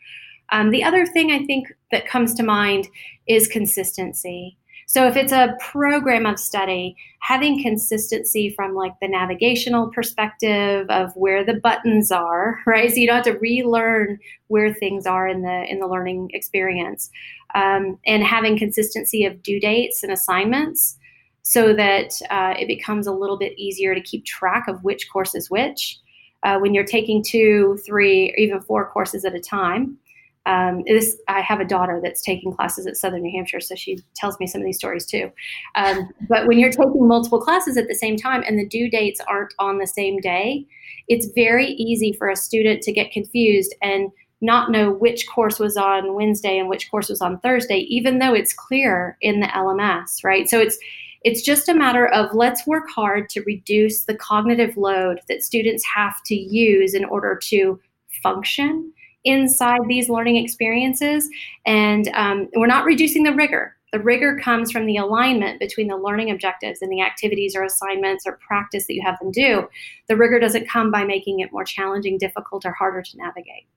Um, 0.51 0.71
the 0.71 0.83
other 0.83 1.05
thing 1.05 1.31
I 1.31 1.45
think 1.45 1.67
that 1.91 2.07
comes 2.07 2.33
to 2.35 2.43
mind 2.43 2.87
is 3.27 3.47
consistency. 3.47 4.57
So 4.89 5.05
if 5.05 5.15
it's 5.15 5.31
a 5.31 5.55
program 5.59 6.25
of 6.25 6.39
study, 6.39 6.95
having 7.19 7.61
consistency 7.61 8.49
from 8.55 8.73
like 8.73 8.93
the 8.99 9.07
navigational 9.07 9.91
perspective 9.91 10.89
of 10.89 11.13
where 11.15 11.43
the 11.43 11.53
buttons 11.53 12.11
are, 12.11 12.57
right? 12.65 12.89
So 12.89 12.97
you 12.97 13.05
don't 13.05 13.17
have 13.17 13.35
to 13.35 13.39
relearn 13.39 14.17
where 14.47 14.73
things 14.73 15.05
are 15.05 15.27
in 15.27 15.43
the 15.43 15.65
in 15.69 15.79
the 15.79 15.85
learning 15.85 16.31
experience, 16.33 17.11
um, 17.53 17.99
and 18.07 18.23
having 18.23 18.57
consistency 18.57 19.25
of 19.25 19.43
due 19.43 19.59
dates 19.59 20.01
and 20.01 20.11
assignments 20.11 20.97
so 21.43 21.71
that 21.73 22.19
uh, 22.31 22.55
it 22.57 22.67
becomes 22.67 23.05
a 23.05 23.13
little 23.13 23.37
bit 23.37 23.53
easier 23.59 23.93
to 23.93 24.01
keep 24.01 24.25
track 24.25 24.67
of 24.67 24.83
which 24.83 25.07
course 25.13 25.35
is 25.35 25.51
which. 25.51 25.99
Uh, 26.41 26.57
when 26.57 26.73
you're 26.73 26.83
taking 26.85 27.21
two, 27.21 27.77
three, 27.85 28.31
or 28.31 28.37
even 28.37 28.61
four 28.61 28.89
courses 28.89 29.23
at 29.23 29.35
a 29.35 29.39
time. 29.39 29.97
Um, 30.45 30.83
this 30.87 31.17
I 31.27 31.41
have 31.41 31.59
a 31.59 31.65
daughter 31.65 31.99
that's 32.01 32.21
taking 32.21 32.53
classes 32.53 32.87
at 32.87 32.97
Southern 32.97 33.21
New 33.21 33.31
Hampshire, 33.31 33.59
so 33.59 33.75
she 33.75 33.99
tells 34.15 34.39
me 34.39 34.47
some 34.47 34.61
of 34.61 34.65
these 34.65 34.77
stories 34.77 35.05
too. 35.05 35.31
Um, 35.75 36.09
but 36.27 36.47
when 36.47 36.57
you're 36.57 36.71
taking 36.71 37.07
multiple 37.07 37.41
classes 37.41 37.77
at 37.77 37.87
the 37.87 37.95
same 37.95 38.17
time 38.17 38.43
and 38.47 38.57
the 38.57 38.67
due 38.67 38.89
dates 38.89 39.21
aren't 39.27 39.53
on 39.59 39.77
the 39.77 39.87
same 39.87 40.19
day, 40.19 40.65
it's 41.07 41.27
very 41.35 41.67
easy 41.73 42.13
for 42.13 42.29
a 42.29 42.35
student 42.35 42.81
to 42.83 42.91
get 42.91 43.11
confused 43.11 43.75
and 43.81 44.11
not 44.41 44.71
know 44.71 44.91
which 44.91 45.27
course 45.27 45.59
was 45.59 45.75
on 45.75 46.13
Wednesday 46.13 46.57
and 46.57 46.69
which 46.69 46.89
course 46.89 47.09
was 47.09 47.21
on 47.21 47.39
Thursday, 47.39 47.79
even 47.89 48.19
though 48.19 48.33
it's 48.33 48.53
clear 48.53 49.17
in 49.21 49.41
the 49.41 49.47
LMS, 49.47 50.23
right? 50.23 50.49
So 50.49 50.59
it's 50.59 50.77
it's 51.23 51.41
just 51.41 51.67
a 51.67 51.75
matter 51.75 52.07
of 52.07 52.33
let's 52.33 52.65
work 52.65 52.89
hard 52.89 53.27
to 53.29 53.41
reduce 53.41 54.05
the 54.05 54.15
cognitive 54.15 54.77
load 54.77 55.19
that 55.27 55.43
students 55.43 55.83
have 55.93 56.15
to 56.27 56.35
use 56.35 56.93
in 56.93 57.03
order 57.03 57.37
to 57.43 57.77
function 58.23 58.93
inside 59.25 59.81
these 59.87 60.09
learning 60.09 60.37
experiences. 60.37 61.29
And 61.65 62.07
um, 62.09 62.49
we're 62.55 62.67
not 62.67 62.85
reducing 62.85 63.23
the 63.23 63.33
rigor. 63.33 63.75
The 63.91 63.99
rigor 63.99 64.39
comes 64.39 64.71
from 64.71 64.85
the 64.85 64.97
alignment 64.97 65.59
between 65.59 65.87
the 65.87 65.97
learning 65.97 66.29
objectives 66.29 66.81
and 66.81 66.91
the 66.91 67.01
activities 67.01 67.55
or 67.55 67.63
assignments 67.63 68.25
or 68.27 68.37
practice 68.47 68.85
that 68.85 68.93
you 68.93 69.01
have 69.03 69.17
them 69.19 69.31
do. 69.31 69.67
The 70.07 70.15
rigor 70.15 70.39
doesn't 70.39 70.69
come 70.69 70.91
by 70.91 71.03
making 71.05 71.39
it 71.39 71.51
more 71.51 71.63
challenging, 71.63 72.17
difficult, 72.17 72.65
or 72.65 72.71
harder 72.71 73.01
to 73.01 73.17
navigate. 73.17 73.67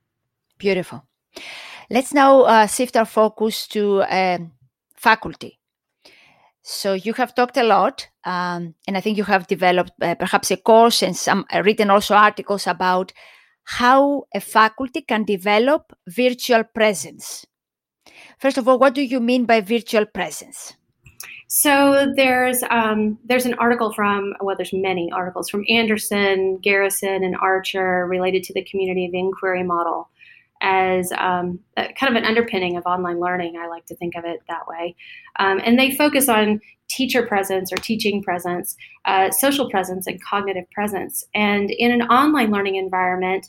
Beautiful. 0.58 1.06
Let's 1.88 2.12
now 2.12 2.42
uh, 2.42 2.66
shift 2.66 2.96
our 2.96 3.06
focus 3.06 3.66
to 3.68 4.02
uh, 4.02 4.38
faculty. 4.94 5.58
So 6.62 6.92
you 6.92 7.14
have 7.14 7.34
talked 7.34 7.56
a 7.56 7.64
lot, 7.64 8.08
um, 8.24 8.74
and 8.86 8.96
I 8.96 9.00
think 9.00 9.16
you 9.16 9.24
have 9.24 9.48
developed 9.48 9.92
uh, 10.00 10.14
perhaps 10.14 10.50
a 10.50 10.56
course 10.56 11.02
and 11.02 11.16
some 11.16 11.44
uh, 11.52 11.62
written 11.64 11.90
also 11.90 12.14
articles 12.14 12.66
about 12.66 13.12
how 13.64 14.24
a 14.34 14.40
faculty 14.40 15.02
can 15.02 15.24
develop 15.24 15.92
virtual 16.08 16.64
presence. 16.64 17.46
First 18.38 18.58
of 18.58 18.68
all, 18.68 18.78
what 18.78 18.94
do 18.94 19.02
you 19.02 19.20
mean 19.20 19.44
by 19.44 19.60
virtual 19.60 20.06
presence? 20.06 20.74
So 21.48 22.10
there's 22.16 22.62
um, 22.70 23.18
there's 23.24 23.44
an 23.44 23.54
article 23.54 23.92
from 23.92 24.32
well, 24.40 24.56
there's 24.56 24.72
many 24.72 25.12
articles 25.12 25.50
from 25.50 25.64
Anderson, 25.68 26.56
Garrison, 26.58 27.22
and 27.22 27.36
Archer 27.36 28.06
related 28.06 28.42
to 28.44 28.54
the 28.54 28.64
community 28.64 29.04
of 29.04 29.12
inquiry 29.12 29.62
model 29.62 30.08
as 30.62 31.12
um, 31.18 31.58
kind 31.76 32.08
of 32.08 32.14
an 32.14 32.24
underpinning 32.24 32.76
of 32.76 32.86
online 32.86 33.20
learning. 33.20 33.56
I 33.58 33.66
like 33.66 33.84
to 33.86 33.96
think 33.96 34.14
of 34.16 34.24
it 34.24 34.40
that 34.48 34.66
way. 34.66 34.94
Um, 35.38 35.60
and 35.64 35.78
they 35.78 35.94
focus 35.94 36.28
on 36.28 36.60
teacher 36.88 37.26
presence 37.26 37.72
or 37.72 37.76
teaching 37.76 38.22
presence, 38.22 38.76
uh, 39.04 39.30
social 39.30 39.68
presence, 39.68 40.06
and 40.06 40.22
cognitive 40.22 40.70
presence. 40.70 41.24
And 41.34 41.70
in 41.70 41.90
an 41.90 42.02
online 42.02 42.50
learning 42.50 42.76
environment, 42.76 43.48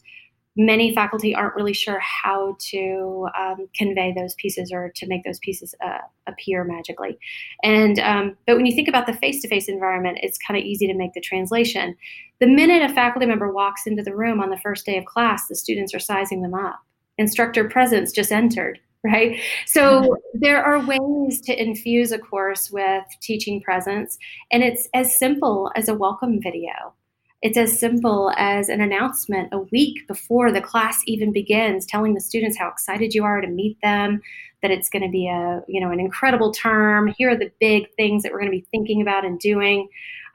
many 0.55 0.93
faculty 0.93 1.35
aren't 1.35 1.55
really 1.55 1.73
sure 1.73 1.99
how 1.99 2.55
to 2.59 3.27
um, 3.37 3.67
convey 3.75 4.13
those 4.15 4.35
pieces 4.35 4.71
or 4.71 4.91
to 4.95 5.07
make 5.07 5.23
those 5.23 5.39
pieces 5.39 5.73
uh, 5.85 5.97
appear 6.27 6.63
magically. 6.63 7.17
And 7.63 7.99
um, 7.99 8.37
but 8.47 8.55
when 8.55 8.65
you 8.65 8.75
think 8.75 8.87
about 8.87 9.07
the 9.07 9.13
face-to-face 9.13 9.67
environment, 9.67 10.19
it's 10.21 10.37
kind 10.37 10.57
of 10.57 10.63
easy 10.63 10.87
to 10.87 10.93
make 10.93 11.13
the 11.13 11.21
translation. 11.21 11.95
The 12.39 12.47
minute 12.47 12.89
a 12.89 12.93
faculty 12.93 13.25
member 13.25 13.51
walks 13.51 13.87
into 13.87 14.03
the 14.03 14.15
room 14.15 14.39
on 14.39 14.49
the 14.49 14.59
first 14.59 14.85
day 14.85 14.97
of 14.97 15.05
class, 15.05 15.47
the 15.47 15.55
students 15.55 15.93
are 15.93 15.99
sizing 15.99 16.41
them 16.41 16.53
up 16.53 16.79
instructor 17.17 17.67
presence 17.67 18.11
just 18.11 18.31
entered 18.31 18.79
right? 19.05 19.37
So 19.65 20.01
mm-hmm. 20.01 20.39
there 20.39 20.63
are 20.63 20.79
ways 20.79 21.41
to 21.41 21.61
infuse 21.61 22.13
a 22.13 22.17
course 22.17 22.71
with 22.71 23.03
teaching 23.21 23.61
presence 23.61 24.17
and 24.49 24.63
it's 24.63 24.87
as 24.93 25.17
simple 25.17 25.69
as 25.75 25.89
a 25.89 25.93
welcome 25.93 26.41
video. 26.41 26.93
It's 27.41 27.57
as 27.57 27.77
simple 27.77 28.31
as 28.37 28.69
an 28.69 28.79
announcement 28.79 29.49
a 29.51 29.59
week 29.59 30.07
before 30.07 30.53
the 30.53 30.61
class 30.61 31.01
even 31.05 31.33
begins 31.33 31.85
telling 31.85 32.13
the 32.13 32.21
students 32.21 32.57
how 32.57 32.69
excited 32.69 33.13
you 33.13 33.25
are 33.25 33.41
to 33.41 33.47
meet 33.47 33.77
them 33.83 34.21
that 34.61 34.71
it's 34.71 34.87
going 34.89 35.03
to 35.03 35.09
be 35.09 35.27
a 35.27 35.61
you 35.67 35.81
know 35.81 35.91
an 35.91 35.99
incredible 35.99 36.53
term. 36.53 37.13
Here 37.17 37.29
are 37.29 37.37
the 37.37 37.51
big 37.59 37.93
things 37.97 38.23
that 38.23 38.31
we're 38.31 38.39
going 38.39 38.51
to 38.51 38.57
be 38.57 38.67
thinking 38.71 39.01
about 39.01 39.25
and 39.25 39.37
doing. 39.37 39.89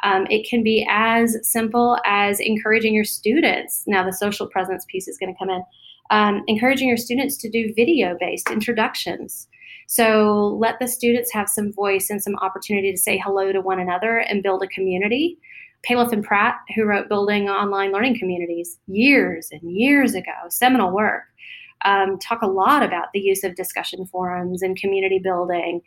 Um, 0.04 0.26
it 0.30 0.46
can 0.46 0.62
be 0.62 0.86
as 0.88 1.38
simple 1.42 1.98
as 2.04 2.38
encouraging 2.38 2.94
your 2.94 3.04
students. 3.04 3.84
Now 3.86 4.04
the 4.04 4.12
social 4.12 4.46
presence 4.46 4.84
piece 4.88 5.08
is 5.08 5.16
going 5.16 5.32
to 5.32 5.38
come 5.38 5.48
in 5.48 5.62
um, 6.10 6.42
encouraging 6.46 6.88
your 6.88 6.96
students 6.96 7.36
to 7.38 7.50
do 7.50 7.72
video 7.74 8.16
based 8.18 8.50
introductions. 8.50 9.48
So 9.86 10.58
let 10.60 10.78
the 10.78 10.86
students 10.86 11.32
have 11.32 11.48
some 11.48 11.72
voice 11.72 12.10
and 12.10 12.22
some 12.22 12.36
opportunity 12.36 12.92
to 12.92 12.98
say 12.98 13.18
hello 13.18 13.52
to 13.52 13.60
one 13.60 13.80
another 13.80 14.18
and 14.18 14.42
build 14.42 14.62
a 14.62 14.68
community. 14.68 15.38
Palloff 15.88 16.12
and 16.12 16.24
Pratt, 16.24 16.56
who 16.74 16.84
wrote 16.84 17.08
Building 17.08 17.48
Online 17.48 17.92
Learning 17.92 18.18
Communities 18.18 18.78
years 18.86 19.48
and 19.50 19.62
years 19.62 20.14
ago, 20.14 20.32
seminal 20.50 20.92
work, 20.92 21.22
um, 21.84 22.18
talk 22.18 22.42
a 22.42 22.46
lot 22.46 22.82
about 22.82 23.06
the 23.14 23.20
use 23.20 23.44
of 23.44 23.54
discussion 23.54 24.04
forums 24.06 24.62
and 24.62 24.76
community 24.76 25.18
building. 25.18 25.80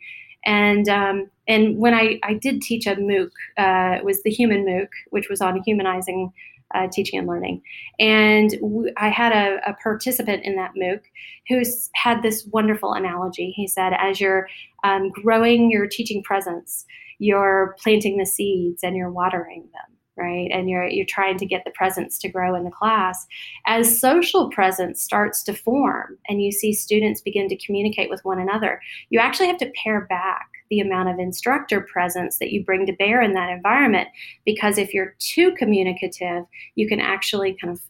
And 0.44 0.88
um, 0.88 1.30
and 1.46 1.78
when 1.78 1.94
I, 1.94 2.18
I 2.22 2.34
did 2.34 2.62
teach 2.62 2.86
a 2.86 2.96
MOOC, 2.96 3.30
uh, 3.58 3.98
it 3.98 4.04
was 4.04 4.22
the 4.22 4.30
Human 4.30 4.64
MOOC, 4.64 4.88
which 5.10 5.28
was 5.28 5.40
on 5.40 5.62
humanizing 5.62 6.32
uh, 6.74 6.88
teaching 6.90 7.18
and 7.18 7.28
learning. 7.28 7.62
And 7.98 8.56
I 8.96 9.08
had 9.08 9.32
a, 9.32 9.70
a, 9.70 9.74
participant 9.74 10.44
in 10.44 10.56
that 10.56 10.72
MOOC 10.80 11.00
who 11.48 11.62
had 11.94 12.22
this 12.22 12.46
wonderful 12.46 12.92
analogy. 12.92 13.52
He 13.54 13.66
said, 13.66 13.92
as 13.98 14.20
you're 14.20 14.48
um, 14.84 15.10
growing 15.10 15.70
your 15.70 15.86
teaching 15.86 16.22
presence, 16.22 16.84
you're 17.18 17.76
planting 17.82 18.18
the 18.18 18.26
seeds 18.26 18.82
and 18.82 18.96
you're 18.96 19.10
watering 19.10 19.62
them 19.72 19.92
right 20.16 20.50
and 20.52 20.68
you're 20.68 20.86
you're 20.88 21.06
trying 21.08 21.38
to 21.38 21.46
get 21.46 21.64
the 21.64 21.70
presence 21.70 22.18
to 22.18 22.28
grow 22.28 22.54
in 22.54 22.64
the 22.64 22.70
class 22.70 23.26
as 23.66 23.98
social 23.98 24.50
presence 24.50 25.02
starts 25.02 25.42
to 25.42 25.54
form 25.54 26.18
and 26.28 26.42
you 26.42 26.52
see 26.52 26.72
students 26.72 27.20
begin 27.20 27.48
to 27.48 27.56
communicate 27.64 28.10
with 28.10 28.22
one 28.24 28.38
another 28.38 28.80
you 29.08 29.18
actually 29.18 29.46
have 29.46 29.56
to 29.56 29.72
pare 29.82 30.02
back 30.02 30.50
the 30.72 30.80
amount 30.80 31.10
of 31.10 31.18
instructor 31.18 31.82
presence 31.82 32.38
that 32.38 32.50
you 32.50 32.64
bring 32.64 32.86
to 32.86 32.94
bear 32.94 33.20
in 33.20 33.34
that 33.34 33.50
environment. 33.50 34.08
Because 34.46 34.78
if 34.78 34.94
you're 34.94 35.14
too 35.18 35.52
communicative, 35.52 36.44
you 36.76 36.88
can 36.88 36.98
actually 36.98 37.54
kind 37.60 37.74
of 37.74 37.82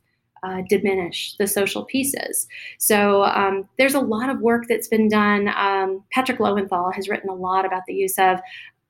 uh, 0.43 0.63
diminish 0.69 1.37
the 1.39 1.47
social 1.47 1.85
pieces. 1.85 2.49
So 2.79 3.23
um, 3.23 3.69
there's 3.79 3.95
a 3.95 4.01
lot 4.01 4.31
of 4.31 4.41
work 4.41 4.65
that's 4.69 4.89
been 4.89 5.09
done. 5.09 5.47
Um, 5.57 6.03
Patrick 6.11 6.41
Lowenthal 6.41 6.91
has 6.91 7.09
written 7.09 7.31
a 7.31 7.35
lot 7.35 7.65
about 7.65 7.83
the 7.87 7.95
use 7.95 8.19
of 8.19 8.41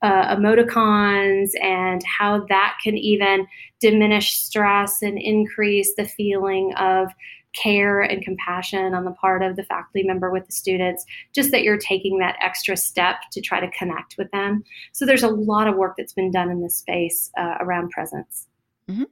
uh, 0.01 0.34
emoticons 0.34 1.51
and 1.61 2.03
how 2.18 2.47
that 2.49 2.78
can 2.82 2.97
even 2.97 3.47
diminish 3.78 4.38
stress 4.38 5.03
and 5.03 5.18
increase 5.18 5.93
the 5.99 6.07
feeling 6.07 6.72
of 6.78 7.09
care 7.53 8.00
and 8.00 8.22
compassion 8.22 8.94
on 8.94 9.05
the 9.05 9.11
part 9.12 9.42
of 9.42 9.57
the 9.57 9.64
faculty 9.64 10.03
member 10.03 10.30
with 10.30 10.46
the 10.46 10.53
students, 10.53 11.05
just 11.34 11.50
that 11.50 11.62
you're 11.62 11.78
taking 11.78 12.18
that 12.18 12.36
extra 12.40 12.76
step 12.76 13.16
to 13.32 13.40
try 13.40 13.61
to 13.61 13.70
connect 13.70 14.16
with 14.18 14.30
them. 14.30 14.64
So 14.92 15.07
there's 15.07 15.22
a 15.22 15.28
lot 15.28 15.68
of 15.68 15.76
work 15.76 15.94
that's 15.96 16.12
been 16.12 16.30
done 16.30 16.50
in 16.50 16.62
this 16.62 16.76
space 16.76 17.30
uh, 17.36 17.57
around 17.61 17.90
presence. 17.90 18.48
Mm-hmm. 18.88 19.05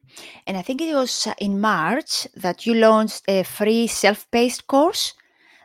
And 0.47 0.57
I 0.57 0.63
think 0.63 0.81
it 0.81 0.95
was 0.95 1.27
uh, 1.27 1.35
in 1.39 1.61
March 1.61 2.27
that 2.35 2.67
you 2.67 2.75
launched 2.75 3.23
a 3.29 3.45
free 3.45 3.87
self 3.87 4.31
paced 4.31 4.67
course 4.67 5.15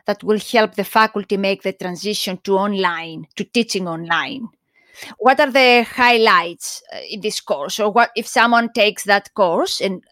that 0.06 0.22
will 0.22 0.38
help 0.38 0.74
the 0.74 0.84
faculty 0.84 1.36
make 1.36 1.62
the 1.62 1.72
transition 1.72 2.38
to 2.44 2.56
online, 2.56 3.26
to 3.34 3.44
teaching 3.44 3.88
online. 3.88 4.48
What 5.18 5.40
are 5.40 5.50
the 5.50 5.82
highlights 5.82 6.82
uh, 6.92 7.00
in 7.10 7.20
this 7.20 7.40
course? 7.40 7.80
Or 7.80 7.90
what 7.90 8.10
if 8.16 8.26
someone 8.26 8.72
takes 8.72 9.04
that 9.04 9.34
course 9.34 9.80
and 9.80 10.02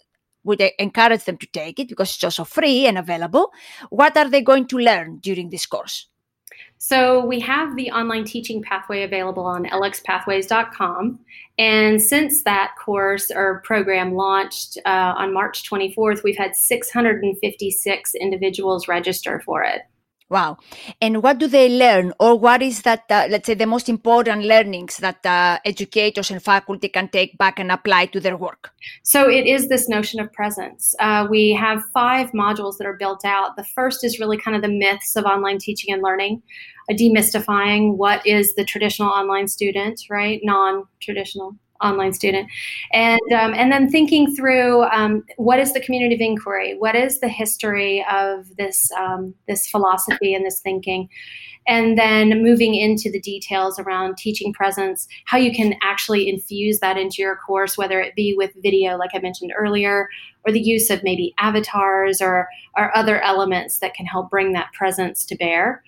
would 0.45 0.61
encourage 0.78 1.24
them 1.24 1.36
to 1.38 1.47
take 1.47 1.80
it 1.80 1.88
because 1.88 2.14
it's 2.14 2.24
also 2.24 2.45
free 2.45 2.86
and 2.86 2.99
available? 2.99 3.53
What 3.90 4.16
are 4.16 4.28
they 4.28 4.42
going 4.42 4.66
to 4.68 4.78
learn 4.78 5.18
during 5.18 5.51
this 5.51 5.66
course? 5.66 6.09
So 6.78 7.24
we 7.24 7.40
have 7.40 7.76
the 7.76 7.90
online 7.90 8.24
teaching 8.24 8.62
pathway 8.62 9.05
available 9.05 9.45
on 9.45 9.64
lxpathways.com. 9.64 11.18
And 11.57 12.03
since 12.03 12.42
that 12.45 12.74
course 12.84 13.30
or 13.30 13.62
program 13.64 14.14
launched 14.14 14.76
uh, 14.84 15.14
on 15.16 15.32
March 15.32 15.68
24th, 15.68 16.22
we've 16.22 16.36
had 16.36 16.55
656 16.55 18.14
individuals 18.16 18.86
register 18.86 19.40
for 19.40 19.62
it. 19.62 19.82
Wow. 20.35 20.59
And 21.01 21.22
what 21.22 21.39
do 21.39 21.47
they 21.47 21.68
learn, 21.68 22.12
or 22.18 22.37
what 22.37 22.61
is 22.61 22.82
that, 22.82 23.05
uh, 23.09 23.28
let's 23.30 23.47
say, 23.47 23.55
the 23.55 23.66
most 23.66 23.89
important 23.89 24.43
learnings 24.45 24.97
that 24.97 25.24
uh, 25.24 25.61
educators 25.64 26.28
and 26.32 26.43
faculty 26.43 26.89
can 26.89 27.07
take 27.07 27.39
back 27.39 27.61
and 27.61 27.70
apply 27.70 28.07
to 28.07 28.18
their 28.18 28.37
work? 28.37 28.72
So, 29.05 29.30
it 29.30 29.47
is 29.47 29.68
this 29.68 29.89
notion 29.89 30.18
of 30.18 30.32
presence. 30.32 30.93
Uh, 30.99 31.28
we 31.30 31.53
have 31.53 31.85
five 31.93 32.32
modules 32.32 32.78
that 32.78 32.87
are 32.89 32.97
built 32.97 33.24
out. 33.24 33.55
The 33.55 33.62
first 33.76 34.03
is 34.03 34.18
really 34.18 34.37
kind 34.37 34.57
of 34.57 34.62
the 34.62 34.76
myths 34.76 35.14
of 35.14 35.24
online 35.24 35.59
teaching 35.59 35.95
and 35.95 36.03
learning, 36.03 36.43
demystifying 36.91 37.97
what 37.97 38.26
is 38.26 38.57
the 38.57 38.64
traditional 38.64 39.11
online 39.11 39.47
student, 39.47 40.01
right? 40.11 40.41
Non 40.43 40.82
traditional 41.01 41.55
online 41.85 42.12
student. 42.12 42.49
And 42.93 43.20
um, 43.32 43.55
and 43.55 43.70
then 43.70 43.91
thinking 43.91 44.35
through 44.35 44.85
um, 44.85 45.24
what 45.37 45.59
is 45.59 45.72
the 45.72 45.80
community 45.80 46.14
of 46.14 46.20
inquiry? 46.20 46.76
What 46.78 46.95
is 46.97 47.20
the 47.20 47.28
history 47.28 48.05
of 48.11 48.57
this 48.57 48.91
um, 48.93 49.35
this 49.47 49.68
philosophy 49.68 50.35
and 50.35 50.45
this 50.45 50.61
thinking? 50.61 51.09
And 51.66 51.97
then 51.97 52.43
moving 52.43 52.74
into 52.74 53.11
the 53.11 53.20
details 53.20 53.78
around 53.78 54.18
teaching 54.18 54.53
presence 54.53 55.09
how 55.24 55.39
you 55.39 55.51
can 55.51 55.74
actually 55.82 56.28
infuse 56.28 56.78
that 56.80 56.99
into 56.99 57.22
your 57.22 57.37
course 57.37 57.78
whether 57.78 58.03
it 58.03 58.14
be 58.14 58.35
with 58.37 58.51
video 58.62 58.99
like 58.99 59.12
i 59.14 59.18
mentioned 59.18 59.51
earlier 59.57 60.07
or 60.45 60.53
the 60.53 60.61
use 60.61 60.91
of 60.91 61.03
maybe 61.03 61.35
avatars 61.39 62.20
or 62.20 62.49
or 62.76 62.97
other 62.97 63.20
elements 63.22 63.78
that 63.78 63.95
can 63.95 64.07
help 64.07 64.30
bring 64.30 64.53
that 64.53 64.72
presence 64.72 65.24
to 65.26 65.37
bear. 65.37 65.82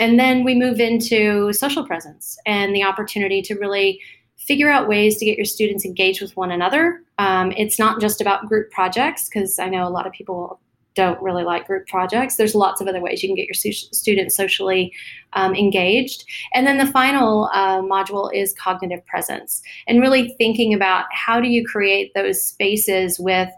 And 0.00 0.18
then 0.18 0.42
we 0.42 0.54
move 0.54 0.80
into 0.80 1.52
social 1.52 1.86
presence 1.86 2.36
and 2.46 2.74
the 2.74 2.82
opportunity 2.82 3.42
to 3.42 3.54
really 3.54 4.00
figure 4.36 4.70
out 4.70 4.88
ways 4.88 5.16
to 5.18 5.24
get 5.24 5.38
your 5.38 5.44
students 5.44 5.84
engaged 5.84 6.20
with 6.20 6.36
one 6.36 6.50
another. 6.50 7.00
Um, 7.18 7.52
it's 7.56 7.78
not 7.78 8.00
just 8.00 8.20
about 8.20 8.46
group 8.46 8.70
projects, 8.70 9.28
because 9.28 9.58
I 9.58 9.68
know 9.68 9.86
a 9.86 9.90
lot 9.90 10.06
of 10.06 10.12
people 10.12 10.60
don't 10.94 11.20
really 11.20 11.44
like 11.44 11.66
group 11.66 11.86
projects. 11.88 12.36
There's 12.36 12.54
lots 12.54 12.80
of 12.80 12.86
other 12.86 13.00
ways 13.00 13.22
you 13.22 13.28
can 13.28 13.36
get 13.36 13.46
your 13.46 13.54
su- 13.54 13.72
students 13.72 14.36
socially 14.36 14.92
um, 15.32 15.54
engaged. 15.54 16.24
And 16.52 16.66
then 16.66 16.78
the 16.78 16.86
final 16.86 17.50
uh, 17.52 17.80
module 17.80 18.32
is 18.32 18.54
cognitive 18.54 19.04
presence 19.06 19.60
and 19.88 20.00
really 20.00 20.34
thinking 20.38 20.72
about 20.72 21.06
how 21.12 21.40
do 21.40 21.48
you 21.48 21.66
create 21.66 22.12
those 22.14 22.42
spaces 22.42 23.18
with 23.18 23.50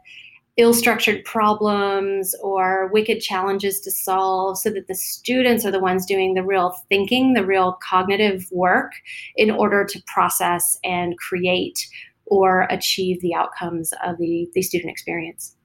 ill 0.57 0.72
structured 0.72 1.24
problems 1.24 2.34
or 2.42 2.88
wicked 2.92 3.20
challenges 3.20 3.80
to 3.80 3.90
solve 3.90 4.59
so 4.59 4.70
that 4.70 4.88
the 4.88 4.94
students 4.94 5.64
are 5.64 5.70
the 5.70 5.80
ones 5.80 6.07
doing 6.07 6.34
the 6.34 6.42
real 6.42 6.74
thinking, 6.88 7.34
the 7.34 7.44
real 7.44 7.78
cognitive 7.82 8.46
work 8.50 8.92
in 9.36 9.50
order 9.50 9.84
to 9.84 10.02
process 10.07 10.78
and 10.82 11.16
create 11.18 11.86
or 12.26 12.62
achieve 12.70 13.20
the 13.20 13.34
outcomes 13.34 13.92
of 14.04 14.18
the, 14.18 14.48
the 14.54 14.62
student 14.62 14.90
experience. 14.90 15.57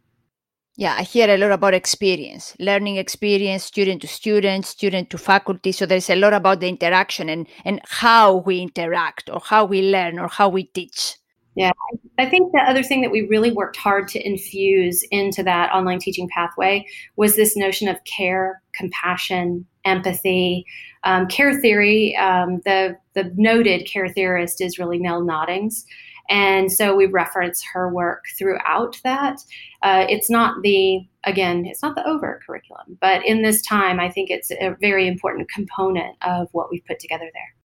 Yeah, 0.78 0.96
I 0.98 1.04
hear 1.04 1.30
a 1.30 1.38
lot 1.38 1.52
about 1.52 1.74
experience, 1.74 2.56
learning 2.58 2.96
experience, 2.96 3.64
student 3.66 4.02
to 4.02 4.08
student, 4.08 4.66
student 4.66 5.10
to 5.10 5.18
faculty. 5.18 5.72
So 5.72 5.86
there's 5.86 6.10
a 6.10 6.16
lot 6.16 6.34
about 6.34 6.60
the 6.60 6.70
interaction 6.70 7.30
and, 7.30 7.48
and 7.66 7.82
how 7.86 8.38
we 8.38 8.62
interact 8.62 9.30
or 9.30 9.42
how 9.44 9.66
we 9.66 9.82
learn 9.82 10.18
or 10.18 10.28
how 10.28 10.50
we 10.50 10.64
teach. 10.64 11.18
Yeah, 11.56 11.72
I 12.18 12.28
think 12.28 12.54
the 12.54 12.60
other 12.60 12.82
thing 12.82 13.02
that 13.02 13.12
we 13.12 13.28
really 13.28 13.52
worked 13.52 13.76
hard 13.76 14.08
to 14.10 14.26
infuse 14.26 15.04
into 15.12 15.44
that 15.44 15.72
online 15.74 16.00
teaching 16.00 16.30
pathway 16.34 16.86
was 17.18 17.36
this 17.36 17.58
notion 17.58 17.90
of 17.90 18.02
care, 18.06 18.62
compassion, 18.74 19.66
empathy. 19.84 20.66
Um, 21.04 21.28
care 21.28 21.60
theory, 21.60 22.16
um, 22.16 22.62
the, 22.64 22.96
the 23.16 23.34
noted 23.36 23.86
care 23.86 24.08
theorist 24.08 24.62
is 24.62 24.80
really 24.80 24.98
Nel 24.98 25.24
Noddings. 25.24 25.84
And 26.30 26.72
so 26.72 26.96
we 26.96 27.08
reference 27.08 27.62
her 27.74 27.94
work 27.94 28.24
throughout 28.38 28.98
that. 29.04 29.42
Uh, 29.82 30.06
it's 30.08 30.30
not 30.30 30.62
the, 30.62 31.06
again, 31.26 31.66
it's 31.66 31.82
not 31.82 31.96
the 31.96 32.08
overt 32.08 32.44
curriculum, 32.46 32.98
but 33.02 33.26
in 33.26 33.42
this 33.42 33.62
time, 33.64 34.00
I 34.00 34.10
think 34.10 34.30
it's 34.30 34.52
a 34.52 34.78
very 34.80 35.08
important 35.08 35.50
component 35.50 36.16
of 36.22 36.48
what 36.54 36.72
we've 36.72 36.86
put 36.86 37.00
together 37.00 37.30
there. 37.34 37.61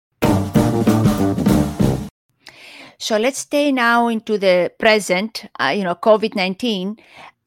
So 3.02 3.18
let's 3.18 3.39
stay 3.39 3.72
now 3.72 4.10
into 4.10 4.38
the 4.38 4.72
present, 4.78 5.45
uh, 5.60 5.74
you 5.76 5.84
know, 5.84 5.95
COVID 5.95 6.36
19. 6.36 6.97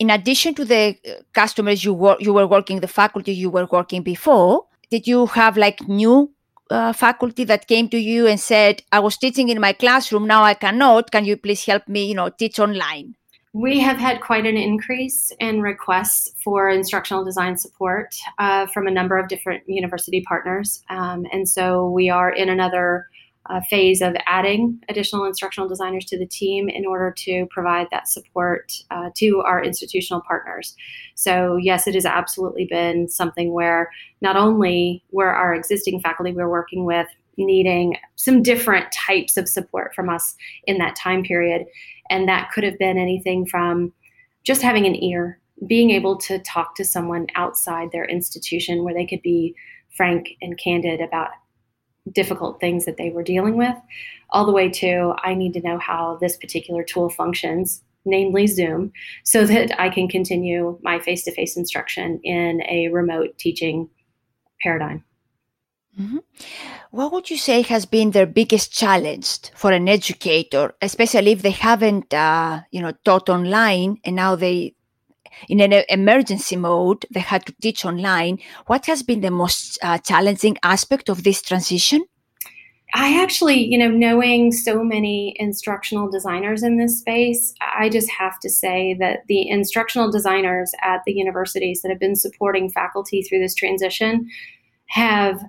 In 0.01 0.11
addition 0.11 0.53
to 0.57 0.65
the 0.65 0.99
uh, 1.09 1.23
customers 1.33 1.85
you, 1.85 1.95
were, 1.95 2.17
you 2.19 2.33
were 2.33 2.49
working, 2.49 2.81
the 2.81 2.89
faculty 2.89 3.33
you 3.33 3.51
were 3.51 3.69
working 3.71 4.03
before, 4.03 4.67
did 4.91 5.07
you 5.07 5.27
have 5.27 5.57
like 5.57 5.87
new 5.87 6.33
uh, 6.71 6.93
faculty 6.93 7.45
that 7.45 7.69
came 7.69 7.89
to 7.91 7.99
you 7.99 8.27
and 8.27 8.41
said, 8.41 8.83
I 8.91 8.99
was 8.99 9.17
teaching 9.17 9.49
in 9.49 9.61
my 9.61 9.73
classroom, 9.73 10.27
now 10.27 10.43
I 10.43 10.55
cannot. 10.55 11.13
Can 11.13 11.25
you 11.25 11.37
please 11.37 11.65
help 11.65 11.87
me, 11.87 12.05
you 12.09 12.17
know, 12.17 12.31
teach 12.31 12.59
online? 12.59 13.15
We 13.53 13.79
have 13.79 13.99
had 13.99 14.21
quite 14.21 14.47
an 14.47 14.57
increase 14.57 15.31
in 15.39 15.63
requests 15.63 16.33
for 16.43 16.69
instructional 16.69 17.25
design 17.25 17.57
support 17.57 18.13
uh, 18.41 18.67
from 18.67 18.89
a 18.89 18.91
number 18.91 19.17
of 19.19 19.29
different 19.29 19.63
university 19.69 20.21
partners. 20.23 20.83
Um, 20.91 21.27
and 21.33 21.49
so 21.49 21.89
we 21.91 22.11
are 22.11 22.33
in 22.33 22.49
another 22.49 23.07
uh, 23.51 23.61
phase 23.69 24.01
of 24.01 24.15
adding 24.27 24.81
additional 24.89 25.25
instructional 25.25 25.69
designers 25.69 26.05
to 26.07 26.19
the 26.19 26.27
team 26.27 26.69
in 26.69 26.87
order 26.87 27.13
to 27.17 27.47
provide 27.51 27.87
that 27.91 28.09
support 28.09 28.73
uh, 28.91 29.11
to 29.15 29.41
our 29.41 29.63
institutional 29.63 30.23
partners. 30.23 30.75
So, 31.15 31.57
yes, 31.57 31.87
it 31.87 31.95
has 31.95 32.07
absolutely 32.07 32.67
been 32.69 33.09
something 33.09 33.53
where 33.53 33.91
not 34.21 34.37
only 34.37 35.05
were 35.13 35.31
our 35.31 35.55
existing 35.55 36.01
faculty 36.01 36.33
we're 36.33 36.49
working 36.49 36.85
with 36.85 37.07
needing 37.37 37.97
some 38.17 38.43
different 38.43 38.87
types 38.93 39.37
of 39.37 39.49
support 39.49 39.95
from 39.95 40.09
us 40.09 40.35
in 40.67 40.79
that 40.79 40.97
time 40.97 41.23
period, 41.23 41.67
and 42.09 42.29
that 42.29 42.51
could 42.53 42.65
have 42.65 42.79
been 42.79 42.97
anything 42.97 43.45
from 43.45 43.93
just 44.45 44.63
having 44.63 44.87
an 44.87 45.03
ear, 45.03 45.39
being 45.67 45.91
able 45.91 46.17
to 46.17 46.39
talk 46.41 46.77
to 46.77 46.85
someone 46.85 47.27
outside 47.35 47.91
their 47.93 48.05
institution 48.05 48.85
where 48.85 48.95
they 48.95 49.07
could 49.07 49.23
be 49.23 49.55
frank 49.97 50.31
and 50.43 50.59
candid 50.59 51.01
about 51.01 51.31
difficult 52.13 52.61
things 52.61 52.85
that 52.85 52.97
they 52.97 53.11
were 53.11 53.23
dealing 53.23 53.57
with, 53.57 53.75
all 54.31 54.45
the 54.45 54.53
way 54.53 54.69
to 54.69 55.15
I 55.23 55.35
need 55.35 55.55
to 55.55 55.61
know 55.61 55.79
how 55.79 56.19
this 56.21 56.37
particular 56.37 56.83
tool 56.83 57.09
functions, 57.09 57.83
namely 58.05 58.47
Zoom, 58.47 58.93
so 59.25 59.45
that 59.47 59.79
I 59.81 59.89
can 59.89 60.09
continue 60.09 60.79
my 60.83 60.99
face 60.99 61.25
to 61.25 61.33
face 61.33 61.57
instruction 61.57 62.21
in 62.23 62.63
a 62.69 62.89
remote 62.89 63.39
teaching 63.39 63.89
paradigm. 64.63 65.05
Mm-hmm. 65.99 66.19
What 66.91 67.13
would 67.13 67.31
you 67.31 67.37
say 67.37 67.63
has 67.63 67.87
been 67.87 68.11
their 68.11 68.27
biggest 68.27 68.73
challenge 68.73 69.51
for 69.55 69.71
an 69.71 69.89
educator, 69.89 70.75
especially 70.83 71.33
if 71.33 71.43
they 71.43 71.53
haven't, 71.53 72.13
uh, 72.13 72.63
you 72.71 72.83
know, 72.83 72.93
taught 73.05 73.29
online 73.29 73.99
and 74.05 74.17
now 74.17 74.35
they 74.35 74.75
in 75.49 75.61
an 75.61 75.85
emergency 75.89 76.57
mode, 76.57 77.07
they 77.11 77.21
had 77.21 77.47
to 77.47 77.55
teach 77.61 77.85
online. 77.85 78.39
What 78.67 78.87
has 78.87 79.03
been 79.03 79.21
the 79.21 79.31
most 79.31 79.79
uh, 79.83 79.99
challenging 79.99 80.57
aspect 80.63 81.09
of 81.09 81.25
this 81.25 81.43
transition? 81.43 82.05
I 82.97 83.21
actually, 83.21 83.65
you 83.65 83.77
know, 83.77 83.91
knowing 83.91 84.53
so 84.53 84.85
many 84.85 85.35
instructional 85.41 86.09
designers 86.09 86.63
in 86.63 86.79
this 86.79 87.01
space, 87.01 87.53
I 87.61 87.89
just 87.89 88.09
have 88.11 88.39
to 88.41 88.49
say 88.49 88.97
that 89.01 89.25
the 89.27 89.49
instructional 89.49 90.13
designers 90.13 90.73
at 90.81 91.01
the 91.05 91.13
universities 91.13 91.83
that 91.83 91.89
have 91.89 91.99
been 91.99 92.15
supporting 92.15 92.71
faculty 92.71 93.23
through 93.23 93.41
this 93.41 93.55
transition 93.55 94.29
have 94.87 95.43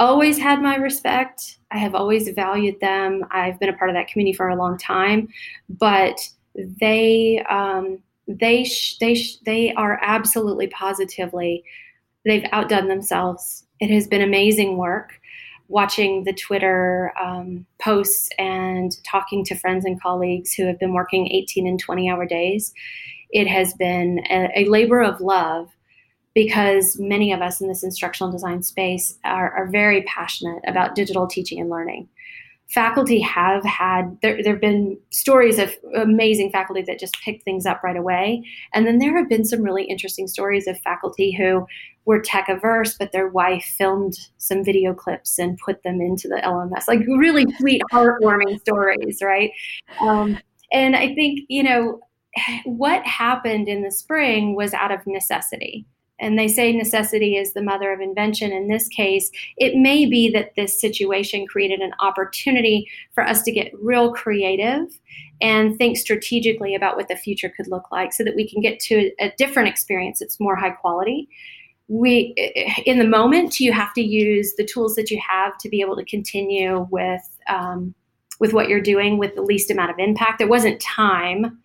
always 0.00 0.36
had 0.38 0.62
my 0.62 0.74
respect. 0.74 1.58
I 1.70 1.78
have 1.78 1.94
always 1.94 2.28
valued 2.30 2.80
them. 2.80 3.24
I've 3.30 3.60
been 3.60 3.68
a 3.68 3.76
part 3.76 3.90
of 3.90 3.94
that 3.94 4.08
community 4.08 4.36
for 4.36 4.48
a 4.48 4.56
long 4.56 4.76
time, 4.76 5.28
but 5.68 6.18
they 6.56 7.44
um, 7.48 7.98
they 8.38 8.64
sh- 8.64 8.96
they 8.98 9.14
sh- 9.14 9.38
they 9.44 9.72
are 9.74 9.98
absolutely 10.02 10.68
positively 10.68 11.64
they've 12.24 12.44
outdone 12.52 12.88
themselves. 12.88 13.64
It 13.80 13.90
has 13.90 14.06
been 14.06 14.22
amazing 14.22 14.76
work 14.76 15.20
watching 15.68 16.24
the 16.24 16.32
Twitter 16.32 17.12
um, 17.20 17.64
posts 17.80 18.28
and 18.38 18.92
talking 19.04 19.44
to 19.44 19.54
friends 19.54 19.84
and 19.84 20.00
colleagues 20.02 20.52
who 20.52 20.66
have 20.66 20.78
been 20.78 20.92
working 20.92 21.30
18 21.30 21.66
and 21.66 21.78
20 21.78 22.10
hour 22.10 22.26
days. 22.26 22.72
It 23.30 23.46
has 23.46 23.72
been 23.74 24.20
a, 24.28 24.50
a 24.56 24.64
labor 24.64 25.00
of 25.00 25.20
love 25.20 25.68
because 26.34 26.98
many 26.98 27.32
of 27.32 27.40
us 27.40 27.60
in 27.60 27.68
this 27.68 27.84
instructional 27.84 28.32
design 28.32 28.62
space 28.62 29.16
are, 29.24 29.50
are 29.52 29.68
very 29.68 30.02
passionate 30.02 30.62
about 30.66 30.94
digital 30.94 31.26
teaching 31.26 31.60
and 31.60 31.70
learning 31.70 32.08
faculty 32.72 33.20
have 33.20 33.64
had 33.64 34.16
there, 34.22 34.42
there 34.42 34.52
have 34.52 34.60
been 34.60 34.96
stories 35.10 35.58
of 35.58 35.74
amazing 35.94 36.50
faculty 36.50 36.82
that 36.82 37.00
just 37.00 37.14
picked 37.24 37.44
things 37.44 37.66
up 37.66 37.82
right 37.82 37.96
away. 37.96 38.42
And 38.72 38.86
then 38.86 38.98
there 38.98 39.16
have 39.18 39.28
been 39.28 39.44
some 39.44 39.62
really 39.62 39.84
interesting 39.84 40.28
stories 40.28 40.66
of 40.68 40.78
faculty 40.80 41.32
who 41.32 41.66
were 42.04 42.20
tech 42.20 42.48
averse 42.48 42.96
but 42.98 43.12
their 43.12 43.28
wife 43.28 43.64
filmed 43.76 44.14
some 44.38 44.64
video 44.64 44.94
clips 44.94 45.38
and 45.38 45.58
put 45.58 45.82
them 45.82 46.00
into 46.00 46.28
the 46.28 46.40
lms 46.42 46.88
like 46.88 47.00
really 47.18 47.44
sweet 47.58 47.82
heartwarming 47.92 48.58
stories 48.60 49.18
right? 49.22 49.52
Um, 50.00 50.38
and 50.72 50.96
i 50.96 51.14
think 51.14 51.40
you 51.48 51.62
know 51.62 52.00
what 52.64 53.04
happened 53.04 53.68
in 53.68 53.82
the 53.82 53.90
spring 53.90 54.56
was 54.56 54.72
out 54.72 54.90
of 54.90 55.06
necessity 55.06 55.84
and 56.20 56.38
they 56.38 56.48
say 56.48 56.72
necessity 56.72 57.36
is 57.36 57.52
the 57.52 57.62
mother 57.62 57.92
of 57.92 58.00
invention. 58.00 58.52
In 58.52 58.68
this 58.68 58.86
case, 58.88 59.30
it 59.56 59.76
may 59.76 60.06
be 60.06 60.30
that 60.30 60.54
this 60.54 60.80
situation 60.80 61.46
created 61.46 61.80
an 61.80 61.92
opportunity 61.98 62.88
for 63.12 63.26
us 63.26 63.42
to 63.42 63.52
get 63.52 63.72
real 63.80 64.12
creative 64.12 64.98
and 65.40 65.76
think 65.76 65.96
strategically 65.96 66.74
about 66.74 66.96
what 66.96 67.08
the 67.08 67.16
future 67.16 67.48
could 67.48 67.66
look 67.68 67.90
like 67.90 68.12
so 68.12 68.22
that 68.22 68.36
we 68.36 68.48
can 68.48 68.60
get 68.60 68.78
to 68.80 69.10
a 69.18 69.32
different 69.38 69.68
experience 69.68 70.18
that's 70.20 70.38
more 70.38 70.54
high 70.54 70.70
quality 70.70 71.28
we 71.90 72.32
in 72.86 72.98
the 72.98 73.06
moment 73.06 73.58
you 73.58 73.72
have 73.72 73.92
to 73.92 74.00
use 74.00 74.54
the 74.56 74.64
tools 74.64 74.94
that 74.94 75.10
you 75.10 75.20
have 75.28 75.58
to 75.58 75.68
be 75.68 75.80
able 75.80 75.96
to 75.96 76.04
continue 76.04 76.86
with 76.90 77.38
um, 77.48 77.94
with 78.38 78.52
what 78.52 78.68
you're 78.68 78.80
doing 78.80 79.18
with 79.18 79.34
the 79.34 79.42
least 79.42 79.70
amount 79.70 79.90
of 79.90 79.98
impact 79.98 80.38
there 80.38 80.46
wasn't 80.46 80.80
time 80.80 81.58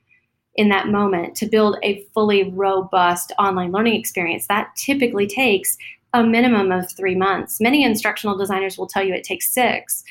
in 0.55 0.69
that 0.69 0.87
moment 0.87 1.35
to 1.35 1.45
build 1.45 1.77
a 1.83 2.05
fully 2.13 2.49
robust 2.51 3.31
online 3.37 3.71
learning 3.71 3.99
experience. 3.99 4.47
That 4.47 4.69
typically 4.75 5.27
takes 5.27 5.77
a 6.13 6.23
minimum 6.23 6.71
of 6.71 6.89
three 6.91 7.15
months. 7.15 7.59
Many 7.59 7.83
instructional 7.83 8.37
designers 8.37 8.77
will 8.77 8.87
tell 8.87 9.03
you 9.03 9.13
it 9.13 9.23
takes 9.23 9.51
six, 9.51 10.03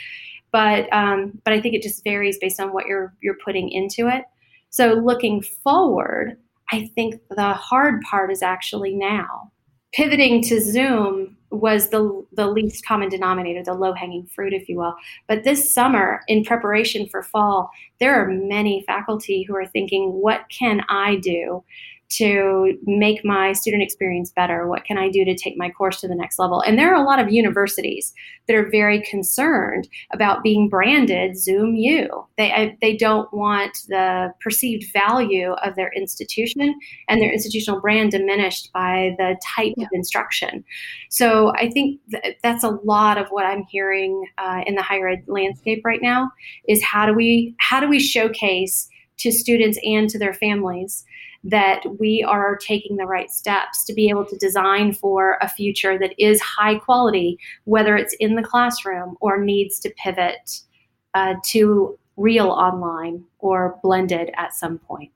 but 0.53 0.92
um, 0.92 1.40
but 1.45 1.55
I 1.55 1.61
think 1.61 1.74
it 1.74 1.82
just 1.82 2.05
varies 2.05 2.38
based 2.38 2.61
on 2.61 2.72
what 2.72 2.86
you're 2.86 3.14
you're 3.22 3.38
putting 3.45 3.70
into 3.70 4.09
it. 4.09 4.24
So 4.70 4.95
looking 4.95 5.40
forward, 5.40 6.36
I 6.72 6.90
think 6.95 7.20
the 7.30 7.55
hard 7.55 8.03
part 8.03 8.30
is 8.30 8.42
actually 8.42 8.95
now 8.95 9.51
pivoting 9.95 10.42
to 10.42 10.61
Zoom 10.61 11.36
was 11.51 11.90
the 11.90 12.26
the 12.32 12.49
least 12.49 12.84
common 12.84 13.09
denominator, 13.09 13.62
the 13.62 13.74
low 13.74 13.92
hanging 13.92 14.26
fruit, 14.26 14.53
if 14.53 14.68
you 14.68 14.76
will. 14.76 14.95
But 15.28 15.45
this 15.45 15.72
summer, 15.72 16.22
in 16.26 16.45
preparation 16.45 17.09
for 17.09 17.22
fall, 17.22 17.70
there 18.01 18.20
are 18.20 18.28
many 18.28 18.82
faculty 18.86 19.45
who 19.45 19.55
are 19.55 19.66
thinking, 19.66 20.12
what 20.12 20.45
can 20.49 20.82
I 20.88 21.16
do 21.16 21.62
to 22.11 22.78
make 22.84 23.24
my 23.24 23.52
student 23.52 23.82
experience 23.82 24.30
better? 24.30 24.68
What 24.68 24.84
can 24.84 24.98
I 24.98 25.09
do 25.09 25.24
to 25.24 25.34
take 25.34 25.57
my 25.57 25.70
course 25.70 26.00
to 26.00 26.09
the 26.09 26.14
next 26.14 26.38
level? 26.38 26.61
And 26.61 26.78
there 26.78 26.92
are 26.92 27.02
a 27.02 27.07
lot 27.07 27.18
of 27.18 27.32
universities 27.32 28.12
that 28.46 28.57
are 28.57 28.68
very 28.70 29.02
concerned 29.02 29.88
about 30.12 30.42
being 30.42 30.68
branded 30.68 31.36
Zoom 31.36 31.74
U. 31.76 32.26
They, 32.36 32.76
they 32.80 32.96
don't 32.96 33.32
want 33.32 33.76
the 33.88 34.32
perceived 34.40 34.92
value 34.92 35.52
of 35.64 35.74
their 35.76 35.90
institution 35.94 36.74
and 37.09 37.20
their 37.20 37.32
institutional 37.32 37.80
brand 37.80 38.11
diminished 38.11 38.70
by 38.72 39.14
the 39.18 39.36
type 39.57 39.74
yeah. 39.76 39.84
of 39.84 39.90
instruction. 39.92 40.64
So 41.11 41.52
I 41.57 41.70
think 41.70 42.00
th- 42.11 42.36
that's 42.42 42.64
a 42.64 42.78
lot 42.84 43.18
of 43.18 43.28
what 43.28 43.46
I'm 43.46 43.64
hearing 43.70 44.24
uh, 44.38 44.62
in 44.66 44.74
the 44.74 44.82
higher 44.82 45.09
ed 45.09 45.24
landscape 45.26 45.82
right 45.84 46.02
now 46.02 46.30
is 46.68 46.82
how 46.82 47.07
do 47.07 47.14
we 47.14 47.55
how 47.59 47.80
do 47.80 47.88
we 47.88 47.98
showcase 47.98 48.88
to 49.18 49.30
students 49.30 49.78
and 49.84 50.09
to 50.11 50.18
their 50.18 50.34
families 50.34 51.05
that 51.45 51.82
we 52.01 52.24
are 52.26 52.57
taking 52.57 52.97
the 52.97 53.05
right 53.05 53.30
steps 53.30 53.84
to 53.84 53.92
be 53.92 54.09
able 54.09 54.24
to 54.24 54.36
design 54.38 54.92
for 54.92 55.36
a 55.42 55.49
future 55.49 55.99
that 55.99 56.14
is 56.18 56.40
high 56.40 56.76
quality, 56.76 57.38
whether 57.64 57.97
it's 57.97 58.14
in 58.14 58.34
the 58.34 58.42
classroom 58.42 59.16
or 59.20 59.38
needs 59.45 59.78
to 59.80 59.90
pivot 59.90 60.61
uh, 61.12 61.34
to 61.45 61.99
real 62.16 62.49
online 62.49 63.24
or 63.38 63.78
blended 63.82 64.30
at 64.36 64.55
some 64.55 64.78
point. 64.78 65.11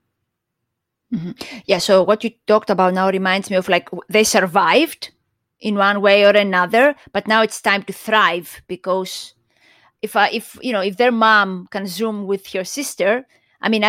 Mm-hmm. 1.13 1.31
Yeah, 1.65 1.79
so 1.79 2.03
what 2.03 2.23
you 2.23 2.31
talked 2.47 2.69
about 2.69 2.93
now 2.93 3.09
reminds 3.11 3.49
me 3.49 3.57
of 3.57 3.69
like 3.69 3.89
they 4.11 4.25
survived 4.25 5.11
in 5.61 5.77
one 5.77 6.03
way 6.03 6.25
or 6.25 6.31
another, 6.31 6.95
but 7.13 7.27
now 7.27 7.43
it's 7.43 7.63
time 7.63 7.83
to 7.85 7.93
thrive 7.93 8.61
because 8.69 9.35
if 10.03 10.15
I, 10.15 10.29
if 10.29 10.59
you 10.61 10.73
know 10.73 10.83
if 10.83 10.99
their 10.99 11.11
mom 11.11 11.67
can 11.71 11.87
zoom 11.87 12.27
with 12.27 12.55
your 12.55 12.65
sister, 12.65 13.27
I 13.61 13.69
mean, 13.69 13.85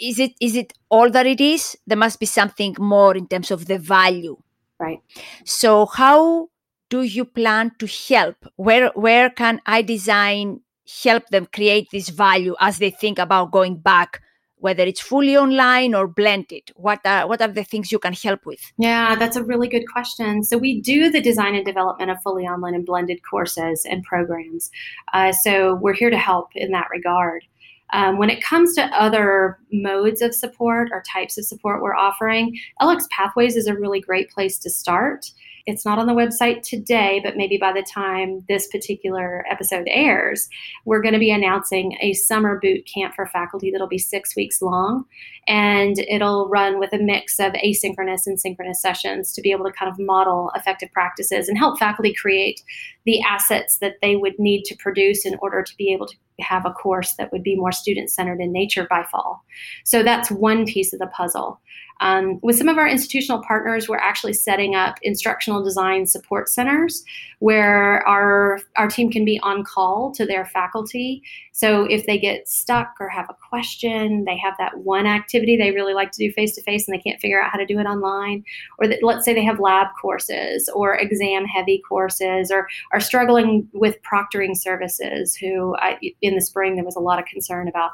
is 0.00 0.18
it 0.18 0.32
is 0.40 0.56
it 0.56 0.72
all 0.88 1.10
that 1.10 1.26
it 1.26 1.40
is? 1.40 1.76
There 1.86 1.98
must 1.98 2.20
be 2.20 2.26
something 2.26 2.76
more 2.78 3.16
in 3.16 3.26
terms 3.28 3.50
of 3.50 3.66
the 3.66 3.78
value, 3.78 4.36
right? 4.78 5.00
So, 5.44 5.86
how 5.86 6.48
do 6.88 7.02
you 7.02 7.24
plan 7.24 7.72
to 7.78 7.86
help? 7.86 8.36
Where 8.56 8.90
where 8.94 9.30
can 9.30 9.60
iDesign 9.66 10.60
help 11.04 11.28
them 11.28 11.46
create 11.46 11.88
this 11.92 12.08
value 12.08 12.54
as 12.60 12.78
they 12.78 12.90
think 12.90 13.18
about 13.18 13.52
going 13.52 13.76
back? 13.76 14.22
Whether 14.56 14.84
it's 14.84 15.00
fully 15.00 15.38
online 15.38 15.94
or 15.94 16.06
blended, 16.06 16.70
what 16.76 17.00
are 17.06 17.26
what 17.26 17.40
are 17.40 17.48
the 17.48 17.64
things 17.64 17.92
you 17.92 17.98
can 17.98 18.12
help 18.12 18.44
with? 18.44 18.60
Yeah, 18.78 19.16
that's 19.16 19.36
a 19.36 19.44
really 19.44 19.68
good 19.68 19.84
question. 19.90 20.44
So 20.44 20.58
we 20.58 20.80
do 20.82 21.10
the 21.10 21.20
design 21.20 21.54
and 21.54 21.64
development 21.64 22.10
of 22.10 22.22
fully 22.22 22.46
online 22.46 22.74
and 22.74 22.84
blended 22.84 23.20
courses 23.22 23.86
and 23.88 24.02
programs. 24.02 24.70
Uh, 25.14 25.32
so 25.32 25.76
we're 25.76 25.94
here 25.94 26.10
to 26.10 26.18
help 26.18 26.50
in 26.54 26.72
that 26.72 26.88
regard. 26.90 27.44
Um, 27.92 28.18
when 28.18 28.30
it 28.30 28.42
comes 28.42 28.74
to 28.74 28.84
other 28.84 29.58
modes 29.72 30.22
of 30.22 30.34
support 30.34 30.90
or 30.92 31.02
types 31.02 31.38
of 31.38 31.44
support 31.44 31.82
we're 31.82 31.96
offering, 31.96 32.58
LX 32.80 33.08
Pathways 33.10 33.56
is 33.56 33.66
a 33.66 33.74
really 33.74 34.00
great 34.00 34.30
place 34.30 34.58
to 34.58 34.70
start. 34.70 35.26
It's 35.66 35.84
not 35.84 35.98
on 35.98 36.06
the 36.06 36.14
website 36.14 36.62
today, 36.62 37.20
but 37.22 37.36
maybe 37.36 37.58
by 37.58 37.72
the 37.72 37.82
time 37.82 38.44
this 38.48 38.66
particular 38.68 39.44
episode 39.50 39.86
airs, 39.88 40.48
we're 40.84 41.02
going 41.02 41.14
to 41.14 41.20
be 41.20 41.30
announcing 41.30 41.96
a 42.00 42.12
summer 42.14 42.58
boot 42.60 42.88
camp 42.92 43.14
for 43.14 43.26
faculty 43.26 43.70
that'll 43.70 43.86
be 43.86 43.98
six 43.98 44.34
weeks 44.34 44.62
long. 44.62 45.04
And 45.46 45.98
it'll 45.98 46.48
run 46.48 46.78
with 46.78 46.92
a 46.92 46.98
mix 46.98 47.38
of 47.38 47.52
asynchronous 47.52 48.26
and 48.26 48.40
synchronous 48.40 48.80
sessions 48.80 49.32
to 49.32 49.42
be 49.42 49.52
able 49.52 49.64
to 49.66 49.72
kind 49.72 49.90
of 49.90 49.98
model 49.98 50.50
effective 50.54 50.90
practices 50.92 51.48
and 51.48 51.58
help 51.58 51.78
faculty 51.78 52.14
create 52.14 52.62
the 53.04 53.20
assets 53.22 53.78
that 53.78 53.96
they 54.02 54.16
would 54.16 54.38
need 54.38 54.64
to 54.64 54.76
produce 54.76 55.24
in 55.24 55.36
order 55.40 55.62
to 55.62 55.76
be 55.76 55.92
able 55.92 56.06
to 56.06 56.16
have 56.40 56.66
a 56.66 56.70
course 56.70 57.14
that 57.14 57.32
would 57.32 57.42
be 57.42 57.56
more 57.56 57.72
student 57.72 58.10
centered 58.10 58.40
in 58.40 58.52
nature 58.52 58.86
by 58.88 59.04
fall. 59.10 59.44
So 59.84 60.02
that's 60.02 60.30
one 60.30 60.66
piece 60.66 60.92
of 60.92 60.98
the 60.98 61.06
puzzle. 61.06 61.60
Um, 62.00 62.38
with 62.42 62.56
some 62.56 62.68
of 62.68 62.78
our 62.78 62.88
institutional 62.88 63.42
partners, 63.42 63.88
we're 63.88 63.98
actually 63.98 64.32
setting 64.32 64.74
up 64.74 64.98
instructional 65.02 65.62
design 65.62 66.06
support 66.06 66.48
centers 66.48 67.04
where 67.40 68.06
our, 68.08 68.60
our 68.76 68.88
team 68.88 69.10
can 69.10 69.24
be 69.24 69.38
on 69.42 69.64
call 69.64 70.10
to 70.12 70.24
their 70.24 70.46
faculty. 70.46 71.22
So 71.60 71.84
if 71.84 72.06
they 72.06 72.16
get 72.16 72.48
stuck 72.48 72.94
or 73.00 73.10
have 73.10 73.28
a 73.28 73.36
question, 73.50 74.24
they 74.24 74.38
have 74.38 74.54
that 74.58 74.78
one 74.78 75.06
activity 75.06 75.58
they 75.58 75.72
really 75.72 75.92
like 75.92 76.10
to 76.12 76.18
do 76.26 76.32
face 76.32 76.54
to 76.54 76.62
face 76.62 76.88
and 76.88 76.96
they 76.96 77.02
can't 77.02 77.20
figure 77.20 77.42
out 77.42 77.50
how 77.52 77.58
to 77.58 77.66
do 77.66 77.78
it 77.78 77.84
online. 77.84 78.44
Or 78.78 78.88
that, 78.88 79.02
let's 79.02 79.26
say 79.26 79.34
they 79.34 79.44
have 79.44 79.60
lab 79.60 79.88
courses 80.00 80.70
or 80.74 80.94
exam 80.94 81.44
heavy 81.44 81.82
courses 81.86 82.50
or 82.50 82.66
are 82.94 83.00
struggling 83.00 83.68
with 83.74 83.98
proctoring 84.10 84.56
services, 84.56 85.36
who 85.36 85.76
I, 85.76 85.98
in 86.22 86.34
the 86.34 86.40
spring 86.40 86.76
there 86.76 86.84
was 86.84 86.96
a 86.96 87.00
lot 87.00 87.18
of 87.18 87.26
concern 87.26 87.68
about 87.68 87.90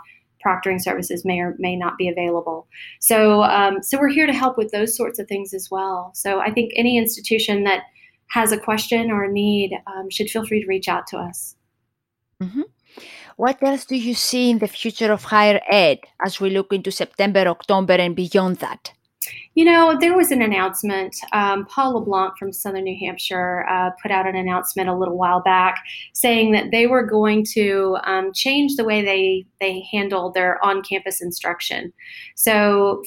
proctoring 0.47 0.81
services 0.81 1.25
may 1.25 1.41
or 1.41 1.57
may 1.59 1.75
not 1.75 1.99
be 1.99 2.09
available. 2.09 2.69
So, 3.01 3.43
um, 3.43 3.83
so 3.83 3.99
we're 3.99 4.11
here 4.11 4.29
to 4.29 4.33
help 4.33 4.57
with 4.57 4.71
those 4.71 4.97
sorts 4.97 5.19
of 5.19 5.27
things 5.27 5.53
as 5.53 5.73
well. 5.73 6.13
So, 6.15 6.39
I 6.39 6.53
think 6.53 6.71
any 6.77 6.97
institution 6.97 7.65
that 7.65 7.83
has 8.29 8.53
a 8.53 8.59
question 8.59 9.11
or 9.11 9.25
a 9.25 9.33
need 9.33 9.73
um, 9.89 10.09
should 10.09 10.31
feel 10.31 10.47
free 10.47 10.61
to 10.61 10.69
reach 10.69 10.87
out 10.87 11.09
to 11.09 11.17
us. 11.17 11.57
Mm-hmm. 12.41 12.63
What 13.37 13.63
else 13.63 13.85
do 13.85 13.97
you 13.97 14.15
see 14.15 14.51
in 14.51 14.59
the 14.59 14.67
future 14.67 15.13
of 15.13 15.25
higher 15.25 15.61
ed 15.71 15.99
as 16.25 16.41
we 16.41 16.49
look 16.49 16.73
into 16.73 16.91
September, 16.91 17.41
October, 17.41 17.93
and 17.93 18.17
beyond 18.17 18.57
that? 18.59 18.93
You 19.55 19.65
know, 19.65 19.97
there 19.99 20.17
was 20.17 20.31
an 20.31 20.41
announcement. 20.41 21.15
Um, 21.33 21.67
Paul 21.67 21.95
LeBlanc 21.95 22.39
from 22.39 22.53
Southern 22.53 22.85
New 22.85 22.97
Hampshire 22.99 23.67
uh, 23.69 23.91
put 24.01 24.11
out 24.11 24.27
an 24.27 24.37
announcement 24.37 24.89
a 24.89 24.97
little 24.97 25.19
while 25.19 25.43
back 25.43 25.83
saying 26.15 26.53
that 26.53 26.71
they 26.71 26.87
were 26.87 27.05
going 27.05 27.45
to 27.53 27.99
um, 28.05 28.33
change 28.33 28.77
the 28.77 28.85
way 28.85 29.05
they 29.05 29.45
they 29.61 29.87
handle 29.91 30.31
their 30.31 30.65
on-campus 30.65 31.21
instruction. 31.21 31.93
So 32.37 33.03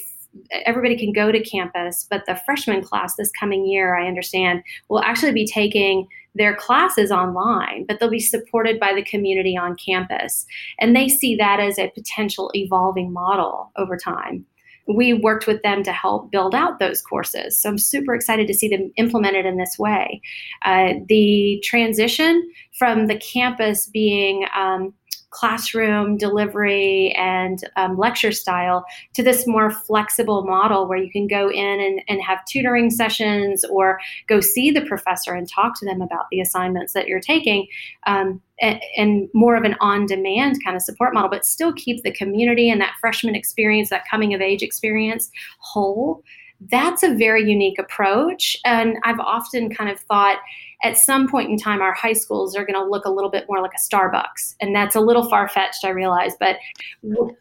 everybody 0.65 0.97
can 0.97 1.11
go 1.11 1.31
to 1.31 1.41
campus, 1.41 2.05
but 2.09 2.25
the 2.27 2.39
freshman 2.45 2.83
class 2.83 3.15
this 3.15 3.31
coming 3.31 3.65
year, 3.65 3.95
I 3.95 4.07
understand, 4.07 4.61
will 4.89 5.01
actually 5.01 5.31
be 5.31 5.47
taking 5.47 6.07
their 6.35 6.55
classes 6.55 7.11
online, 7.11 7.85
but 7.87 7.99
they'll 7.99 8.09
be 8.09 8.19
supported 8.19 8.79
by 8.79 8.93
the 8.93 9.03
community 9.03 9.57
on 9.57 9.75
campus. 9.75 10.45
And 10.79 10.95
they 10.95 11.09
see 11.09 11.35
that 11.35 11.59
as 11.59 11.79
a 11.79 11.89
potential 11.89 12.51
evolving 12.53 13.11
model 13.11 13.71
over 13.75 13.97
time 13.97 14.45
we 14.89 15.13
worked 15.13 15.45
with 15.45 15.61
them 15.61 15.83
to 15.83 15.91
help 15.91 16.31
build 16.31 16.55
out 16.55 16.79
those 16.79 17.01
courses. 17.01 17.61
So 17.61 17.69
I'm 17.69 17.77
super 17.77 18.15
excited 18.15 18.47
to 18.47 18.53
see 18.53 18.67
them 18.67 18.91
implemented 18.97 19.45
in 19.45 19.57
this 19.57 19.77
way. 19.77 20.21
Uh, 20.63 20.93
the 21.07 21.61
transition 21.63 22.49
from 22.77 23.05
the 23.07 23.17
campus 23.17 23.87
being 23.87 24.45
um, 24.55 24.93
classroom 25.31 26.17
delivery 26.17 27.13
and 27.17 27.59
um, 27.75 27.97
lecture 27.97 28.31
style 28.31 28.85
to 29.13 29.21
this 29.21 29.45
more 29.45 29.69
flexible 29.69 30.43
model 30.43 30.87
where 30.87 30.97
you 30.97 31.11
can 31.11 31.27
go 31.27 31.51
in 31.51 31.79
and, 31.79 32.01
and 32.07 32.21
have 32.21 32.43
tutoring 32.45 32.89
sessions 32.89 33.63
or 33.65 33.99
go 34.27 34.41
see 34.41 34.71
the 34.71 34.85
professor 34.85 35.33
and 35.33 35.47
talk 35.49 35.79
to 35.79 35.85
them 35.85 36.01
about 36.01 36.25
the 36.31 36.41
assignments 36.41 36.93
that 36.93 37.07
you're 37.07 37.19
taking 37.19 37.67
um, 38.07 38.41
and, 38.61 38.81
and, 38.97 39.29
more 39.33 39.55
of 39.55 39.63
an 39.63 39.75
on 39.79 40.05
demand 40.05 40.57
kind 40.63 40.75
of 40.75 40.81
support 40.81 41.13
model, 41.13 41.29
but 41.29 41.45
still 41.45 41.73
keep 41.73 42.03
the 42.03 42.11
community 42.11 42.69
and 42.69 42.81
that 42.81 42.95
freshman 42.99 43.35
experience, 43.35 43.89
that 43.89 44.07
coming 44.09 44.33
of 44.33 44.41
age 44.41 44.63
experience 44.63 45.29
whole. 45.59 46.23
That's 46.69 47.03
a 47.03 47.15
very 47.15 47.49
unique 47.49 47.79
approach. 47.79 48.57
And 48.65 48.97
I've 49.03 49.19
often 49.19 49.73
kind 49.73 49.89
of 49.89 49.99
thought, 50.01 50.37
at 50.83 50.97
some 50.97 51.27
point 51.27 51.49
in 51.49 51.57
time, 51.57 51.81
our 51.81 51.93
high 51.93 52.13
schools 52.13 52.55
are 52.55 52.65
going 52.65 52.81
to 52.81 52.89
look 52.89 53.05
a 53.05 53.11
little 53.11 53.29
bit 53.29 53.45
more 53.49 53.61
like 53.61 53.71
a 53.73 53.95
Starbucks. 53.95 54.55
And 54.59 54.75
that's 54.75 54.95
a 54.95 55.01
little 55.01 55.29
far 55.29 55.47
fetched, 55.47 55.85
I 55.85 55.89
realize, 55.89 56.33
but 56.39 56.57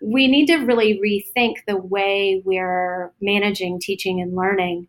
we 0.01 0.29
need 0.29 0.47
to 0.47 0.59
really 0.59 1.01
rethink 1.05 1.57
the 1.67 1.77
way 1.77 2.43
we're 2.45 3.13
managing 3.21 3.81
teaching 3.81 4.21
and 4.21 4.37
learning. 4.37 4.89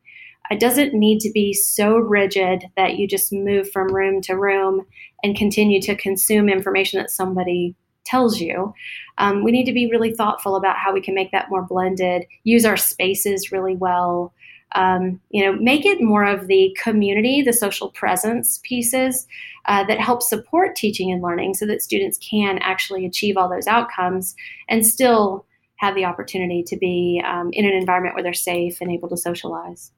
It 0.52 0.60
doesn't 0.60 0.94
need 0.94 1.20
to 1.20 1.32
be 1.32 1.54
so 1.54 1.96
rigid 1.98 2.66
that 2.76 2.98
you 2.98 3.08
just 3.08 3.32
move 3.32 3.72
from 3.72 3.94
room 3.94 4.20
to 4.22 4.34
room 4.34 4.86
and 5.24 5.36
continue 5.36 5.80
to 5.82 5.96
consume 5.96 6.50
information 6.50 7.00
that 7.00 7.12
somebody 7.12 7.76
tells 8.10 8.40
you. 8.40 8.74
Um, 9.18 9.44
we 9.44 9.52
need 9.52 9.66
to 9.66 9.74
be 9.74 9.90
really 9.90 10.14
thoughtful 10.14 10.56
about 10.56 10.78
how 10.78 10.94
we 10.94 11.02
can 11.02 11.14
make 11.14 11.32
that 11.32 11.50
more 11.50 11.62
blended, 11.62 12.26
use 12.44 12.66
our 12.66 12.78
spaces 12.78 13.52
really 13.52 13.76
well, 13.76 14.34
um, 14.76 15.20
you 15.30 15.44
know, 15.44 15.54
make 15.60 15.86
it 15.86 16.02
more 16.02 16.24
of 16.24 16.48
the 16.48 16.76
community, 16.82 17.42
the 17.42 17.54
social 17.54 17.90
presence 17.90 18.60
pieces 18.64 19.28
uh, 19.66 19.84
that 19.86 20.00
help 20.00 20.22
support 20.22 20.76
teaching 20.76 21.12
and 21.12 21.22
learning 21.22 21.54
so 21.54 21.66
that 21.66 21.82
students 21.82 22.18
can 22.18 22.60
actually 22.60 23.06
achieve 23.06 23.36
all 23.36 23.50
those 23.50 23.68
outcomes 23.68 24.36
and 24.68 24.86
still 24.86 25.46
have 25.78 25.96
the 25.96 26.06
opportunity 26.06 26.62
to 26.64 26.78
be 26.78 27.22
um, 27.26 27.50
in 27.54 27.66
an 27.66 27.74
environment 27.74 28.16
where 28.16 28.24
they're 28.24 28.34
safe 28.34 28.80
and 28.82 28.92
able 28.92 29.10
to 29.10 29.18
socialize. 29.18 29.92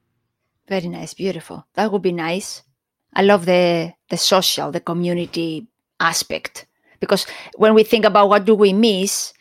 Very 0.68 0.88
nice, 0.88 1.14
beautiful. 1.14 1.66
That 1.74 1.92
would 1.92 2.02
be 2.02 2.12
nice. 2.14 2.64
I 3.14 3.24
love 3.24 3.46
the 3.46 3.94
the 4.10 4.18
social, 4.18 4.72
the 4.72 4.80
community 4.80 5.68
aspect 6.00 6.66
because 7.02 7.26
when 7.56 7.74
we 7.74 7.84
think 7.84 8.06
about 8.06 8.30
what 8.30 8.46
do 8.46 8.56
we 8.56 8.72
miss, 8.72 9.34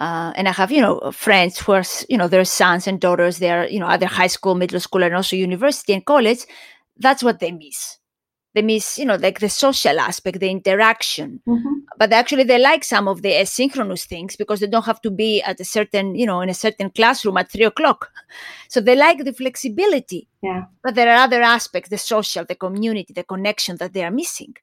uh, 0.00 0.32
and 0.36 0.48
I 0.48 0.52
have, 0.52 0.72
you 0.72 0.82
know, 0.82 1.12
friends 1.12 1.58
who 1.58 1.72
are, 1.72 1.84
you 2.08 2.18
know, 2.18 2.28
their 2.28 2.44
sons 2.44 2.86
and 2.86 3.00
daughters, 3.00 3.38
they're, 3.38 3.68
you 3.68 3.78
know, 3.78 3.86
either 3.86 4.06
high 4.06 4.26
school, 4.26 4.54
middle 4.54 4.80
school, 4.80 5.04
and 5.04 5.14
also 5.14 5.36
university 5.36 5.92
and 5.92 6.04
college. 6.04 6.44
That's 6.98 7.22
what 7.22 7.38
they 7.38 7.52
miss. 7.52 7.98
They 8.54 8.62
miss, 8.62 8.98
you 8.98 9.04
know, 9.04 9.16
like 9.16 9.40
the 9.40 9.48
social 9.48 9.98
aspect, 9.98 10.38
the 10.40 10.50
interaction. 10.50 11.40
Mm-hmm. 11.46 11.72
But 11.98 12.12
actually, 12.12 12.44
they 12.44 12.58
like 12.58 12.84
some 12.84 13.08
of 13.08 13.22
the 13.22 13.30
asynchronous 13.32 14.04
things 14.04 14.36
because 14.36 14.60
they 14.60 14.68
don't 14.68 14.84
have 14.84 15.00
to 15.02 15.10
be 15.10 15.42
at 15.42 15.58
a 15.60 15.64
certain, 15.64 16.14
you 16.14 16.26
know, 16.26 16.40
in 16.40 16.48
a 16.48 16.54
certain 16.54 16.90
classroom 16.90 17.36
at 17.36 17.50
three 17.50 17.64
o'clock. 17.64 18.10
So 18.68 18.80
they 18.80 18.96
like 18.96 19.24
the 19.24 19.32
flexibility. 19.32 20.26
Yeah. 20.42 20.64
But 20.82 20.96
there 20.96 21.08
are 21.08 21.22
other 21.22 21.42
aspects, 21.42 21.90
the 21.90 21.98
social, 21.98 22.44
the 22.44 22.56
community, 22.56 23.12
the 23.12 23.22
connection 23.22 23.76
that 23.76 23.92
they 23.92 24.02
are 24.02 24.10
missing. 24.10 24.56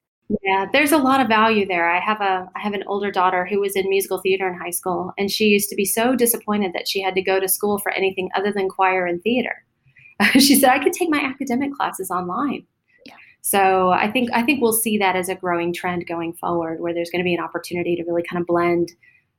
Yeah, 0.43 0.67
there's 0.71 0.91
a 0.91 0.97
lot 0.97 1.19
of 1.19 1.27
value 1.27 1.65
there. 1.65 1.89
I 1.89 1.99
have 1.99 2.21
a 2.21 2.49
I 2.55 2.59
have 2.59 2.73
an 2.73 2.83
older 2.87 3.11
daughter 3.11 3.45
who 3.45 3.59
was 3.59 3.75
in 3.75 3.89
musical 3.89 4.19
theater 4.19 4.47
in 4.47 4.57
high 4.57 4.69
school 4.69 5.13
and 5.17 5.29
she 5.29 5.45
used 5.45 5.69
to 5.69 5.75
be 5.75 5.85
so 5.85 6.15
disappointed 6.15 6.73
that 6.73 6.87
she 6.87 7.01
had 7.01 7.15
to 7.15 7.21
go 7.21 7.39
to 7.39 7.47
school 7.47 7.79
for 7.79 7.91
anything 7.91 8.29
other 8.35 8.51
than 8.51 8.69
choir 8.69 9.05
and 9.05 9.21
theater. 9.23 9.65
she 10.33 10.55
said 10.55 10.69
I 10.69 10.83
could 10.83 10.93
take 10.93 11.09
my 11.09 11.19
academic 11.19 11.73
classes 11.73 12.11
online. 12.11 12.65
Yeah. 13.05 13.15
So 13.41 13.89
I 13.89 14.09
think 14.09 14.29
I 14.33 14.43
think 14.43 14.61
we'll 14.61 14.73
see 14.73 14.97
that 14.99 15.15
as 15.15 15.27
a 15.27 15.35
growing 15.35 15.73
trend 15.73 16.07
going 16.07 16.33
forward 16.33 16.79
where 16.79 16.93
there's 16.93 17.09
going 17.09 17.23
to 17.23 17.27
be 17.27 17.35
an 17.35 17.43
opportunity 17.43 17.95
to 17.95 18.03
really 18.03 18.23
kind 18.23 18.41
of 18.41 18.47
blend 18.47 18.91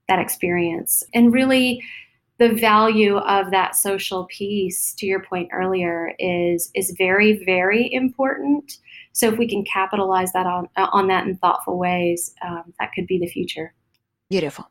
that 0.09 0.19
experience 0.19 1.03
and 1.15 1.33
really 1.33 1.83
the 2.39 2.53
value 2.53 3.19
of 3.19 3.53
that 3.53 3.77
social 3.77 4.25
piece 4.25 4.95
to 4.95 5.07
your 5.07 5.23
point 5.23 5.49
earlier 5.53 6.13
is 6.19 6.71
is 6.75 6.95
very 6.99 7.45
very 7.45 7.89
important 7.93 8.79
so 9.13 9.29
if 9.29 9.39
we 9.39 9.49
can 9.49 9.65
capitalize 9.65 10.33
that 10.33 10.47
on 10.47 10.69
on 10.77 11.07
that 11.09 11.27
in 11.27 11.37
thoughtful 11.37 11.79
ways, 11.79 12.35
um, 12.45 12.73
that 12.81 12.91
could 12.95 13.07
be 13.07 13.19
the 13.19 13.27
future. 13.27 13.75
Beautiful. 14.31 14.67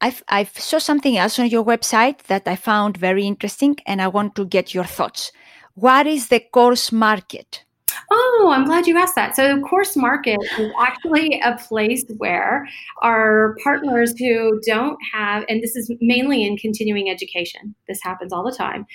I've, 0.00 0.22
I've 0.28 0.58
saw 0.58 0.78
something 0.78 1.16
else 1.16 1.38
on 1.38 1.48
your 1.48 1.64
website 1.64 2.24
that 2.24 2.46
I 2.46 2.56
found 2.56 2.98
very 2.98 3.24
interesting, 3.24 3.76
and 3.86 4.02
I 4.02 4.08
want 4.08 4.34
to 4.36 4.44
get 4.44 4.74
your 4.74 4.84
thoughts. 4.84 5.32
What 5.74 6.06
is 6.06 6.28
the 6.28 6.40
course 6.40 6.92
market? 6.92 7.63
Oh, 8.10 8.50
I'm 8.54 8.64
glad 8.64 8.86
you 8.86 8.96
asked 8.98 9.14
that. 9.14 9.34
So, 9.34 9.60
Course 9.62 9.96
Market 9.96 10.38
is 10.58 10.70
actually 10.80 11.40
a 11.40 11.56
place 11.56 12.04
where 12.18 12.66
our 13.02 13.56
partners 13.62 14.14
who 14.18 14.60
don't 14.66 14.98
have, 15.12 15.44
and 15.48 15.62
this 15.62 15.76
is 15.76 15.90
mainly 16.00 16.44
in 16.44 16.56
continuing 16.56 17.10
education, 17.10 17.74
this 17.88 18.00
happens 18.02 18.32
all 18.32 18.44
the 18.44 18.56
time, 18.56 18.86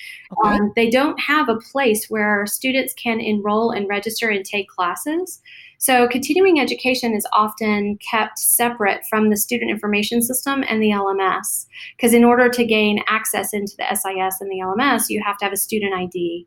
okay. 0.45 0.55
um, 0.55 0.71
they 0.75 0.89
don't 0.89 1.19
have 1.19 1.49
a 1.49 1.57
place 1.71 2.09
where 2.09 2.45
students 2.45 2.93
can 2.93 3.19
enroll 3.19 3.71
and 3.71 3.87
register 3.87 4.29
and 4.29 4.45
take 4.45 4.67
classes. 4.67 5.41
So, 5.81 6.09
continuing 6.09 6.59
education 6.59 7.15
is 7.15 7.25
often 7.31 7.97
kept 7.97 8.37
separate 8.37 9.05
from 9.09 9.29
the 9.29 9.37
student 9.37 9.71
information 9.71 10.21
system 10.21 10.61
and 10.67 10.81
the 10.81 10.89
LMS. 10.89 11.67
Because 11.95 12.13
in 12.13 12.25
order 12.25 12.49
to 12.49 12.65
gain 12.65 12.99
access 13.07 13.53
into 13.53 13.77
the 13.77 13.85
SIS 13.89 14.41
and 14.41 14.51
the 14.51 14.59
LMS, 14.61 15.03
you 15.07 15.23
have 15.25 15.37
to 15.37 15.45
have 15.45 15.53
a 15.53 15.57
student 15.57 15.93
ID. 15.93 16.45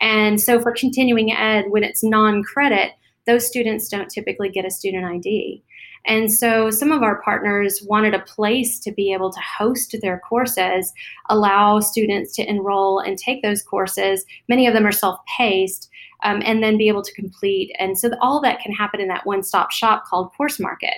And 0.00 0.40
so 0.40 0.62
for 0.62 0.72
continuing 0.72 1.30
ed, 1.30 1.66
when 1.68 1.84
it's 1.84 2.02
non 2.02 2.42
credit, 2.42 2.92
those 3.26 3.46
students 3.46 3.86
don't 3.86 4.08
typically 4.08 4.48
get 4.48 4.64
a 4.64 4.70
student 4.70 5.04
ID. 5.04 5.62
And 6.06 6.32
so 6.32 6.70
some 6.70 6.92
of 6.92 7.02
our 7.02 7.20
partners 7.22 7.82
wanted 7.82 8.14
a 8.14 8.20
place 8.20 8.78
to 8.80 8.92
be 8.92 9.12
able 9.12 9.30
to 9.32 9.40
host 9.40 9.94
their 10.00 10.20
courses, 10.20 10.92
allow 11.28 11.80
students 11.80 12.34
to 12.36 12.48
enroll 12.48 13.00
and 13.00 13.18
take 13.18 13.42
those 13.42 13.62
courses. 13.62 14.24
Many 14.48 14.66
of 14.66 14.74
them 14.74 14.86
are 14.86 14.92
self 14.92 15.18
paced, 15.36 15.90
um, 16.22 16.42
and 16.44 16.62
then 16.62 16.78
be 16.78 16.88
able 16.88 17.02
to 17.02 17.14
complete. 17.14 17.74
And 17.78 17.98
so 17.98 18.10
all 18.20 18.40
that 18.40 18.60
can 18.60 18.72
happen 18.72 19.00
in 19.00 19.08
that 19.08 19.26
one 19.26 19.42
stop 19.42 19.70
shop 19.70 20.04
called 20.06 20.32
Course 20.36 20.58
Market. 20.58 20.94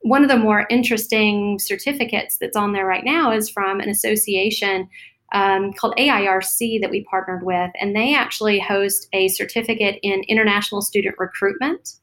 One 0.00 0.22
of 0.22 0.28
the 0.28 0.36
more 0.36 0.66
interesting 0.70 1.58
certificates 1.58 2.36
that's 2.38 2.56
on 2.56 2.72
there 2.72 2.86
right 2.86 3.04
now 3.04 3.32
is 3.32 3.48
from 3.48 3.80
an 3.80 3.88
association 3.88 4.88
um, 5.32 5.72
called 5.72 5.96
AIRC 5.96 6.80
that 6.80 6.90
we 6.90 7.04
partnered 7.04 7.44
with, 7.44 7.70
and 7.80 7.96
they 7.96 8.14
actually 8.14 8.60
host 8.60 9.08
a 9.12 9.28
certificate 9.28 9.98
in 10.02 10.22
international 10.28 10.82
student 10.82 11.16
recruitment. 11.18 11.96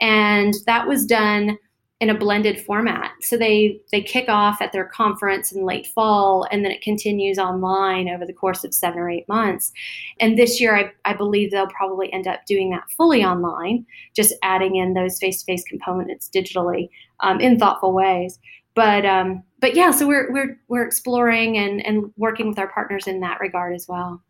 And 0.00 0.52
that 0.66 0.86
was 0.86 1.06
done 1.06 1.56
in 2.00 2.10
a 2.10 2.18
blended 2.18 2.60
format. 2.60 3.12
So 3.22 3.36
they 3.36 3.80
they 3.90 4.02
kick 4.02 4.28
off 4.28 4.60
at 4.60 4.72
their 4.72 4.84
conference 4.84 5.52
in 5.52 5.64
late 5.64 5.86
fall, 5.86 6.46
and 6.50 6.64
then 6.64 6.72
it 6.72 6.82
continues 6.82 7.38
online 7.38 8.08
over 8.08 8.26
the 8.26 8.32
course 8.32 8.64
of 8.64 8.74
seven 8.74 8.98
or 8.98 9.10
eight 9.10 9.28
months. 9.28 9.72
And 10.20 10.38
this 10.38 10.60
year, 10.60 10.76
I, 10.76 10.92
I 11.04 11.14
believe 11.14 11.50
they'll 11.50 11.68
probably 11.68 12.12
end 12.12 12.26
up 12.26 12.40
doing 12.46 12.70
that 12.70 12.90
fully 12.96 13.24
online, 13.24 13.86
just 14.14 14.34
adding 14.42 14.76
in 14.76 14.94
those 14.94 15.18
face 15.18 15.40
to 15.40 15.46
face 15.46 15.64
components 15.64 16.28
digitally 16.34 16.90
um, 17.20 17.40
in 17.40 17.58
thoughtful 17.58 17.92
ways 17.92 18.38
but 18.76 19.06
um, 19.06 19.42
but 19.58 19.74
yeah, 19.74 19.90
so 19.90 20.06
we're 20.06 20.30
we're 20.30 20.60
we're 20.68 20.86
exploring 20.86 21.56
and 21.56 21.84
and 21.84 22.12
working 22.16 22.46
with 22.46 22.58
our 22.58 22.68
partners 22.68 23.08
in 23.08 23.20
that 23.20 23.40
regard 23.40 23.74
as 23.74 23.88
well. 23.88 24.22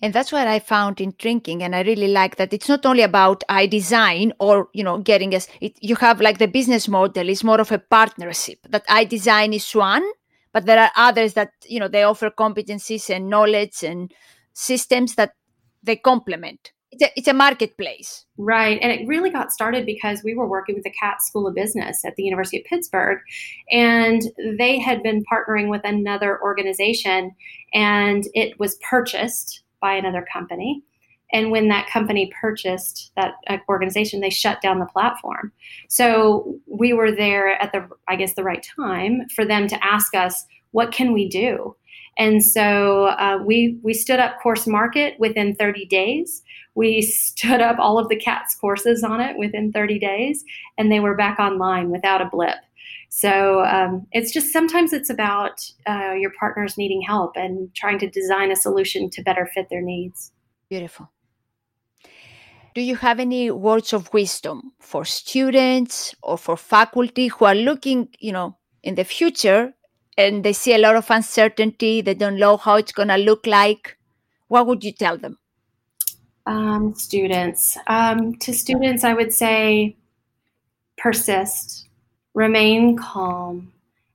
And 0.00 0.12
that's 0.12 0.32
what 0.32 0.46
I 0.46 0.58
found 0.58 1.00
in 1.00 1.14
drinking. 1.18 1.62
and 1.62 1.74
I 1.74 1.82
really 1.82 2.08
like 2.08 2.36
that 2.36 2.52
it's 2.52 2.68
not 2.68 2.86
only 2.86 3.02
about 3.02 3.42
iDesign 3.48 4.32
or 4.38 4.68
you 4.72 4.84
know 4.84 4.98
getting 4.98 5.34
us. 5.34 5.48
You 5.60 5.96
have 5.96 6.20
like 6.20 6.38
the 6.38 6.48
business 6.48 6.88
model 6.88 7.28
is 7.28 7.44
more 7.44 7.60
of 7.60 7.72
a 7.72 7.78
partnership. 7.78 8.58
That 8.68 8.86
iDesign 8.86 9.54
is 9.54 9.70
one, 9.74 10.04
but 10.52 10.66
there 10.66 10.78
are 10.78 10.92
others 10.96 11.34
that 11.34 11.50
you 11.66 11.80
know 11.80 11.88
they 11.88 12.04
offer 12.04 12.30
competencies 12.30 13.14
and 13.14 13.28
knowledge 13.28 13.82
and 13.82 14.12
systems 14.52 15.16
that 15.16 15.32
they 15.82 15.96
complement 15.96 16.72
it's 16.94 17.02
a, 17.02 17.18
it's 17.18 17.28
a 17.28 17.32
marketplace. 17.32 18.24
Right. 18.38 18.78
And 18.80 18.92
it 18.92 19.06
really 19.06 19.30
got 19.30 19.50
started 19.50 19.86
because 19.86 20.22
we 20.24 20.34
were 20.34 20.48
working 20.48 20.74
with 20.74 20.84
the 20.84 20.92
Katz 20.92 21.26
School 21.26 21.46
of 21.46 21.54
Business 21.54 22.04
at 22.04 22.14
the 22.16 22.22
University 22.22 22.58
of 22.58 22.64
Pittsburgh, 22.64 23.18
and 23.70 24.22
they 24.58 24.78
had 24.78 25.02
been 25.02 25.24
partnering 25.32 25.68
with 25.68 25.82
another 25.84 26.40
organization, 26.42 27.32
and 27.72 28.24
it 28.34 28.58
was 28.58 28.78
purchased 28.88 29.63
by 29.84 29.92
another 29.92 30.24
company. 30.32 30.82
And 31.30 31.50
when 31.50 31.68
that 31.68 31.90
company 31.90 32.32
purchased 32.40 33.12
that 33.16 33.34
uh, 33.48 33.58
organization, 33.68 34.20
they 34.20 34.30
shut 34.30 34.62
down 34.62 34.78
the 34.78 34.86
platform. 34.86 35.52
So 35.90 36.58
we 36.66 36.94
were 36.94 37.12
there 37.12 37.62
at 37.62 37.72
the, 37.72 37.86
I 38.08 38.16
guess, 38.16 38.34
the 38.34 38.44
right 38.44 38.66
time 38.76 39.26
for 39.34 39.44
them 39.44 39.68
to 39.68 39.84
ask 39.84 40.14
us, 40.14 40.46
what 40.70 40.90
can 40.90 41.12
we 41.12 41.28
do? 41.28 41.76
And 42.16 42.42
so 42.42 43.06
uh, 43.06 43.40
we 43.44 43.78
we 43.82 43.92
stood 43.92 44.20
up 44.20 44.40
Course 44.40 44.66
Market 44.66 45.18
within 45.18 45.54
30 45.56 45.84
days. 45.86 46.42
We 46.74 47.02
stood 47.02 47.60
up 47.60 47.78
all 47.78 47.98
of 47.98 48.08
the 48.08 48.16
Katz 48.16 48.54
courses 48.54 49.02
on 49.02 49.20
it 49.20 49.36
within 49.36 49.70
30 49.70 49.98
days, 49.98 50.44
and 50.78 50.90
they 50.90 51.00
were 51.00 51.16
back 51.16 51.38
online 51.38 51.90
without 51.90 52.22
a 52.22 52.30
blip. 52.30 52.56
So 53.14 53.64
um, 53.64 54.08
it's 54.10 54.32
just 54.32 54.52
sometimes 54.52 54.92
it's 54.92 55.08
about 55.08 55.60
uh, 55.86 56.14
your 56.14 56.32
partners 56.36 56.76
needing 56.76 57.00
help 57.00 57.36
and 57.36 57.72
trying 57.72 58.00
to 58.00 58.10
design 58.10 58.50
a 58.50 58.56
solution 58.56 59.08
to 59.10 59.22
better 59.22 59.48
fit 59.54 59.68
their 59.70 59.82
needs. 59.82 60.32
Beautiful. 60.68 61.12
do 62.74 62.80
you 62.80 62.96
have 62.96 63.20
any 63.20 63.52
words 63.52 63.92
of 63.92 64.12
wisdom 64.12 64.72
for 64.80 65.04
students 65.04 66.12
or 66.24 66.36
for 66.36 66.56
faculty 66.56 67.28
who 67.28 67.44
are 67.44 67.54
looking, 67.54 68.08
you 68.18 68.32
know, 68.32 68.56
in 68.82 68.96
the 68.96 69.04
future 69.04 69.74
and 70.18 70.44
they 70.44 70.52
see 70.52 70.74
a 70.74 70.78
lot 70.78 70.96
of 70.96 71.08
uncertainty, 71.08 72.00
they 72.00 72.14
don't 72.14 72.36
know 72.36 72.56
how 72.56 72.74
it's 72.74 72.90
going 72.90 73.12
to 73.14 73.16
look 73.16 73.46
like? 73.46 73.96
What 74.48 74.66
would 74.66 74.82
you 74.82 74.90
tell 74.90 75.18
them? 75.18 75.38
Um, 76.46 76.94
students. 76.96 77.78
Um, 77.86 78.34
to 78.40 78.52
students, 78.52 79.04
I 79.04 79.14
would 79.14 79.32
say 79.32 79.96
persist, 80.98 81.88
remain 82.34 82.96
calm, 82.96 83.72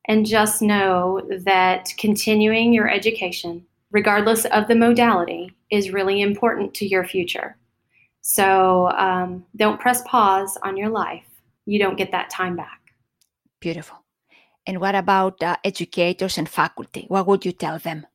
and 0.07 0.25
just 0.25 0.61
know 0.61 1.21
that 1.45 1.89
continuing 1.97 2.73
your 2.73 2.89
education, 2.89 3.65
regardless 3.91 4.45
of 4.45 4.67
the 4.67 4.75
modality, 4.75 5.51
is 5.71 5.91
really 5.91 6.21
important 6.21 6.73
to 6.75 6.85
your 6.85 7.03
future. 7.03 7.57
So 8.21 8.89
um, 8.91 9.45
don't 9.55 9.79
press 9.79 10.01
pause 10.05 10.57
on 10.63 10.77
your 10.77 10.89
life. 10.89 11.25
You 11.65 11.79
don't 11.79 11.97
get 11.97 12.11
that 12.11 12.29
time 12.29 12.55
back. 12.55 12.79
Beautiful. 13.59 14.03
And 14.65 14.79
what 14.79 14.95
about 14.95 15.41
uh, 15.41 15.57
educators 15.63 16.37
and 16.37 16.47
faculty? 16.47 17.05
What 17.07 17.27
would 17.27 17.45
you 17.45 17.51
tell 17.51 17.79
them? 17.79 18.05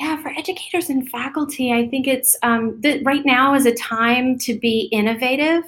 Yeah, 0.00 0.20
for 0.22 0.30
educators 0.30 0.88
and 0.88 1.08
faculty, 1.10 1.72
I 1.72 1.88
think 1.88 2.06
it's 2.06 2.36
um, 2.42 2.80
th- 2.80 3.02
right 3.04 3.24
now 3.24 3.54
is 3.54 3.66
a 3.66 3.74
time 3.74 4.38
to 4.38 4.58
be 4.58 4.88
innovative. 4.92 5.64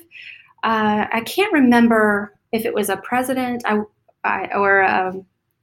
Uh, 0.63 1.07
I 1.13 1.21
can't 1.27 1.53
remember 1.53 2.34
if 2.55 2.65
it 2.65 2.73
was 2.73 2.89
a 2.89 2.97
president 2.99 3.63
I, 3.67 3.81
I, 4.23 4.49
or 4.55 4.81
a, 4.81 5.13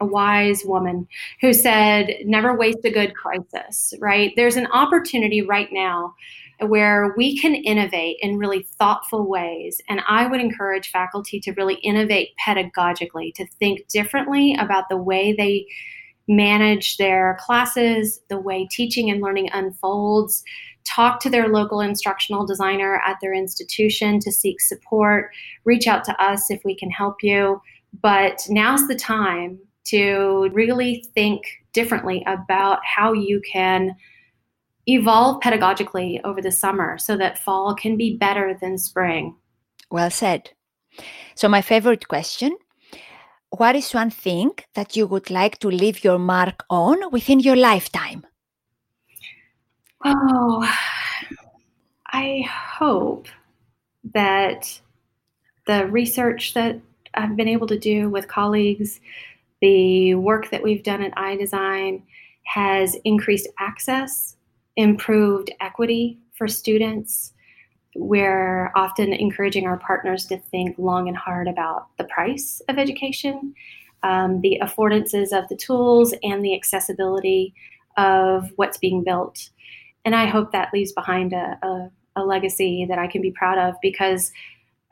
a 0.01 0.05
wise 0.05 0.63
woman 0.65 1.07
who 1.39 1.53
said, 1.53 2.15
never 2.25 2.55
waste 2.55 2.83
a 2.83 2.91
good 2.91 3.15
crisis, 3.15 3.93
right? 3.99 4.33
There's 4.35 4.57
an 4.57 4.67
opportunity 4.67 5.41
right 5.41 5.69
now 5.71 6.13
where 6.59 7.13
we 7.17 7.39
can 7.39 7.55
innovate 7.55 8.17
in 8.21 8.37
really 8.37 8.67
thoughtful 8.77 9.27
ways. 9.27 9.81
And 9.89 10.01
I 10.07 10.27
would 10.27 10.41
encourage 10.41 10.91
faculty 10.91 11.39
to 11.39 11.53
really 11.53 11.75
innovate 11.75 12.29
pedagogically, 12.45 13.33
to 13.35 13.47
think 13.57 13.87
differently 13.87 14.55
about 14.59 14.89
the 14.89 14.97
way 14.97 15.33
they 15.33 15.65
manage 16.27 16.97
their 16.97 17.37
classes, 17.39 18.21
the 18.29 18.39
way 18.39 18.67
teaching 18.69 19.09
and 19.09 19.21
learning 19.21 19.49
unfolds. 19.53 20.43
Talk 20.85 21.19
to 21.21 21.29
their 21.29 21.47
local 21.47 21.81
instructional 21.81 22.45
designer 22.45 23.01
at 23.05 23.17
their 23.21 23.33
institution 23.33 24.19
to 24.19 24.31
seek 24.31 24.59
support. 24.59 25.31
Reach 25.65 25.87
out 25.87 26.03
to 26.05 26.23
us 26.23 26.49
if 26.49 26.61
we 26.65 26.75
can 26.75 26.89
help 26.89 27.17
you. 27.21 27.61
But 28.01 28.45
now's 28.49 28.87
the 28.87 28.95
time 28.95 29.59
to 29.85 30.49
really 30.53 31.05
think 31.13 31.43
differently 31.73 32.23
about 32.27 32.79
how 32.85 33.13
you 33.13 33.41
can 33.51 33.95
evolve 34.87 35.41
pedagogically 35.41 36.19
over 36.23 36.41
the 36.41 36.51
summer 36.51 36.97
so 36.97 37.17
that 37.17 37.37
fall 37.37 37.75
can 37.75 37.97
be 37.97 38.17
better 38.17 38.57
than 38.59 38.77
spring. 38.77 39.35
Well 39.89 40.09
said. 40.09 40.51
So, 41.35 41.47
my 41.47 41.61
favorite 41.61 42.07
question 42.07 42.57
What 43.49 43.75
is 43.75 43.93
one 43.93 44.11
thing 44.11 44.51
that 44.75 44.95
you 44.95 45.07
would 45.07 45.29
like 45.29 45.59
to 45.59 45.67
leave 45.69 46.03
your 46.03 46.19
mark 46.19 46.63
on 46.69 47.11
within 47.11 47.39
your 47.39 47.55
lifetime? 47.55 48.25
Oh, 50.03 50.67
I 52.07 52.43
hope 52.49 53.27
that 54.13 54.81
the 55.67 55.87
research 55.87 56.53
that 56.53 56.79
I've 57.13 57.35
been 57.35 57.47
able 57.47 57.67
to 57.67 57.77
do 57.77 58.09
with 58.09 58.27
colleagues, 58.27 58.99
the 59.61 60.15
work 60.15 60.49
that 60.51 60.63
we've 60.63 60.83
done 60.83 61.03
at 61.03 61.15
iDesign 61.15 62.01
has 62.45 62.95
increased 63.05 63.47
access 63.59 64.35
improved 64.77 65.51
equity 65.59 66.17
for 66.33 66.47
students. 66.47 67.33
We're 67.95 68.71
often 68.75 69.13
encouraging 69.13 69.67
our 69.67 69.77
partners 69.77 70.25
to 70.27 70.37
think 70.37 70.77
long 70.79 71.07
and 71.09 71.17
hard 71.17 71.47
about 71.47 71.87
the 71.97 72.05
price 72.05 72.61
of 72.69 72.79
education, 72.79 73.53
um, 74.03 74.41
the 74.41 74.59
affordances 74.63 75.33
of 75.37 75.47
the 75.49 75.57
tools, 75.57 76.13
and 76.23 76.43
the 76.43 76.55
accessibility 76.55 77.53
of 77.97 78.51
what's 78.55 78.77
being 78.77 79.03
built. 79.03 79.49
And 80.05 80.15
I 80.15 80.25
hope 80.25 80.51
that 80.51 80.73
leaves 80.73 80.91
behind 80.93 81.33
a, 81.33 81.57
a, 81.61 81.89
a 82.17 82.23
legacy 82.23 82.85
that 82.89 82.99
I 82.99 83.07
can 83.07 83.21
be 83.21 83.31
proud 83.31 83.57
of 83.57 83.75
because 83.81 84.31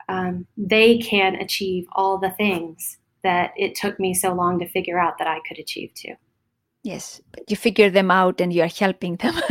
um, 0.08 0.46
they 0.56 0.98
can 0.98 1.36
achieve 1.36 1.86
all 1.92 2.18
the 2.18 2.30
things 2.30 2.98
that 3.22 3.52
it 3.56 3.74
took 3.74 4.00
me 4.00 4.14
so 4.14 4.32
long 4.32 4.58
to 4.58 4.68
figure 4.68 4.98
out 4.98 5.18
that 5.18 5.26
I 5.26 5.40
could 5.46 5.58
achieve 5.58 5.92
too. 5.94 6.14
Yes, 6.82 7.20
but 7.32 7.50
you 7.50 7.56
figure 7.56 7.90
them 7.90 8.10
out 8.10 8.40
and 8.40 8.50
you 8.54 8.62
are 8.62 8.68
helping 8.68 9.16
them. 9.16 9.34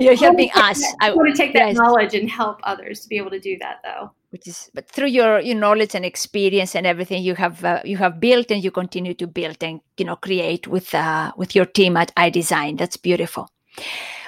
You're 0.00 0.16
helping 0.16 0.50
us. 0.56 0.82
I 1.00 1.12
want 1.12 1.32
to 1.32 1.40
take 1.40 1.52
that 1.52 1.68
yes. 1.68 1.76
knowledge 1.76 2.14
and 2.14 2.28
help 2.28 2.58
others 2.64 3.00
to 3.02 3.08
be 3.08 3.16
able 3.16 3.30
to 3.30 3.38
do 3.38 3.56
that, 3.58 3.76
though. 3.84 4.10
Which 4.30 4.48
is, 4.48 4.68
but 4.74 4.88
through 4.88 5.06
your, 5.06 5.38
your 5.38 5.54
knowledge 5.54 5.94
and 5.94 6.04
experience 6.04 6.74
and 6.74 6.84
everything 6.84 7.22
you 7.22 7.36
have 7.36 7.64
uh, 7.64 7.80
you 7.84 7.96
have 7.98 8.18
built 8.18 8.50
and 8.50 8.62
you 8.62 8.72
continue 8.72 9.14
to 9.14 9.26
build 9.28 9.62
and 9.62 9.80
you 9.96 10.04
know 10.04 10.16
create 10.16 10.66
with 10.66 10.92
uh, 10.94 11.30
with 11.36 11.54
your 11.54 11.64
team 11.64 11.96
at 11.96 12.12
iDesign. 12.16 12.76
That's 12.76 12.96
beautiful. 12.96 13.48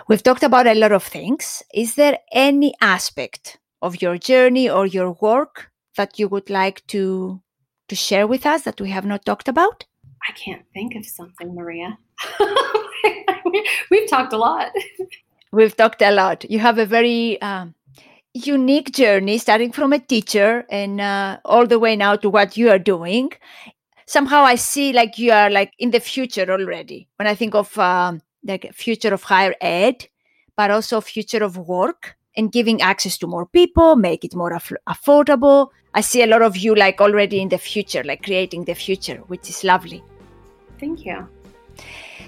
We've 0.08 0.22
talked 0.22 0.42
about 0.42 0.66
a 0.66 0.74
lot 0.74 0.92
of 0.92 1.04
things. 1.04 1.62
Is 1.74 1.96
there 1.96 2.18
any 2.32 2.72
aspect 2.80 3.58
of 3.82 4.00
your 4.00 4.16
journey 4.16 4.68
or 4.68 4.86
your 4.86 5.12
work 5.20 5.70
that 5.98 6.18
you 6.18 6.28
would 6.28 6.48
like 6.48 6.86
to 6.88 7.42
to 7.88 7.94
share 7.94 8.26
with 8.26 8.46
us 8.46 8.62
that 8.62 8.80
we 8.80 8.88
have 8.88 9.04
not 9.04 9.26
talked 9.26 9.48
about? 9.48 9.84
I 10.26 10.32
can't 10.32 10.64
think 10.72 10.94
of 10.94 11.04
something, 11.04 11.54
Maria. 11.54 11.98
We've 13.90 14.08
talked 14.08 14.32
a 14.32 14.38
lot. 14.38 14.72
We've 15.52 15.76
talked 15.76 16.00
a 16.00 16.10
lot. 16.10 16.50
You 16.50 16.58
have 16.58 16.78
a 16.78 16.86
very 16.86 17.40
um, 17.42 17.74
unique 18.32 18.92
journey, 18.92 19.36
starting 19.36 19.72
from 19.72 19.92
a 19.92 19.98
teacher 19.98 20.64
and 20.70 21.02
uh, 21.02 21.38
all 21.44 21.66
the 21.66 21.78
way 21.78 21.96
now 21.96 22.16
to 22.16 22.30
what 22.30 22.56
you 22.56 22.70
are 22.70 22.78
doing. 22.78 23.32
Somehow, 24.06 24.42
I 24.42 24.54
see 24.54 24.94
like 24.94 25.18
you 25.18 25.32
are 25.32 25.50
like 25.50 25.72
in 25.78 25.90
the 25.90 26.00
future 26.00 26.50
already. 26.50 27.08
When 27.16 27.28
I 27.28 27.34
think 27.34 27.54
of 27.54 27.76
um, 27.78 28.22
like 28.48 28.72
future 28.72 29.14
of 29.14 29.22
higher 29.22 29.54
ed, 29.60 30.06
but 30.56 30.70
also 30.70 31.00
future 31.00 31.44
of 31.44 31.56
work 31.56 32.16
and 32.36 32.50
giving 32.50 32.80
access 32.80 33.18
to 33.18 33.26
more 33.26 33.46
people, 33.46 33.96
make 33.96 34.24
it 34.24 34.34
more 34.34 34.52
aff- 34.52 34.72
affordable. 34.88 35.68
I 35.94 36.00
see 36.00 36.22
a 36.22 36.26
lot 36.26 36.42
of 36.42 36.56
you 36.56 36.74
like 36.74 37.00
already 37.00 37.40
in 37.40 37.48
the 37.48 37.58
future, 37.58 38.02
like 38.04 38.22
creating 38.24 38.64
the 38.64 38.74
future, 38.74 39.18
which 39.26 39.48
is 39.48 39.64
lovely. 39.64 40.02
Thank 40.78 41.04
you. 41.04 41.28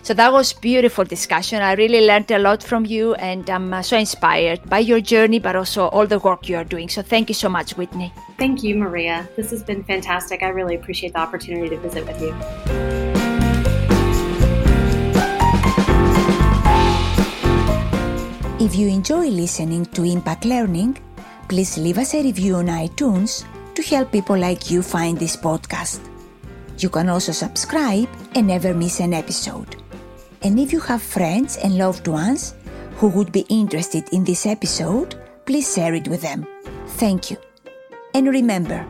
So 0.02 0.14
that 0.14 0.32
was 0.32 0.52
beautiful 0.52 1.04
discussion. 1.04 1.60
I 1.60 1.74
really 1.74 2.06
learned 2.06 2.30
a 2.30 2.38
lot 2.38 2.62
from 2.62 2.86
you, 2.86 3.14
and 3.14 3.48
I'm 3.50 3.72
uh, 3.72 3.82
so 3.82 3.98
inspired 3.98 4.68
by 4.68 4.78
your 4.78 5.00
journey, 5.00 5.38
but 5.38 5.56
also 5.56 5.88
all 5.88 6.06
the 6.06 6.18
work 6.18 6.48
you 6.48 6.56
are 6.56 6.64
doing. 6.64 6.88
So 6.88 7.02
thank 7.02 7.28
you 7.28 7.34
so 7.34 7.48
much, 7.48 7.76
Whitney. 7.76 8.12
Thank 8.38 8.62
you, 8.62 8.76
Maria. 8.76 9.28
This 9.36 9.50
has 9.50 9.62
been 9.62 9.84
fantastic. 9.84 10.42
I 10.42 10.48
really 10.48 10.74
appreciate 10.74 11.12
the 11.12 11.20
opportunity 11.20 11.68
to 11.68 11.78
visit 11.78 12.06
with 12.06 12.20
you. 12.22 12.99
If 18.60 18.76
you 18.76 18.88
enjoy 18.88 19.28
listening 19.28 19.86
to 19.86 20.04
Impact 20.04 20.44
Learning, 20.44 20.94
please 21.48 21.78
leave 21.78 21.96
us 21.96 22.12
a 22.12 22.22
review 22.22 22.56
on 22.56 22.66
iTunes 22.66 23.46
to 23.74 23.82
help 23.82 24.12
people 24.12 24.36
like 24.36 24.70
you 24.70 24.82
find 24.82 25.18
this 25.18 25.34
podcast. 25.34 26.00
You 26.76 26.90
can 26.90 27.08
also 27.08 27.32
subscribe 27.32 28.06
and 28.34 28.46
never 28.46 28.74
miss 28.74 29.00
an 29.00 29.14
episode. 29.14 29.76
And 30.42 30.60
if 30.60 30.74
you 30.74 30.80
have 30.80 31.00
friends 31.00 31.56
and 31.56 31.78
loved 31.78 32.06
ones 32.06 32.54
who 32.96 33.08
would 33.08 33.32
be 33.32 33.46
interested 33.48 34.04
in 34.12 34.24
this 34.24 34.44
episode, 34.44 35.14
please 35.46 35.72
share 35.74 35.94
it 35.94 36.06
with 36.06 36.20
them. 36.20 36.46
Thank 37.00 37.30
you. 37.30 37.38
And 38.12 38.28
remember, 38.28 38.86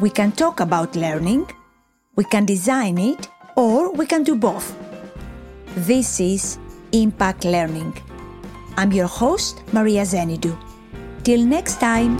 we 0.00 0.08
can 0.08 0.32
talk 0.32 0.60
about 0.60 0.96
learning, 0.96 1.52
we 2.16 2.24
can 2.24 2.46
design 2.46 2.96
it, 2.96 3.28
or 3.56 3.92
we 3.92 4.06
can 4.06 4.22
do 4.22 4.36
both. 4.36 4.74
This 5.76 6.18
is 6.18 6.56
Impact 6.92 7.44
Learning. 7.44 7.94
I'm 8.76 8.92
your 8.92 9.08
host, 9.08 9.62
Maria 9.72 10.02
Zenidou. 10.04 10.56
Till 11.24 11.44
next 11.44 11.80
time. 11.80 12.18